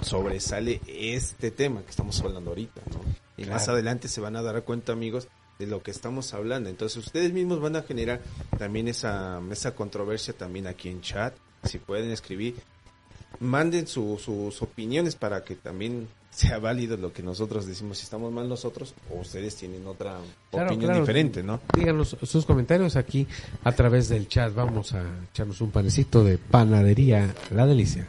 sobresale 0.02 0.80
este 0.86 1.50
tema 1.50 1.82
que 1.82 1.90
estamos 1.90 2.20
hablando 2.20 2.50
ahorita, 2.50 2.80
¿no? 2.90 3.00
Y 3.36 3.46
más 3.46 3.68
adelante 3.68 4.08
se 4.08 4.20
van 4.20 4.36
a 4.36 4.42
dar 4.42 4.62
cuenta, 4.64 4.92
amigos, 4.92 5.28
de 5.58 5.66
lo 5.66 5.82
que 5.82 5.90
estamos 5.90 6.32
hablando. 6.34 6.68
Entonces 6.68 6.98
ustedes 7.06 7.32
mismos 7.32 7.60
van 7.60 7.76
a 7.76 7.82
generar 7.82 8.20
también 8.58 8.88
esa, 8.88 9.40
esa 9.50 9.74
controversia 9.74 10.34
también 10.34 10.66
aquí 10.66 10.88
en 10.88 11.00
chat. 11.00 11.34
Si 11.64 11.78
pueden 11.78 12.10
escribir, 12.10 12.56
manden 13.40 13.86
su- 13.86 14.18
sus 14.18 14.60
opiniones 14.62 15.14
para 15.14 15.44
que 15.44 15.54
también 15.54 16.08
sea 16.32 16.58
válido 16.58 16.96
lo 16.96 17.12
que 17.12 17.22
nosotros 17.22 17.66
decimos, 17.66 17.98
si 17.98 18.04
estamos 18.04 18.32
mal 18.32 18.48
nosotros 18.48 18.94
o 19.10 19.20
ustedes 19.20 19.54
tienen 19.54 19.86
otra 19.86 20.16
Claro, 20.50 20.66
opinión 20.68 20.88
claro. 20.88 21.00
diferente, 21.00 21.42
¿no? 21.42 21.60
Díganos 21.76 22.16
sus 22.22 22.46
comentarios 22.46 22.96
aquí 22.96 23.26
a 23.64 23.72
través 23.72 24.08
del 24.08 24.26
chat. 24.28 24.52
Vamos 24.54 24.94
a 24.94 25.02
echarnos 25.30 25.60
un 25.60 25.70
panecito 25.70 26.24
de 26.24 26.38
panadería 26.38 27.34
La 27.50 27.66
Delicia. 27.66 28.08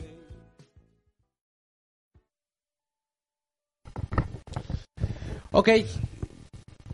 Ok. 5.51 5.69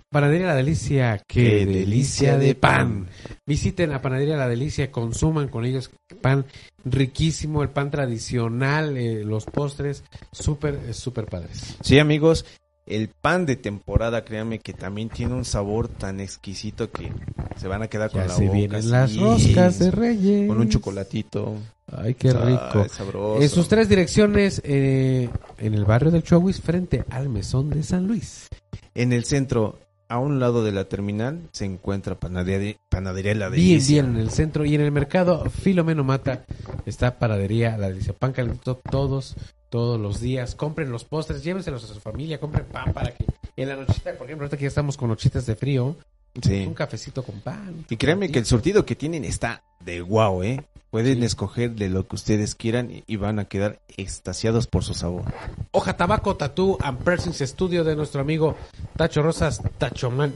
Panadería 0.09 0.47
La 0.47 0.55
Delicia, 0.55 1.21
qué, 1.27 1.43
Qué 1.43 1.65
delicia 1.65 2.37
de 2.37 2.55
pan. 2.55 3.07
Visiten 3.45 3.91
a 3.91 4.01
Panadería 4.01 4.37
La 4.37 4.47
Delicia, 4.47 4.89
consuman 4.89 5.49
con 5.49 5.65
ellos 5.65 5.91
pan 6.21 6.45
riquísimo, 6.85 7.61
el 7.61 7.69
pan 7.69 7.91
tradicional, 7.91 8.97
eh, 8.97 9.23
los 9.25 9.45
postres, 9.45 10.03
súper, 10.31 10.93
súper 10.93 11.25
padres. 11.25 11.75
Sí, 11.81 11.99
amigos, 11.99 12.45
el 12.85 13.09
pan 13.09 13.45
de 13.45 13.57
temporada, 13.57 14.23
créanme 14.23 14.59
que 14.59 14.73
también 14.73 15.09
tiene 15.09 15.33
un 15.33 15.45
sabor 15.45 15.89
tan 15.89 16.21
exquisito 16.21 16.89
que 16.89 17.11
se 17.57 17.67
van 17.67 17.83
a 17.83 17.87
quedar 17.89 18.09
con 18.09 18.21
la 18.21 18.29
se 18.29 18.45
boca. 18.45 18.57
vienen 18.57 18.89
las 18.89 19.15
roscas 19.17 19.77
de 19.77 19.91
Reyes. 19.91 20.47
Con 20.47 20.59
un 20.59 20.69
chocolatito. 20.69 21.57
Ay, 21.91 22.13
qué 22.15 22.33
rico. 22.33 22.81
Ay, 22.83 22.89
sabroso. 22.89 23.41
En 23.41 23.49
sus 23.49 23.67
tres 23.67 23.87
direcciones, 23.87 24.61
eh, 24.65 25.29
en 25.57 25.73
el 25.73 25.85
barrio 25.85 26.11
del 26.11 26.23
Chohuis, 26.23 26.59
frente 26.61 27.05
al 27.09 27.29
mesón 27.29 27.69
de 27.69 27.81
San 27.83 28.07
Luis. 28.07 28.47
En 28.93 29.13
el 29.13 29.23
centro, 29.23 29.79
a 30.09 30.19
un 30.19 30.39
lado 30.39 30.63
de 30.65 30.71
la 30.73 30.85
terminal, 30.85 31.41
se 31.53 31.65
encuentra 31.65 32.15
Panadería, 32.19 32.75
panadería 32.89 33.35
La 33.35 33.49
Bien, 33.49 33.67
Delicia. 33.69 34.01
bien 34.03 34.15
en 34.15 34.21
el 34.21 34.31
centro. 34.31 34.65
Y 34.65 34.75
en 34.75 34.81
el 34.81 34.91
mercado 34.91 35.49
Filomeno 35.49 36.03
Mata 36.03 36.45
está 36.85 37.17
Panadería 37.19 37.77
La 37.77 37.87
Delicia. 37.89 38.13
Pan 38.13 38.33
calentito 38.33 38.75
todos, 38.75 39.35
todos 39.69 39.99
los 39.99 40.19
días. 40.19 40.55
Compren 40.55 40.91
los 40.91 41.05
postres, 41.05 41.43
llévenselos 41.43 41.83
a 41.83 41.93
su 41.93 41.99
familia, 42.01 42.39
compren 42.39 42.65
pan 42.65 42.91
para 42.93 43.11
que 43.15 43.25
en 43.55 43.69
la 43.69 43.75
nochita, 43.77 44.13
por 44.13 44.27
ejemplo, 44.27 44.45
ahorita 44.45 44.57
que 44.57 44.63
ya 44.63 44.67
estamos 44.69 44.97
con 44.97 45.09
nochitas 45.09 45.45
de 45.45 45.55
frío, 45.55 45.95
Sí. 46.41 46.65
un 46.67 46.73
cafecito 46.75 47.23
con 47.23 47.39
pan. 47.41 47.85
Y 47.89 47.97
créanme 47.97 48.29
que 48.29 48.37
el 48.39 48.45
surtido 48.45 48.85
que 48.85 48.95
tienen 48.95 49.25
está 49.25 49.63
de 49.83 50.01
guau, 50.01 50.43
¿eh? 50.43 50.63
Pueden 50.89 51.21
escoger 51.23 51.71
de 51.75 51.89
lo 51.89 52.07
que 52.07 52.15
ustedes 52.15 52.55
quieran 52.55 53.03
y- 53.05 53.15
van 53.17 53.39
a 53.39 53.45
quedar 53.45 53.81
extasiados 53.97 54.67
por 54.67 54.83
su 54.83 54.93
sabor. 54.93 55.23
Hoja 55.71 55.97
Tabaco 55.97 56.35
Tattoo 56.37 56.77
and 56.81 56.99
Piercings 57.03 57.39
Studio 57.39 57.83
de 57.83 57.95
nuestro 57.95 58.21
amigo 58.21 58.55
Tacho 58.95 59.21
Rosas 59.21 59.61
Tachoman. 59.77 60.33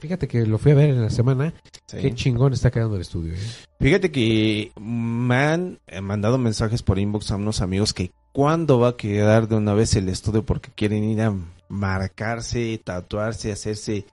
Fíjate 0.00 0.28
que 0.28 0.44
lo 0.46 0.58
fui 0.58 0.72
a 0.72 0.74
ver 0.74 0.90
en 0.90 1.02
la 1.02 1.10
semana. 1.10 1.54
Sí. 1.86 1.98
Qué 1.98 2.14
chingón 2.14 2.52
está 2.52 2.70
quedando 2.70 2.96
el 2.96 3.02
estudio. 3.02 3.34
¿eh? 3.34 3.38
Fíjate 3.80 4.10
que 4.10 4.72
me 4.80 5.36
han 5.36 5.78
eh, 5.86 6.00
mandado 6.00 6.36
mensajes 6.38 6.82
por 6.82 6.98
inbox 6.98 7.30
a 7.30 7.36
unos 7.36 7.60
amigos 7.60 7.92
que 7.94 8.12
cuándo 8.32 8.78
va 8.78 8.88
a 8.88 8.96
quedar 8.96 9.48
de 9.48 9.56
una 9.56 9.74
vez 9.74 9.94
el 9.96 10.08
estudio 10.08 10.44
porque 10.44 10.70
quieren 10.74 11.04
ir 11.04 11.22
a 11.22 11.34
marcarse, 11.68 12.80
tatuarse, 12.82 13.52
hacerse 13.52 14.04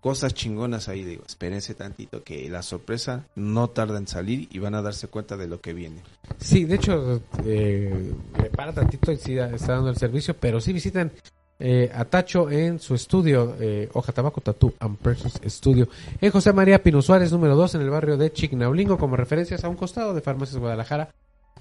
cosas 0.00 0.34
chingonas 0.34 0.88
ahí. 0.88 1.04
Digo, 1.04 1.22
espérense 1.26 1.74
tantito 1.74 2.22
que 2.22 2.48
la 2.48 2.62
sorpresa 2.62 3.26
no 3.34 3.68
tarda 3.68 3.98
en 3.98 4.08
salir 4.08 4.48
y 4.50 4.58
van 4.58 4.74
a 4.74 4.82
darse 4.82 5.08
cuenta 5.08 5.36
de 5.36 5.46
lo 5.46 5.60
que 5.60 5.74
viene. 5.74 6.02
Sí, 6.38 6.64
de 6.64 6.76
hecho, 6.76 7.22
eh, 7.44 8.14
para 8.56 8.72
tantito 8.72 9.12
y 9.12 9.16
sí 9.16 9.38
está 9.38 9.74
dando 9.74 9.90
el 9.90 9.96
servicio, 9.96 10.34
pero 10.38 10.60
sí 10.60 10.72
visitan 10.72 11.12
eh, 11.62 11.90
a 11.94 12.06
Tacho 12.06 12.50
en 12.50 12.78
su 12.78 12.94
estudio, 12.94 13.54
eh, 13.60 13.88
Hoja 13.92 14.12
Tabaco 14.12 14.40
Tattoo 14.40 14.72
and 14.80 14.96
Piercings 14.96 15.40
Studio, 15.46 15.88
en 16.20 16.30
José 16.30 16.54
María 16.54 16.82
Pino 16.82 17.02
Suárez, 17.02 17.30
número 17.32 17.54
2, 17.54 17.74
en 17.74 17.82
el 17.82 17.90
barrio 17.90 18.16
de 18.16 18.32
Chignaulingo, 18.32 18.96
como 18.96 19.14
referencias 19.16 19.62
a 19.62 19.68
un 19.68 19.76
costado 19.76 20.14
de 20.14 20.22
Farmacias 20.22 20.58
Guadalajara. 20.58 21.10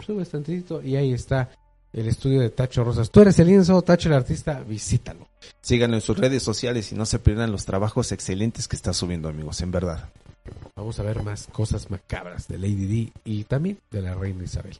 Subes 0.05 0.29
tantito 0.29 0.81
y 0.81 0.95
ahí 0.95 1.11
está 1.11 1.49
el 1.93 2.07
estudio 2.07 2.41
de 2.41 2.49
Tacho 2.49 2.83
Rosas. 2.83 3.11
Tú 3.11 3.21
eres 3.21 3.39
el 3.39 3.47
lienzo, 3.47 3.81
Tacho 3.81 4.09
el 4.09 4.15
artista, 4.15 4.61
visítalo. 4.61 5.27
Síganlo 5.61 5.97
en 5.97 6.01
sus 6.01 6.17
redes 6.17 6.43
sociales 6.43 6.91
y 6.91 6.95
no 6.95 7.05
se 7.05 7.19
pierdan 7.19 7.51
los 7.51 7.65
trabajos 7.65 8.11
excelentes 8.11 8.67
que 8.67 8.75
está 8.75 8.93
subiendo, 8.93 9.29
amigos, 9.29 9.61
en 9.61 9.71
verdad. 9.71 10.09
Vamos 10.75 10.99
a 10.99 11.03
ver 11.03 11.23
más 11.23 11.47
cosas 11.51 11.89
macabras 11.91 12.47
de 12.47 12.57
Lady 12.57 12.85
D 12.85 13.13
y 13.23 13.43
también 13.43 13.79
de 13.91 14.01
la 14.01 14.15
reina 14.15 14.43
Isabel. 14.43 14.79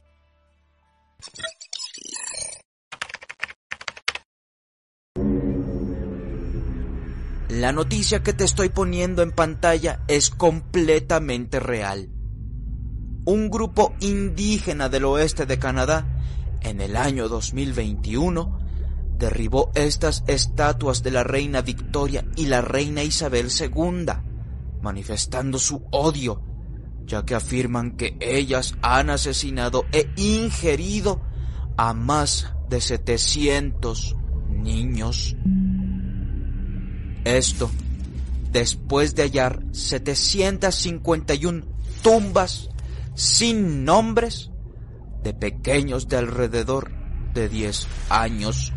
La 7.50 7.72
noticia 7.72 8.22
que 8.22 8.32
te 8.32 8.44
estoy 8.44 8.68
poniendo 8.68 9.22
en 9.22 9.32
pantalla 9.32 10.00
es 10.06 10.30
completamente 10.30 11.58
real. 11.58 12.08
Un 13.24 13.50
grupo 13.50 13.94
indígena 14.00 14.88
del 14.88 15.04
oeste 15.04 15.46
de 15.46 15.58
Canadá, 15.58 16.09
en 16.62 16.80
el 16.80 16.96
año 16.96 17.28
2021, 17.28 18.58
derribó 19.18 19.70
estas 19.74 20.24
estatuas 20.26 21.02
de 21.02 21.10
la 21.10 21.24
reina 21.24 21.62
Victoria 21.62 22.24
y 22.36 22.46
la 22.46 22.62
reina 22.62 23.02
Isabel 23.02 23.48
II, 23.48 24.06
manifestando 24.82 25.58
su 25.58 25.84
odio, 25.90 26.42
ya 27.04 27.24
que 27.24 27.34
afirman 27.34 27.96
que 27.96 28.16
ellas 28.20 28.74
han 28.82 29.10
asesinado 29.10 29.84
e 29.92 30.10
ingerido 30.16 31.20
a 31.76 31.92
más 31.92 32.52
de 32.68 32.80
700 32.80 34.16
niños. 34.48 35.36
Esto 37.24 37.70
después 38.52 39.14
de 39.14 39.22
hallar 39.22 39.62
751 39.72 41.64
tumbas 42.02 42.68
sin 43.14 43.84
nombres 43.84 44.49
de 45.22 45.34
pequeños 45.34 46.08
de 46.08 46.16
alrededor 46.16 46.90
de 47.34 47.48
10 47.48 47.86
años. 48.08 48.72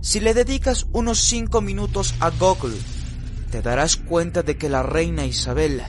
Si 0.00 0.20
le 0.20 0.34
dedicas 0.34 0.86
unos 0.92 1.18
5 1.20 1.60
minutos 1.60 2.14
a 2.20 2.30
Google, 2.30 2.76
te 3.50 3.62
darás 3.62 3.96
cuenta 3.96 4.42
de 4.42 4.58
que 4.58 4.68
la 4.68 4.82
reina 4.82 5.24
Isabel 5.24 5.82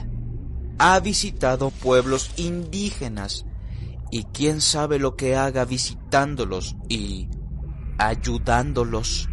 ha 0.78 1.00
visitado 1.00 1.70
pueblos 1.70 2.30
indígenas 2.36 3.44
y 4.10 4.24
quién 4.24 4.60
sabe 4.60 4.98
lo 4.98 5.16
que 5.16 5.36
haga 5.36 5.64
visitándolos 5.64 6.76
y 6.88 7.28
ayudándolos. 7.98 9.28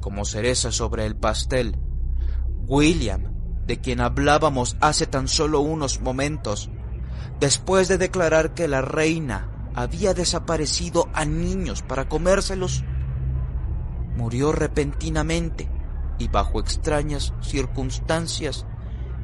Como 0.00 0.24
cereza 0.24 0.70
sobre 0.70 1.06
el 1.06 1.16
pastel, 1.16 1.76
William, 2.66 3.27
de 3.68 3.78
quien 3.78 4.00
hablábamos 4.00 4.78
hace 4.80 5.06
tan 5.06 5.28
solo 5.28 5.60
unos 5.60 6.00
momentos, 6.00 6.70
después 7.38 7.86
de 7.86 7.98
declarar 7.98 8.54
que 8.54 8.66
la 8.66 8.80
reina 8.80 9.70
había 9.74 10.14
desaparecido 10.14 11.08
a 11.12 11.26
niños 11.26 11.82
para 11.82 12.08
comérselos, 12.08 12.82
murió 14.16 14.52
repentinamente 14.52 15.68
y 16.18 16.28
bajo 16.28 16.60
extrañas 16.60 17.34
circunstancias 17.42 18.66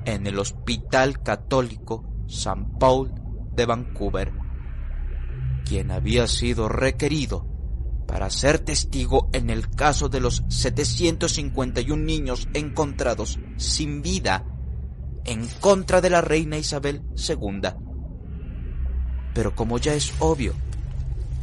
en 0.04 0.26
el 0.26 0.38
Hospital 0.38 1.22
Católico 1.22 2.04
San 2.26 2.78
Paul 2.78 3.12
de 3.56 3.64
Vancouver, 3.64 4.32
quien 5.64 5.90
había 5.90 6.28
sido 6.28 6.68
requerido 6.68 7.53
para 8.06 8.30
ser 8.30 8.58
testigo 8.58 9.28
en 9.32 9.50
el 9.50 9.70
caso 9.70 10.08
de 10.08 10.20
los 10.20 10.44
751 10.48 12.02
niños 12.02 12.48
encontrados 12.54 13.38
sin 13.56 14.02
vida 14.02 14.44
en 15.24 15.46
contra 15.60 16.00
de 16.00 16.10
la 16.10 16.20
reina 16.20 16.58
Isabel 16.58 17.02
II. 17.16 17.70
Pero 19.34 19.54
como 19.54 19.78
ya 19.78 19.94
es 19.94 20.12
obvio, 20.20 20.54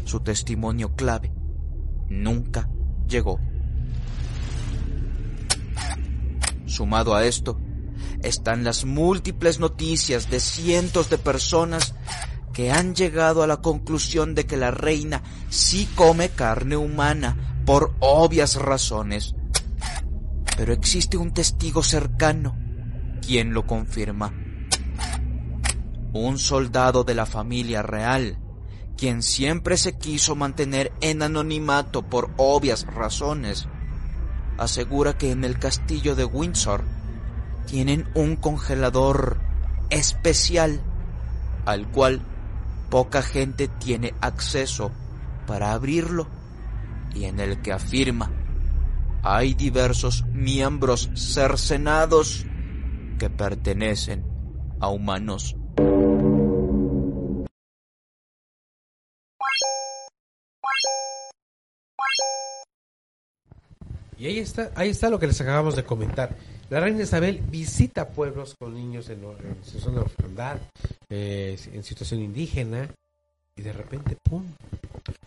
su 0.06 0.20
testimonio 0.20 0.96
clave 0.96 1.32
nunca 2.10 2.70
llegó. 3.08 3.40
Sumado 6.66 7.16
a 7.16 7.26
esto, 7.26 7.60
están 8.24 8.64
las 8.64 8.86
múltiples 8.86 9.60
noticias 9.60 10.30
de 10.30 10.40
cientos 10.40 11.10
de 11.10 11.18
personas 11.18 11.96
que 12.54 12.72
han 12.72 12.96
llegado 12.96 13.44
a 13.44 13.48
la 13.48 13.58
conclusión 13.58 14.36
de 14.36 14.46
que 14.46 14.58
la 14.58 14.72
reina 14.72 15.24
sí 15.50 15.88
come 15.96 16.30
carne 16.30 16.76
humana 16.76 17.64
por 17.66 17.94
obvias 18.00 18.56
razones. 18.56 19.36
Pero 20.58 20.74
existe 20.74 21.18
un 21.18 21.34
testigo 21.34 21.84
cercano 21.84 22.58
quien 23.26 23.54
lo 23.54 23.66
confirma. 23.66 24.34
Un 26.14 26.38
soldado 26.38 27.04
de 27.04 27.16
la 27.16 27.26
familia 27.26 27.82
real, 27.82 28.38
quien 28.98 29.24
siempre 29.24 29.78
se 29.78 29.98
quiso 29.98 30.36
mantener 30.36 30.92
en 31.00 31.24
anonimato 31.24 32.04
por 32.04 32.32
obvias 32.36 32.86
razones, 32.86 33.68
asegura 34.58 35.18
que 35.18 35.32
en 35.32 35.46
el 35.46 35.58
castillo 35.58 36.16
de 36.16 36.26
Windsor 36.26 36.84
tienen 37.66 38.10
un 38.14 38.36
congelador 38.36 39.40
especial 39.90 40.82
al 41.66 41.90
cual 41.90 42.22
poca 42.92 43.24
gente 43.24 43.70
tiene 43.70 44.14
acceso 44.22 44.92
para 45.48 45.72
abrirlo 45.72 46.28
y 47.16 47.24
en 47.24 47.40
el 47.40 47.62
que 47.62 47.72
afirma 47.72 48.32
hay 49.24 49.54
diversos 49.54 50.26
miembros 50.32 51.10
cercenados 51.16 52.46
que 53.18 53.30
pertenecen 53.30 54.26
a 54.80 54.90
humanos. 54.90 55.56
Y 64.22 64.28
ahí 64.28 64.38
está, 64.38 64.70
ahí 64.76 64.90
está 64.90 65.10
lo 65.10 65.18
que 65.18 65.26
les 65.26 65.42
acabamos 65.42 65.76
de 65.76 65.84
comentar. 65.84 66.38
La 66.70 66.80
reina 66.80 67.02
Isabel 67.02 67.42
visita 67.50 68.10
pueblos 68.10 68.54
con 68.54 68.76
niños 68.76 69.10
en, 69.10 69.24
en 69.24 69.64
situación 69.64 69.96
de 69.96 70.02
orfandad, 70.02 70.58
eh, 71.10 71.58
en 71.74 71.84
situación 71.84 72.22
indígena, 72.22 72.88
y 73.56 73.64
de 73.64 73.74
repente, 73.74 74.16
¡pum! 74.22 74.46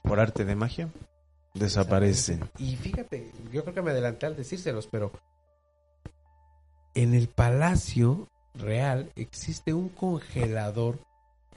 Por 0.00 0.20
arte 0.20 0.44
de 0.44 0.54
magia, 0.54 0.90
desaparecen. 1.54 2.48
Y 2.56 2.76
fíjate, 2.76 3.32
yo 3.52 3.64
creo 3.64 3.74
que 3.74 3.82
me 3.82 3.90
adelanté 3.90 4.26
al 4.26 4.36
decírselos, 4.36 4.86
pero 4.86 5.10
en 6.94 7.14
el 7.14 7.26
palacio 7.26 8.28
real 8.54 9.10
existe 9.16 9.74
un 9.74 9.88
congelador 9.88 11.00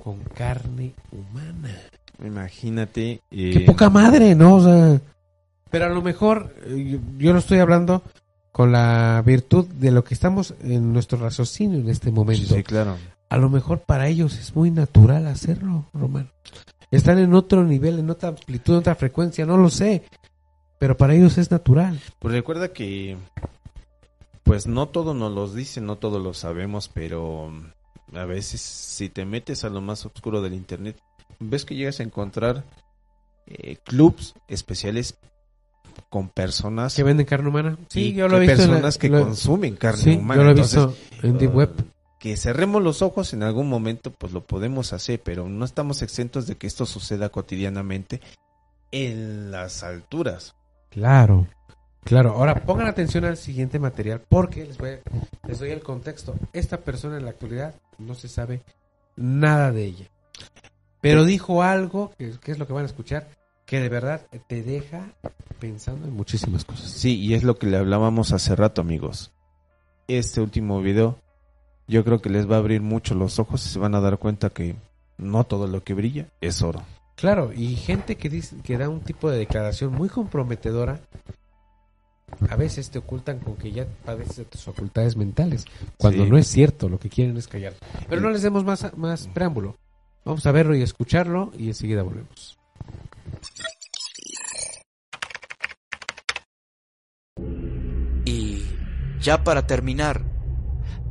con 0.03 0.21
carne 0.23 0.95
humana. 1.11 1.83
Imagínate. 2.25 3.21
¡Qué 3.29 3.51
eh, 3.57 3.65
poca 3.67 3.91
madre, 3.91 4.33
¿no? 4.33 4.55
O 4.55 4.63
sea, 4.63 4.99
pero 5.69 5.85
a 5.85 5.89
lo 5.89 6.01
mejor, 6.01 6.53
eh, 6.65 6.91
yo, 6.91 6.99
yo 7.17 7.33
no 7.33 7.39
estoy 7.39 7.59
hablando 7.59 8.03
con 8.51 8.71
la 8.71 9.21
virtud 9.23 9.67
de 9.67 9.91
lo 9.91 10.03
que 10.03 10.15
estamos 10.15 10.55
en 10.61 10.91
nuestro 10.91 11.19
raciocinio 11.19 11.79
en 11.79 11.89
este 11.89 12.11
momento. 12.11 12.55
Sí, 12.55 12.63
claro. 12.63 12.97
A 13.29 13.37
lo 13.37 13.49
mejor 13.49 13.81
para 13.81 14.07
ellos 14.07 14.37
es 14.37 14.55
muy 14.55 14.71
natural 14.71 15.27
hacerlo, 15.27 15.85
Román. 15.93 16.31
Están 16.89 17.19
en 17.19 17.33
otro 17.33 17.63
nivel, 17.63 17.99
en 17.99 18.09
otra 18.09 18.29
amplitud, 18.29 18.73
en 18.73 18.79
otra 18.79 18.95
frecuencia, 18.95 19.45
no 19.45 19.57
lo 19.57 19.69
sé. 19.69 20.03
Pero 20.79 20.97
para 20.97 21.13
ellos 21.13 21.37
es 21.37 21.51
natural. 21.51 21.99
Pues 22.19 22.33
recuerda 22.33 22.69
que, 22.69 23.17
pues 24.43 24.65
no 24.65 24.87
todo 24.87 25.13
nos 25.13 25.33
lo 25.33 25.47
dicen, 25.53 25.85
no 25.85 25.97
todo 25.97 26.19
lo 26.19 26.33
sabemos, 26.33 26.89
pero 26.91 27.51
a 28.13 28.25
veces 28.25 28.61
si 28.61 29.09
te 29.09 29.25
metes 29.25 29.65
a 29.65 29.69
lo 29.69 29.81
más 29.81 30.05
oscuro 30.05 30.41
del 30.41 30.53
internet, 30.53 30.99
ves 31.39 31.65
que 31.65 31.75
llegas 31.75 31.99
a 31.99 32.03
encontrar 32.03 32.63
eh, 33.45 33.77
clubs 33.83 34.33
especiales 34.47 35.17
con 36.09 36.29
personas 36.29 36.95
¿Que 36.95 37.03
venden 37.03 37.25
carne 37.25 37.49
humana? 37.49 37.77
Sí, 37.89 38.09
y 38.09 38.13
yo 38.13 38.27
lo 38.27 38.37
he 38.41 38.45
que 38.45 38.53
visto. 38.53 38.63
en 38.63 38.69
la- 38.69 38.73
personas 38.75 38.97
que 38.97 39.09
lo- 39.09 39.21
consumen 39.23 39.75
carne 39.75 40.01
sí, 40.01 40.15
humana. 40.17 40.35
yo 40.41 40.43
lo 40.43 40.49
he 40.49 40.53
Entonces, 40.53 40.85
visto 41.11 41.27
en 41.27 41.37
Deep 41.37 41.55
Web. 41.55 41.71
que 42.19 42.35
cerremos 42.37 42.81
los 42.81 43.01
ojos 43.01 43.33
en 43.33 43.43
algún 43.43 43.69
momento, 43.69 44.11
pues 44.11 44.33
lo 44.33 44.45
podemos 44.45 44.93
hacer, 44.93 45.21
pero 45.23 45.47
no 45.49 45.65
estamos 45.65 46.01
exentos 46.01 46.47
de 46.47 46.55
que 46.55 46.67
esto 46.67 46.85
suceda 46.85 47.29
cotidianamente 47.29 48.21
en 48.91 49.51
las 49.51 49.83
alturas. 49.83 50.55
Claro, 50.89 51.47
claro. 52.03 52.31
Ahora 52.31 52.63
pongan 52.65 52.87
atención 52.87 53.25
al 53.25 53.37
siguiente 53.37 53.79
material 53.79 54.21
porque 54.27 54.65
les, 54.65 54.77
voy 54.77 54.89
a- 54.91 54.99
les 55.47 55.59
doy 55.59 55.71
el 55.71 55.81
contexto. 55.81 56.35
Esta 56.53 56.77
persona 56.77 57.17
en 57.17 57.25
la 57.25 57.31
actualidad 57.31 57.75
no 57.97 58.15
se 58.15 58.27
sabe 58.29 58.61
nada 59.15 59.71
de 59.71 59.85
ella. 59.85 60.05
Pero 61.01 61.25
dijo 61.25 61.61
algo, 61.61 62.11
que, 62.17 62.31
que 62.41 62.51
es 62.51 62.57
lo 62.59 62.65
que 62.65 62.73
van 62.73 62.83
a 62.83 62.87
escuchar, 62.87 63.27
que 63.67 63.79
de 63.81 63.89
verdad 63.89 64.25
te 64.47 64.63
deja 64.63 65.11
pensando 65.59 66.07
en 66.07 66.13
muchísimas 66.15 66.63
cosas. 66.65 66.89
Sí, 66.89 67.19
y 67.19 67.33
es 67.33 67.43
lo 67.43 67.57
que 67.59 67.67
le 67.67 67.77
hablábamos 67.77 68.31
hace 68.31 68.55
rato, 68.55 68.81
amigos. 68.81 69.31
Este 70.07 70.39
último 70.39 70.81
video, 70.81 71.19
yo 71.87 72.03
creo 72.05 72.21
que 72.21 72.29
les 72.29 72.49
va 72.49 72.55
a 72.55 72.59
abrir 72.59 72.81
mucho 72.81 73.13
los 73.13 73.39
ojos 73.39 73.65
y 73.65 73.69
se 73.69 73.77
van 73.77 73.93
a 73.93 73.99
dar 73.99 74.17
cuenta 74.19 74.49
que 74.49 74.75
no 75.17 75.43
todo 75.43 75.67
lo 75.67 75.83
que 75.83 75.93
brilla 75.93 76.29
es 76.39 76.61
oro. 76.61 76.81
Claro, 77.15 77.51
y 77.53 77.75
gente 77.75 78.15
que 78.15 78.29
dice 78.29 78.55
que 78.63 78.77
da 78.77 78.87
un 78.87 79.01
tipo 79.01 79.29
de 79.29 79.37
declaración 79.39 79.91
muy 79.91 80.07
comprometedora, 80.07 81.01
a 82.49 82.55
veces 82.55 82.89
te 82.89 82.99
ocultan 82.99 83.39
con 83.39 83.55
que 83.57 83.71
ya 83.71 83.85
padeces 84.05 84.37
de 84.37 84.45
tus 84.45 84.63
facultades 84.63 85.17
mentales, 85.17 85.65
cuando 85.97 86.23
Sí. 86.23 86.29
no 86.29 86.37
es 86.37 86.47
cierto, 86.47 86.87
lo 86.87 86.99
que 86.99 87.09
quieren 87.09 87.35
es 87.35 87.47
callar. 87.47 87.73
Pero 88.07 88.21
no 88.21 88.29
les 88.29 88.43
demos 88.43 88.63
más, 88.63 88.95
más 88.95 89.27
preámbulo. 89.27 89.75
Vamos 90.23 90.45
a 90.45 90.51
verlo 90.51 90.75
y 90.75 90.81
escucharlo 90.83 91.51
y 91.57 91.67
enseguida 91.67 92.03
volvemos. 92.03 92.57
Ya 99.19 99.43
para 99.43 99.67
terminar, 99.67 100.23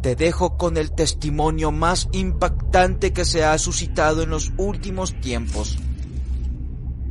te 0.02 0.14
dejo 0.14 0.56
con 0.56 0.76
el 0.76 0.92
testimonio 0.92 1.72
más 1.72 2.08
impactante 2.12 3.12
que 3.12 3.24
se 3.24 3.44
ha 3.44 3.58
suscitado 3.58 4.22
en 4.22 4.30
los 4.30 4.52
últimos 4.56 5.20
tiempos. 5.20 5.78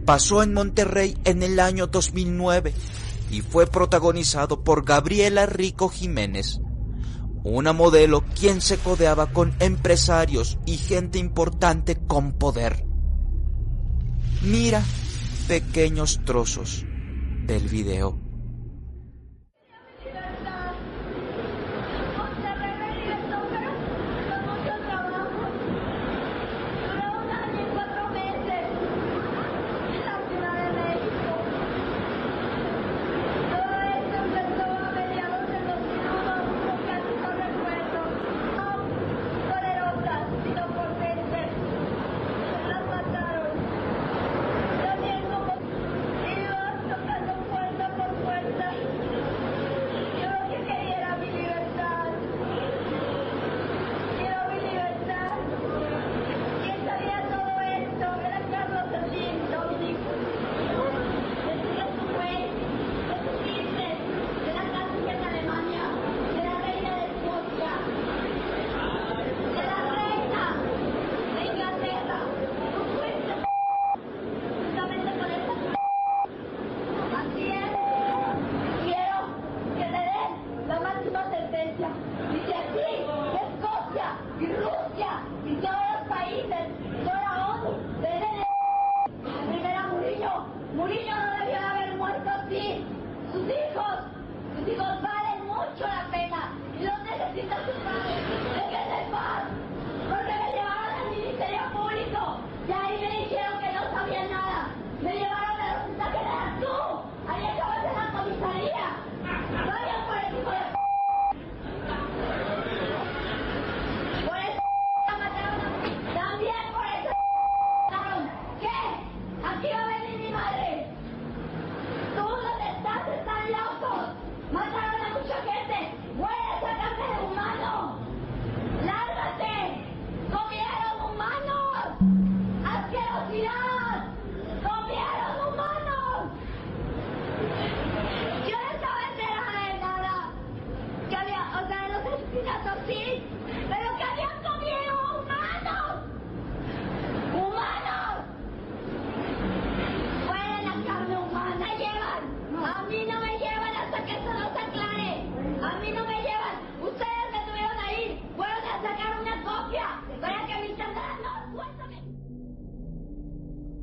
pasó 0.05 0.43
en 0.43 0.53
Monterrey 0.53 1.17
en 1.25 1.41
el 1.41 1.59
año 1.59 1.87
2009 1.87 2.73
y 3.31 3.41
fue 3.41 3.65
protagonizado 3.65 4.63
por 4.63 4.85
Gabriela 4.85 5.47
Rico 5.47 5.89
Jiménez, 5.89 6.59
una 7.43 7.73
modelo 7.73 8.23
quien 8.39 8.61
se 8.61 8.77
codeaba 8.77 9.31
con 9.31 9.53
empresarios 9.59 10.59
y 10.65 10.77
gente 10.77 11.17
importante 11.17 11.95
con 11.95 12.33
poder. 12.33 12.85
Mira 14.41 14.83
pequeños 15.47 16.21
trozos 16.23 16.85
del 17.45 17.67
video. 17.67 18.24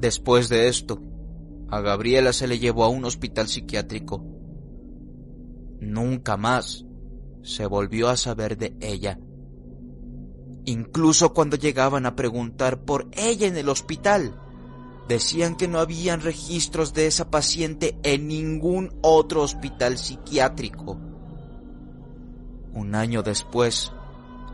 Después 0.03 0.48
de 0.48 0.66
esto, 0.66 1.00
a 1.68 1.80
Gabriela 1.80 2.32
se 2.32 2.48
le 2.48 2.59
llevó 2.59 2.82
a 2.82 2.88
un 2.88 3.05
hospital 3.05 3.46
psiquiátrico. 3.46 4.20
Nunca 5.78 6.36
más 6.36 6.84
se 7.44 7.66
volvió 7.66 8.09
a 8.09 8.16
saber 8.16 8.59
de 8.59 8.76
ella. 8.80 9.20
Incluso 10.64 11.32
cuando 11.32 11.57
llegaban 11.57 12.05
a 12.05 12.16
preguntar 12.16 12.84
por 12.84 13.11
ella 13.12 13.46
en 13.46 13.57
el 13.57 13.68
hospital, 13.68 14.34
decían 15.07 15.55
que 15.55 15.68
no 15.68 15.78
habían 15.78 16.20
registros 16.20 16.94
de 16.94 17.07
esa 17.07 17.30
paciente 17.30 17.96
en 18.03 18.26
ningún 18.26 18.98
otro 19.03 19.42
hospital 19.42 19.98
psiquiátrico. 19.98 20.98
Un 22.72 22.96
año 22.96 23.22
después, 23.22 23.92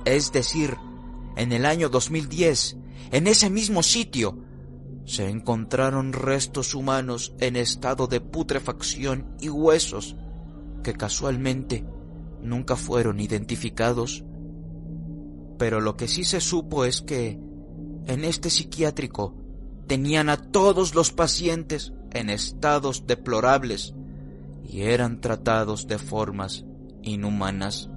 es 0.04 0.30
decir, 0.30 0.76
en 1.36 1.52
el 1.52 1.64
año 1.64 1.88
2010, 1.88 2.76
en 3.12 3.26
ese 3.26 3.48
mismo 3.48 3.82
sitio, 3.82 4.44
se 5.08 5.30
encontraron 5.30 6.12
restos 6.12 6.74
humanos 6.74 7.32
en 7.40 7.56
estado 7.56 8.08
de 8.08 8.20
putrefacción 8.20 9.34
y 9.40 9.48
huesos 9.48 10.16
que 10.82 10.92
casualmente 10.92 11.86
nunca 12.42 12.76
fueron 12.76 13.18
identificados. 13.18 14.22
Pero 15.56 15.80
lo 15.80 15.96
que 15.96 16.08
sí 16.08 16.24
se 16.24 16.42
supo 16.42 16.84
es 16.84 17.00
que 17.00 17.40
en 18.04 18.24
este 18.26 18.50
psiquiátrico 18.50 19.34
tenían 19.86 20.28
a 20.28 20.36
todos 20.36 20.94
los 20.94 21.10
pacientes 21.10 21.94
en 22.12 22.28
estados 22.28 23.06
deplorables 23.06 23.94
y 24.62 24.82
eran 24.82 25.22
tratados 25.22 25.86
de 25.86 25.96
formas 25.96 26.66
inhumanas. 27.00 27.88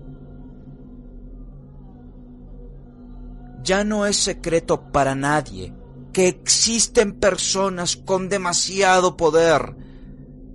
Ya 3.65 3.83
no 3.83 4.05
es 4.05 4.15
secreto 4.15 4.93
para 4.93 5.13
nadie 5.13 5.73
que 6.11 6.27
existen 6.27 7.13
personas 7.13 7.95
con 7.95 8.29
demasiado 8.29 9.15
poder 9.15 9.75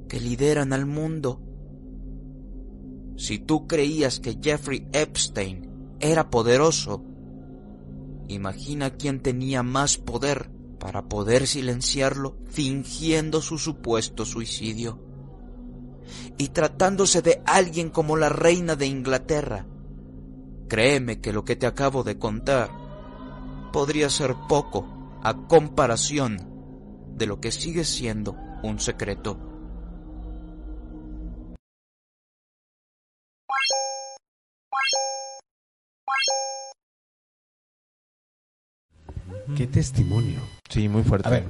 que 0.08 0.20
lideran 0.20 0.72
al 0.72 0.86
mundo. 0.86 1.40
Si 3.16 3.38
tú 3.38 3.66
creías 3.66 4.20
que 4.20 4.38
Jeffrey 4.42 4.86
Epstein 4.92 5.96
era 6.00 6.28
poderoso, 6.28 7.02
imagina 8.28 8.90
quién 8.90 9.20
tenía 9.20 9.62
más 9.62 9.96
poder 9.96 10.50
para 10.78 11.08
poder 11.08 11.46
silenciarlo 11.46 12.36
fingiendo 12.50 13.40
su 13.40 13.58
supuesto 13.58 14.24
suicidio. 14.26 15.02
Y 16.36 16.48
tratándose 16.48 17.22
de 17.22 17.42
alguien 17.46 17.88
como 17.88 18.16
la 18.16 18.28
reina 18.28 18.76
de 18.76 18.86
Inglaterra, 18.86 19.66
créeme 20.68 21.20
que 21.20 21.32
lo 21.32 21.44
que 21.44 21.56
te 21.56 21.66
acabo 21.66 22.04
de 22.04 22.18
contar 22.18 22.70
podría 23.72 24.10
ser 24.10 24.36
poco 24.48 24.95
a 25.26 25.34
comparación 25.48 26.38
de 27.16 27.26
lo 27.26 27.40
que 27.40 27.50
sigue 27.50 27.82
siendo 27.82 28.36
un 28.62 28.78
secreto. 28.78 29.36
Qué 39.56 39.66
testimonio. 39.66 40.38
Sí, 40.68 40.88
muy 40.88 41.02
fuerte. 41.02 41.26
A 41.26 41.32
ver, 41.32 41.48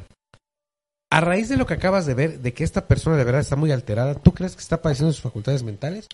a 1.10 1.20
raíz 1.20 1.50
de 1.50 1.58
lo 1.58 1.66
que 1.66 1.74
acabas 1.74 2.06
de 2.06 2.14
ver, 2.14 2.40
de 2.40 2.54
que 2.54 2.64
esta 2.64 2.88
persona 2.88 3.18
de 3.18 3.24
verdad 3.24 3.42
está 3.42 3.56
muy 3.56 3.72
alterada, 3.72 4.14
¿tú 4.14 4.32
crees 4.32 4.54
que 4.54 4.62
está 4.62 4.80
padeciendo 4.80 5.12
sus 5.12 5.20
facultades 5.20 5.62
mentales? 5.62 6.08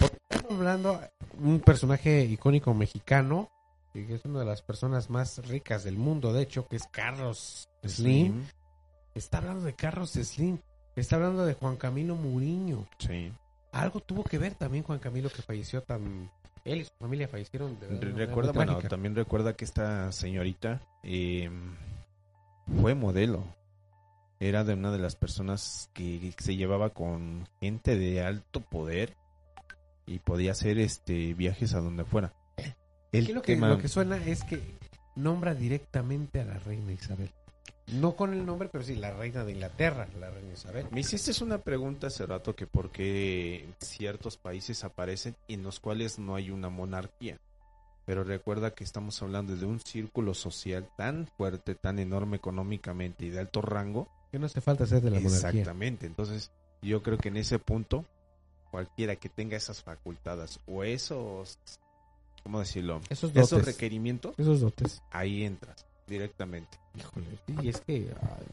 Porque 0.00 0.16
estamos 0.28 0.54
hablando 0.54 0.98
de 0.98 1.46
un 1.48 1.60
personaje 1.60 2.24
icónico 2.24 2.74
mexicano 2.74 3.53
que 4.02 4.14
es 4.14 4.24
una 4.24 4.40
de 4.40 4.44
las 4.44 4.60
personas 4.60 5.08
más 5.08 5.38
ricas 5.46 5.84
del 5.84 5.96
mundo, 5.96 6.32
de 6.32 6.42
hecho, 6.42 6.66
que 6.66 6.76
es 6.76 6.88
Carlos 6.90 7.68
Slim. 7.84 8.44
Está 9.14 9.38
hablando 9.38 9.64
de 9.64 9.74
Carlos 9.74 10.10
Slim. 10.10 10.58
Está 10.96 11.16
hablando 11.16 11.44
de 11.44 11.54
Juan 11.54 11.76
Camilo 11.76 12.16
Muriño. 12.16 12.88
Sí. 12.98 13.32
Algo 13.70 14.00
tuvo 14.00 14.24
que 14.24 14.38
ver 14.38 14.54
también 14.54 14.82
Juan 14.82 14.98
Camilo 14.98 15.30
que 15.30 15.42
falleció 15.42 15.82
tan... 15.82 16.30
Él 16.64 16.80
y 16.80 16.84
su 16.84 16.92
familia 16.98 17.28
fallecieron 17.28 17.78
de 17.78 17.86
verdad, 17.86 18.16
Recuerda, 18.16 18.52
bueno, 18.52 18.78
también 18.82 19.14
recuerda 19.14 19.54
que 19.54 19.64
esta 19.64 20.10
señorita 20.12 20.80
eh, 21.02 21.50
fue 22.80 22.94
modelo. 22.94 23.44
era 24.40 24.64
de 24.64 24.74
una 24.74 24.90
de 24.90 24.98
las 24.98 25.14
personas 25.14 25.90
que 25.92 26.32
se 26.38 26.56
llevaba 26.56 26.90
con 26.90 27.46
gente 27.60 27.96
de 27.96 28.24
alto 28.24 28.60
poder 28.60 29.14
y 30.06 30.20
podía 30.20 30.52
hacer 30.52 30.78
este 30.78 31.34
viajes 31.34 31.74
a 31.74 31.80
donde 31.80 32.04
fuera. 32.04 32.32
Aquí 33.18 33.32
lo, 33.32 33.42
que, 33.42 33.56
lo 33.56 33.78
que 33.78 33.88
suena 33.88 34.16
es 34.24 34.44
que 34.44 34.60
nombra 35.16 35.54
directamente 35.54 36.40
a 36.40 36.44
la 36.44 36.58
reina 36.58 36.92
Isabel. 36.92 37.30
No 37.86 38.16
con 38.16 38.32
el 38.32 38.46
nombre, 38.46 38.68
pero 38.72 38.82
sí, 38.82 38.96
la 38.96 39.12
reina 39.12 39.44
de 39.44 39.52
Inglaterra, 39.52 40.08
la 40.18 40.30
reina 40.30 40.54
Isabel. 40.54 40.86
Me 40.90 41.00
hiciste 41.00 41.44
una 41.44 41.58
pregunta 41.58 42.06
hace 42.06 42.24
rato 42.24 42.56
que 42.56 42.66
por 42.66 42.90
qué 42.90 43.68
ciertos 43.78 44.38
países 44.38 44.84
aparecen 44.84 45.36
en 45.48 45.62
los 45.62 45.80
cuales 45.80 46.18
no 46.18 46.34
hay 46.34 46.50
una 46.50 46.70
monarquía. 46.70 47.38
Pero 48.06 48.24
recuerda 48.24 48.74
que 48.74 48.84
estamos 48.84 49.22
hablando 49.22 49.56
de 49.56 49.66
un 49.66 49.80
círculo 49.80 50.34
social 50.34 50.88
tan 50.96 51.26
fuerte, 51.26 51.74
tan 51.74 51.98
enorme 51.98 52.36
económicamente 52.36 53.26
y 53.26 53.30
de 53.30 53.40
alto 53.40 53.60
rango. 53.62 54.08
Que 54.30 54.38
no 54.38 54.46
hace 54.46 54.60
falta 54.60 54.86
ser 54.86 55.02
de 55.02 55.10
la 55.10 55.20
monarquía. 55.20 55.48
Exactamente. 55.48 56.06
Entonces, 56.06 56.50
yo 56.82 57.02
creo 57.02 57.18
que 57.18 57.28
en 57.28 57.36
ese 57.36 57.58
punto, 57.58 58.04
cualquiera 58.70 59.16
que 59.16 59.28
tenga 59.28 59.56
esas 59.56 59.82
facultades 59.82 60.60
o 60.66 60.84
esos, 60.84 61.58
¿cómo 62.44 62.60
decirlo? 62.60 63.00
Esos, 63.08 63.32
dotes, 63.32 63.52
esos 63.52 63.64
requerimientos, 63.64 64.38
esos 64.38 64.60
dotes. 64.60 65.02
ahí 65.10 65.42
entras 65.42 65.84
directamente. 66.06 66.78
Híjole, 66.96 67.26
sí, 67.46 67.68
es 67.68 67.80
que 67.80 68.14
ay, 68.22 68.46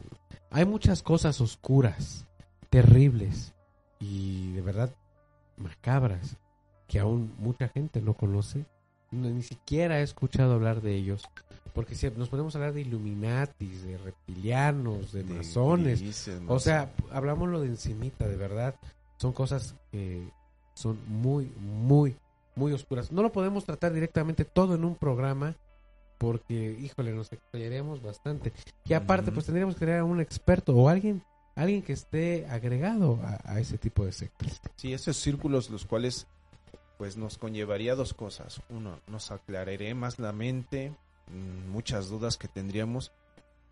hay 0.50 0.64
muchas 0.64 1.02
cosas 1.02 1.40
oscuras, 1.40 2.26
terribles 2.70 3.54
y 4.00 4.52
de 4.52 4.62
verdad 4.62 4.94
macabras 5.56 6.36
que 6.88 6.98
aún 6.98 7.32
mucha 7.38 7.68
gente 7.68 8.02
no 8.02 8.14
conoce, 8.14 8.66
no, 9.10 9.28
ni 9.28 9.42
siquiera 9.42 9.96
ha 9.96 10.00
escuchado 10.00 10.54
hablar 10.54 10.82
de 10.82 10.94
ellos. 10.94 11.22
Porque 11.74 11.94
si 11.94 12.10
nos 12.10 12.28
podemos 12.28 12.54
hablar 12.54 12.74
de 12.74 12.82
Illuminatis, 12.82 13.84
de 13.84 13.96
reptilianos, 13.96 15.12
de, 15.12 15.22
De 15.22 15.34
masones, 15.34 16.00
grises, 16.00 16.40
o 16.46 16.58
sea, 16.58 16.92
hablamos 17.10 17.48
lo 17.48 17.60
de 17.60 17.68
encimita, 17.68 18.26
de 18.28 18.36
verdad. 18.36 18.74
Son 19.16 19.32
cosas 19.32 19.74
que 19.90 20.28
son 20.74 20.98
muy, 21.06 21.50
muy, 21.58 22.16
muy 22.54 22.72
oscuras. 22.72 23.12
No 23.12 23.22
lo 23.22 23.32
podemos 23.32 23.64
tratar 23.64 23.92
directamente 23.92 24.44
todo 24.44 24.74
en 24.74 24.84
un 24.84 24.94
programa 24.94 25.56
porque, 26.18 26.78
híjole, 26.80 27.12
nos 27.12 27.32
extrañaríamos 27.32 28.02
bastante. 28.02 28.52
Y 28.84 28.94
aparte, 28.94 29.32
pues 29.32 29.46
tendríamos 29.46 29.76
que 29.76 29.92
a 29.92 30.04
un 30.04 30.20
experto 30.20 30.74
o 30.74 30.88
alguien, 30.88 31.24
alguien 31.56 31.82
que 31.82 31.92
esté 31.92 32.46
agregado 32.46 33.18
a, 33.24 33.40
a 33.44 33.60
ese 33.60 33.76
tipo 33.76 34.04
de 34.04 34.12
sectas. 34.12 34.60
Sí, 34.76 34.92
esos 34.92 35.16
círculos 35.16 35.68
los 35.70 35.84
cuales 35.84 36.28
pues 37.02 37.16
nos 37.16 37.36
conllevaría 37.36 37.96
dos 37.96 38.14
cosas. 38.14 38.62
Uno, 38.68 39.00
nos 39.08 39.32
aclararía 39.32 39.92
más 39.92 40.20
la 40.20 40.32
mente, 40.32 40.94
mm, 41.26 41.70
muchas 41.72 42.08
dudas 42.08 42.36
que 42.36 42.46
tendríamos, 42.46 43.10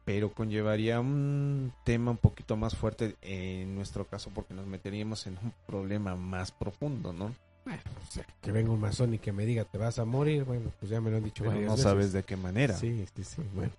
pero 0.04 0.32
conllevaría 0.32 0.98
un 0.98 1.72
tema 1.84 2.10
un 2.10 2.16
poquito 2.16 2.56
más 2.56 2.74
fuerte 2.74 3.14
en 3.22 3.76
nuestro 3.76 4.08
caso 4.08 4.30
porque 4.34 4.54
nos 4.54 4.66
meteríamos 4.66 5.28
en 5.28 5.38
un 5.40 5.52
problema 5.68 6.16
más 6.16 6.50
profundo, 6.50 7.12
¿no? 7.12 7.32
Bueno, 7.70 7.82
o 8.08 8.12
sea, 8.12 8.26
que 8.40 8.52
venga 8.52 8.70
un 8.70 8.80
masón 8.80 9.14
y 9.14 9.18
que 9.18 9.32
me 9.32 9.46
diga 9.46 9.64
te 9.64 9.78
vas 9.78 9.98
a 9.98 10.04
morir, 10.04 10.44
bueno, 10.44 10.70
pues 10.80 10.90
ya 10.90 11.00
me 11.00 11.10
lo 11.10 11.18
han 11.18 11.24
dicho 11.24 11.44
Pero 11.44 11.50
varias 11.52 11.66
no 11.66 11.72
veces. 11.72 11.84
sabes 11.84 12.12
de 12.12 12.22
qué 12.24 12.36
manera. 12.36 12.74
Sí, 12.76 13.04
sí, 13.14 13.24
sí, 13.24 13.42
bueno. 13.54 13.70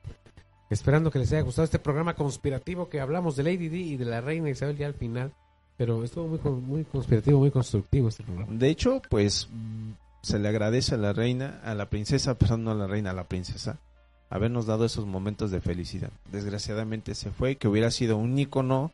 Esperando 0.70 1.12
que 1.12 1.20
les 1.20 1.32
haya 1.34 1.42
gustado 1.42 1.66
este 1.66 1.80
programa 1.80 2.14
conspirativo 2.16 2.88
que 2.88 3.02
hablamos 3.02 3.36
de 3.36 3.44
Lady 3.44 3.68
D 3.68 3.78
y 3.78 3.98
de 3.98 4.06
la 4.06 4.22
reina 4.22 4.50
Isabel 4.50 4.78
ya 4.78 4.88
al 4.88 4.94
final. 4.94 5.34
Pero 5.78 6.04
estuvo 6.04 6.28
muy, 6.28 6.40
con- 6.40 6.64
muy 6.64 6.84
conspirativo, 6.86 7.40
muy 7.40 7.52
constructivo 7.52 8.08
este 8.08 8.24
programa. 8.24 8.48
De 8.54 8.70
hecho, 8.70 9.02
pues 9.10 9.50
se 10.22 10.38
le 10.40 10.48
agradece 10.48 10.96
a 10.96 10.98
la 10.98 11.12
reina, 11.12 11.60
a 11.64 11.74
la 11.76 11.90
princesa, 11.90 12.36
perdón, 12.38 12.64
no 12.64 12.72
a 12.72 12.76
la 12.76 12.88
reina, 12.88 13.10
a 13.10 13.14
la 13.14 13.24
princesa, 13.26 13.80
habernos 14.30 14.66
dado 14.68 14.86
esos 14.86 15.06
momentos 15.08 15.50
de 15.52 15.60
felicidad. 15.60 16.12
Desgraciadamente 16.32 17.16
se 17.16 17.32
fue, 17.32 17.56
que 17.58 17.68
hubiera 17.68 17.90
sido 17.92 18.16
un 18.18 18.38
ícono 18.38 18.92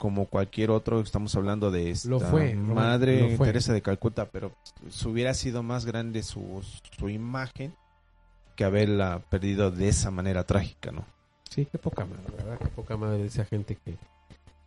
como 0.00 0.24
cualquier 0.24 0.70
otro, 0.70 0.98
estamos 1.00 1.36
hablando 1.36 1.70
de 1.70 1.90
esta 1.90 2.08
Lo 2.08 2.20
fue, 2.20 2.54
Román, 2.54 2.74
madre 2.74 3.30
lo 3.32 3.36
fue. 3.36 3.46
Teresa 3.48 3.74
de 3.74 3.82
Calcuta, 3.82 4.24
pero 4.30 4.50
pues, 4.80 5.04
hubiera 5.04 5.34
sido 5.34 5.62
más 5.62 5.84
grande 5.84 6.22
su, 6.22 6.62
su 6.98 7.10
imagen 7.10 7.74
que 8.56 8.64
haberla 8.64 9.20
perdido 9.28 9.70
de 9.70 9.88
esa 9.88 10.10
manera 10.10 10.44
trágica, 10.44 10.90
¿no? 10.90 11.04
Sí, 11.50 11.66
qué 11.70 11.76
poca 11.76 12.06
madre, 12.06 12.32
¿verdad? 12.34 12.58
Qué 12.58 12.68
poca 12.68 12.96
madre 12.96 13.18
de 13.18 13.26
esa 13.26 13.44
gente 13.44 13.76
que, 13.76 13.94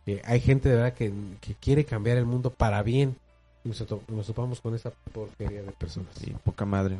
que 0.06 0.22
hay 0.24 0.38
gente 0.38 0.68
de 0.68 0.76
verdad 0.76 0.94
que, 0.94 1.12
que 1.40 1.54
quiere 1.54 1.84
cambiar 1.84 2.16
el 2.16 2.26
mundo 2.26 2.50
para 2.50 2.80
bien. 2.84 3.16
Y 3.64 3.68
nos, 3.70 3.84
to- 3.84 4.02
nos 4.06 4.26
topamos 4.28 4.60
con 4.60 4.76
esa 4.76 4.92
porquería 5.12 5.62
de 5.62 5.72
personas. 5.72 6.10
Sí, 6.14 6.32
poca 6.44 6.64
madre. 6.64 6.98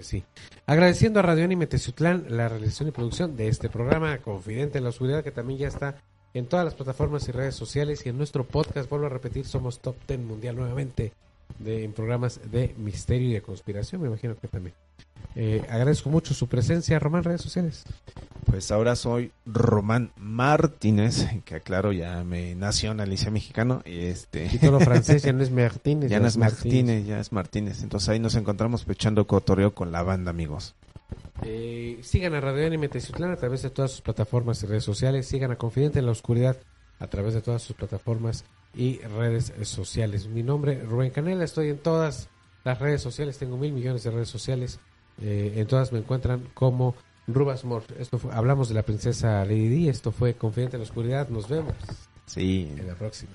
sí. 0.00 0.22
Agradeciendo 0.66 1.18
a 1.18 1.22
Radio 1.22 1.44
Anime 1.44 1.66
Teciutlán 1.66 2.26
la 2.28 2.48
realización 2.48 2.90
y 2.90 2.92
producción 2.92 3.36
de 3.36 3.48
este 3.48 3.68
programa 3.68 4.18
Confidente 4.18 4.78
en 4.78 4.84
la 4.84 4.90
Oscuridad, 4.90 5.24
que 5.24 5.32
también 5.32 5.58
ya 5.58 5.68
está 5.68 5.96
en 6.34 6.46
todas 6.46 6.64
las 6.64 6.74
plataformas 6.74 7.28
y 7.28 7.32
redes 7.32 7.54
sociales. 7.54 8.04
Y 8.06 8.08
en 8.08 8.18
nuestro 8.18 8.44
podcast, 8.44 8.88
vuelvo 8.88 9.06
a 9.06 9.10
repetir, 9.10 9.46
somos 9.46 9.80
Top 9.80 9.96
10 10.06 10.20
Mundial 10.20 10.56
nuevamente 10.56 11.12
de, 11.58 11.84
en 11.84 11.92
programas 11.92 12.40
de 12.50 12.74
misterio 12.78 13.30
y 13.30 13.32
de 13.34 13.42
conspiración. 13.42 14.00
Me 14.02 14.08
imagino 14.08 14.36
que 14.36 14.48
también. 14.48 14.74
Eh, 15.36 15.64
agradezco 15.68 16.10
mucho 16.10 16.34
su 16.34 16.48
presencia, 16.48 16.98
Román, 16.98 17.24
redes 17.24 17.40
sociales. 17.40 17.84
Pues 18.46 18.72
ahora 18.72 18.96
soy 18.96 19.30
Román 19.46 20.10
Martínez, 20.16 21.28
que 21.44 21.54
aclaro, 21.54 21.92
ya 21.92 22.24
me 22.24 22.56
nacionalicé 22.56 23.30
mexicano 23.30 23.82
y 23.84 24.06
este... 24.06 24.48
Título 24.48 24.80
francés 24.80 25.22
ya 25.22 25.32
no 25.32 25.42
es 25.42 25.50
Martínez. 25.50 26.10
Ya 26.10 26.18
no 26.18 26.26
es 26.26 26.36
Martínez, 26.36 27.06
ya 27.06 27.20
es 27.20 27.32
Martínez. 27.32 27.82
Entonces 27.82 28.08
ahí 28.08 28.18
nos 28.18 28.34
encontramos 28.34 28.84
pechando 28.84 29.26
cotorreo 29.26 29.72
con 29.72 29.92
la 29.92 30.02
banda, 30.02 30.30
amigos. 30.30 30.74
Eh, 31.42 31.98
sigan 32.02 32.34
a 32.34 32.40
Radio 32.40 32.66
Anime 32.66 32.88
Teciutlán 32.88 33.30
a 33.32 33.36
través 33.36 33.62
de 33.62 33.70
todas 33.70 33.90
sus 33.92 34.00
plataformas 34.02 34.62
y 34.62 34.66
redes 34.66 34.84
sociales. 34.84 35.26
Sigan 35.26 35.50
a 35.50 35.56
Confidente 35.56 35.98
en 35.98 36.06
la 36.06 36.12
Oscuridad 36.12 36.56
a 36.98 37.06
través 37.06 37.34
de 37.34 37.40
todas 37.40 37.62
sus 37.62 37.74
plataformas 37.76 38.44
y 38.74 38.98
redes 38.98 39.52
sociales. 39.62 40.26
Mi 40.28 40.42
nombre 40.42 40.74
es 40.74 40.86
Rubén 40.88 41.10
Canela. 41.10 41.44
Estoy 41.44 41.70
en 41.70 41.78
todas 41.78 42.28
las 42.64 42.78
redes 42.78 43.00
sociales. 43.00 43.38
Tengo 43.38 43.56
mil 43.56 43.72
millones 43.72 44.02
de 44.04 44.10
redes 44.10 44.28
sociales. 44.28 44.80
Eh, 45.22 45.54
en 45.56 45.66
todas 45.66 45.92
me 45.92 45.98
encuentran 45.98 46.48
como 46.54 46.94
Rubas 47.26 47.64
Mort. 47.64 47.90
Esto 47.98 48.18
fue, 48.18 48.32
hablamos 48.34 48.68
de 48.68 48.74
la 48.74 48.82
princesa 48.82 49.44
Lady 49.44 49.68
Di. 49.68 49.88
Esto 49.88 50.12
fue 50.12 50.34
Confidente 50.34 50.76
en 50.76 50.82
la 50.82 50.88
Oscuridad. 50.88 51.28
Nos 51.30 51.48
vemos 51.48 51.74
Sí. 52.26 52.72
en 52.78 52.86
la 52.86 52.94
próxima. 52.94 53.32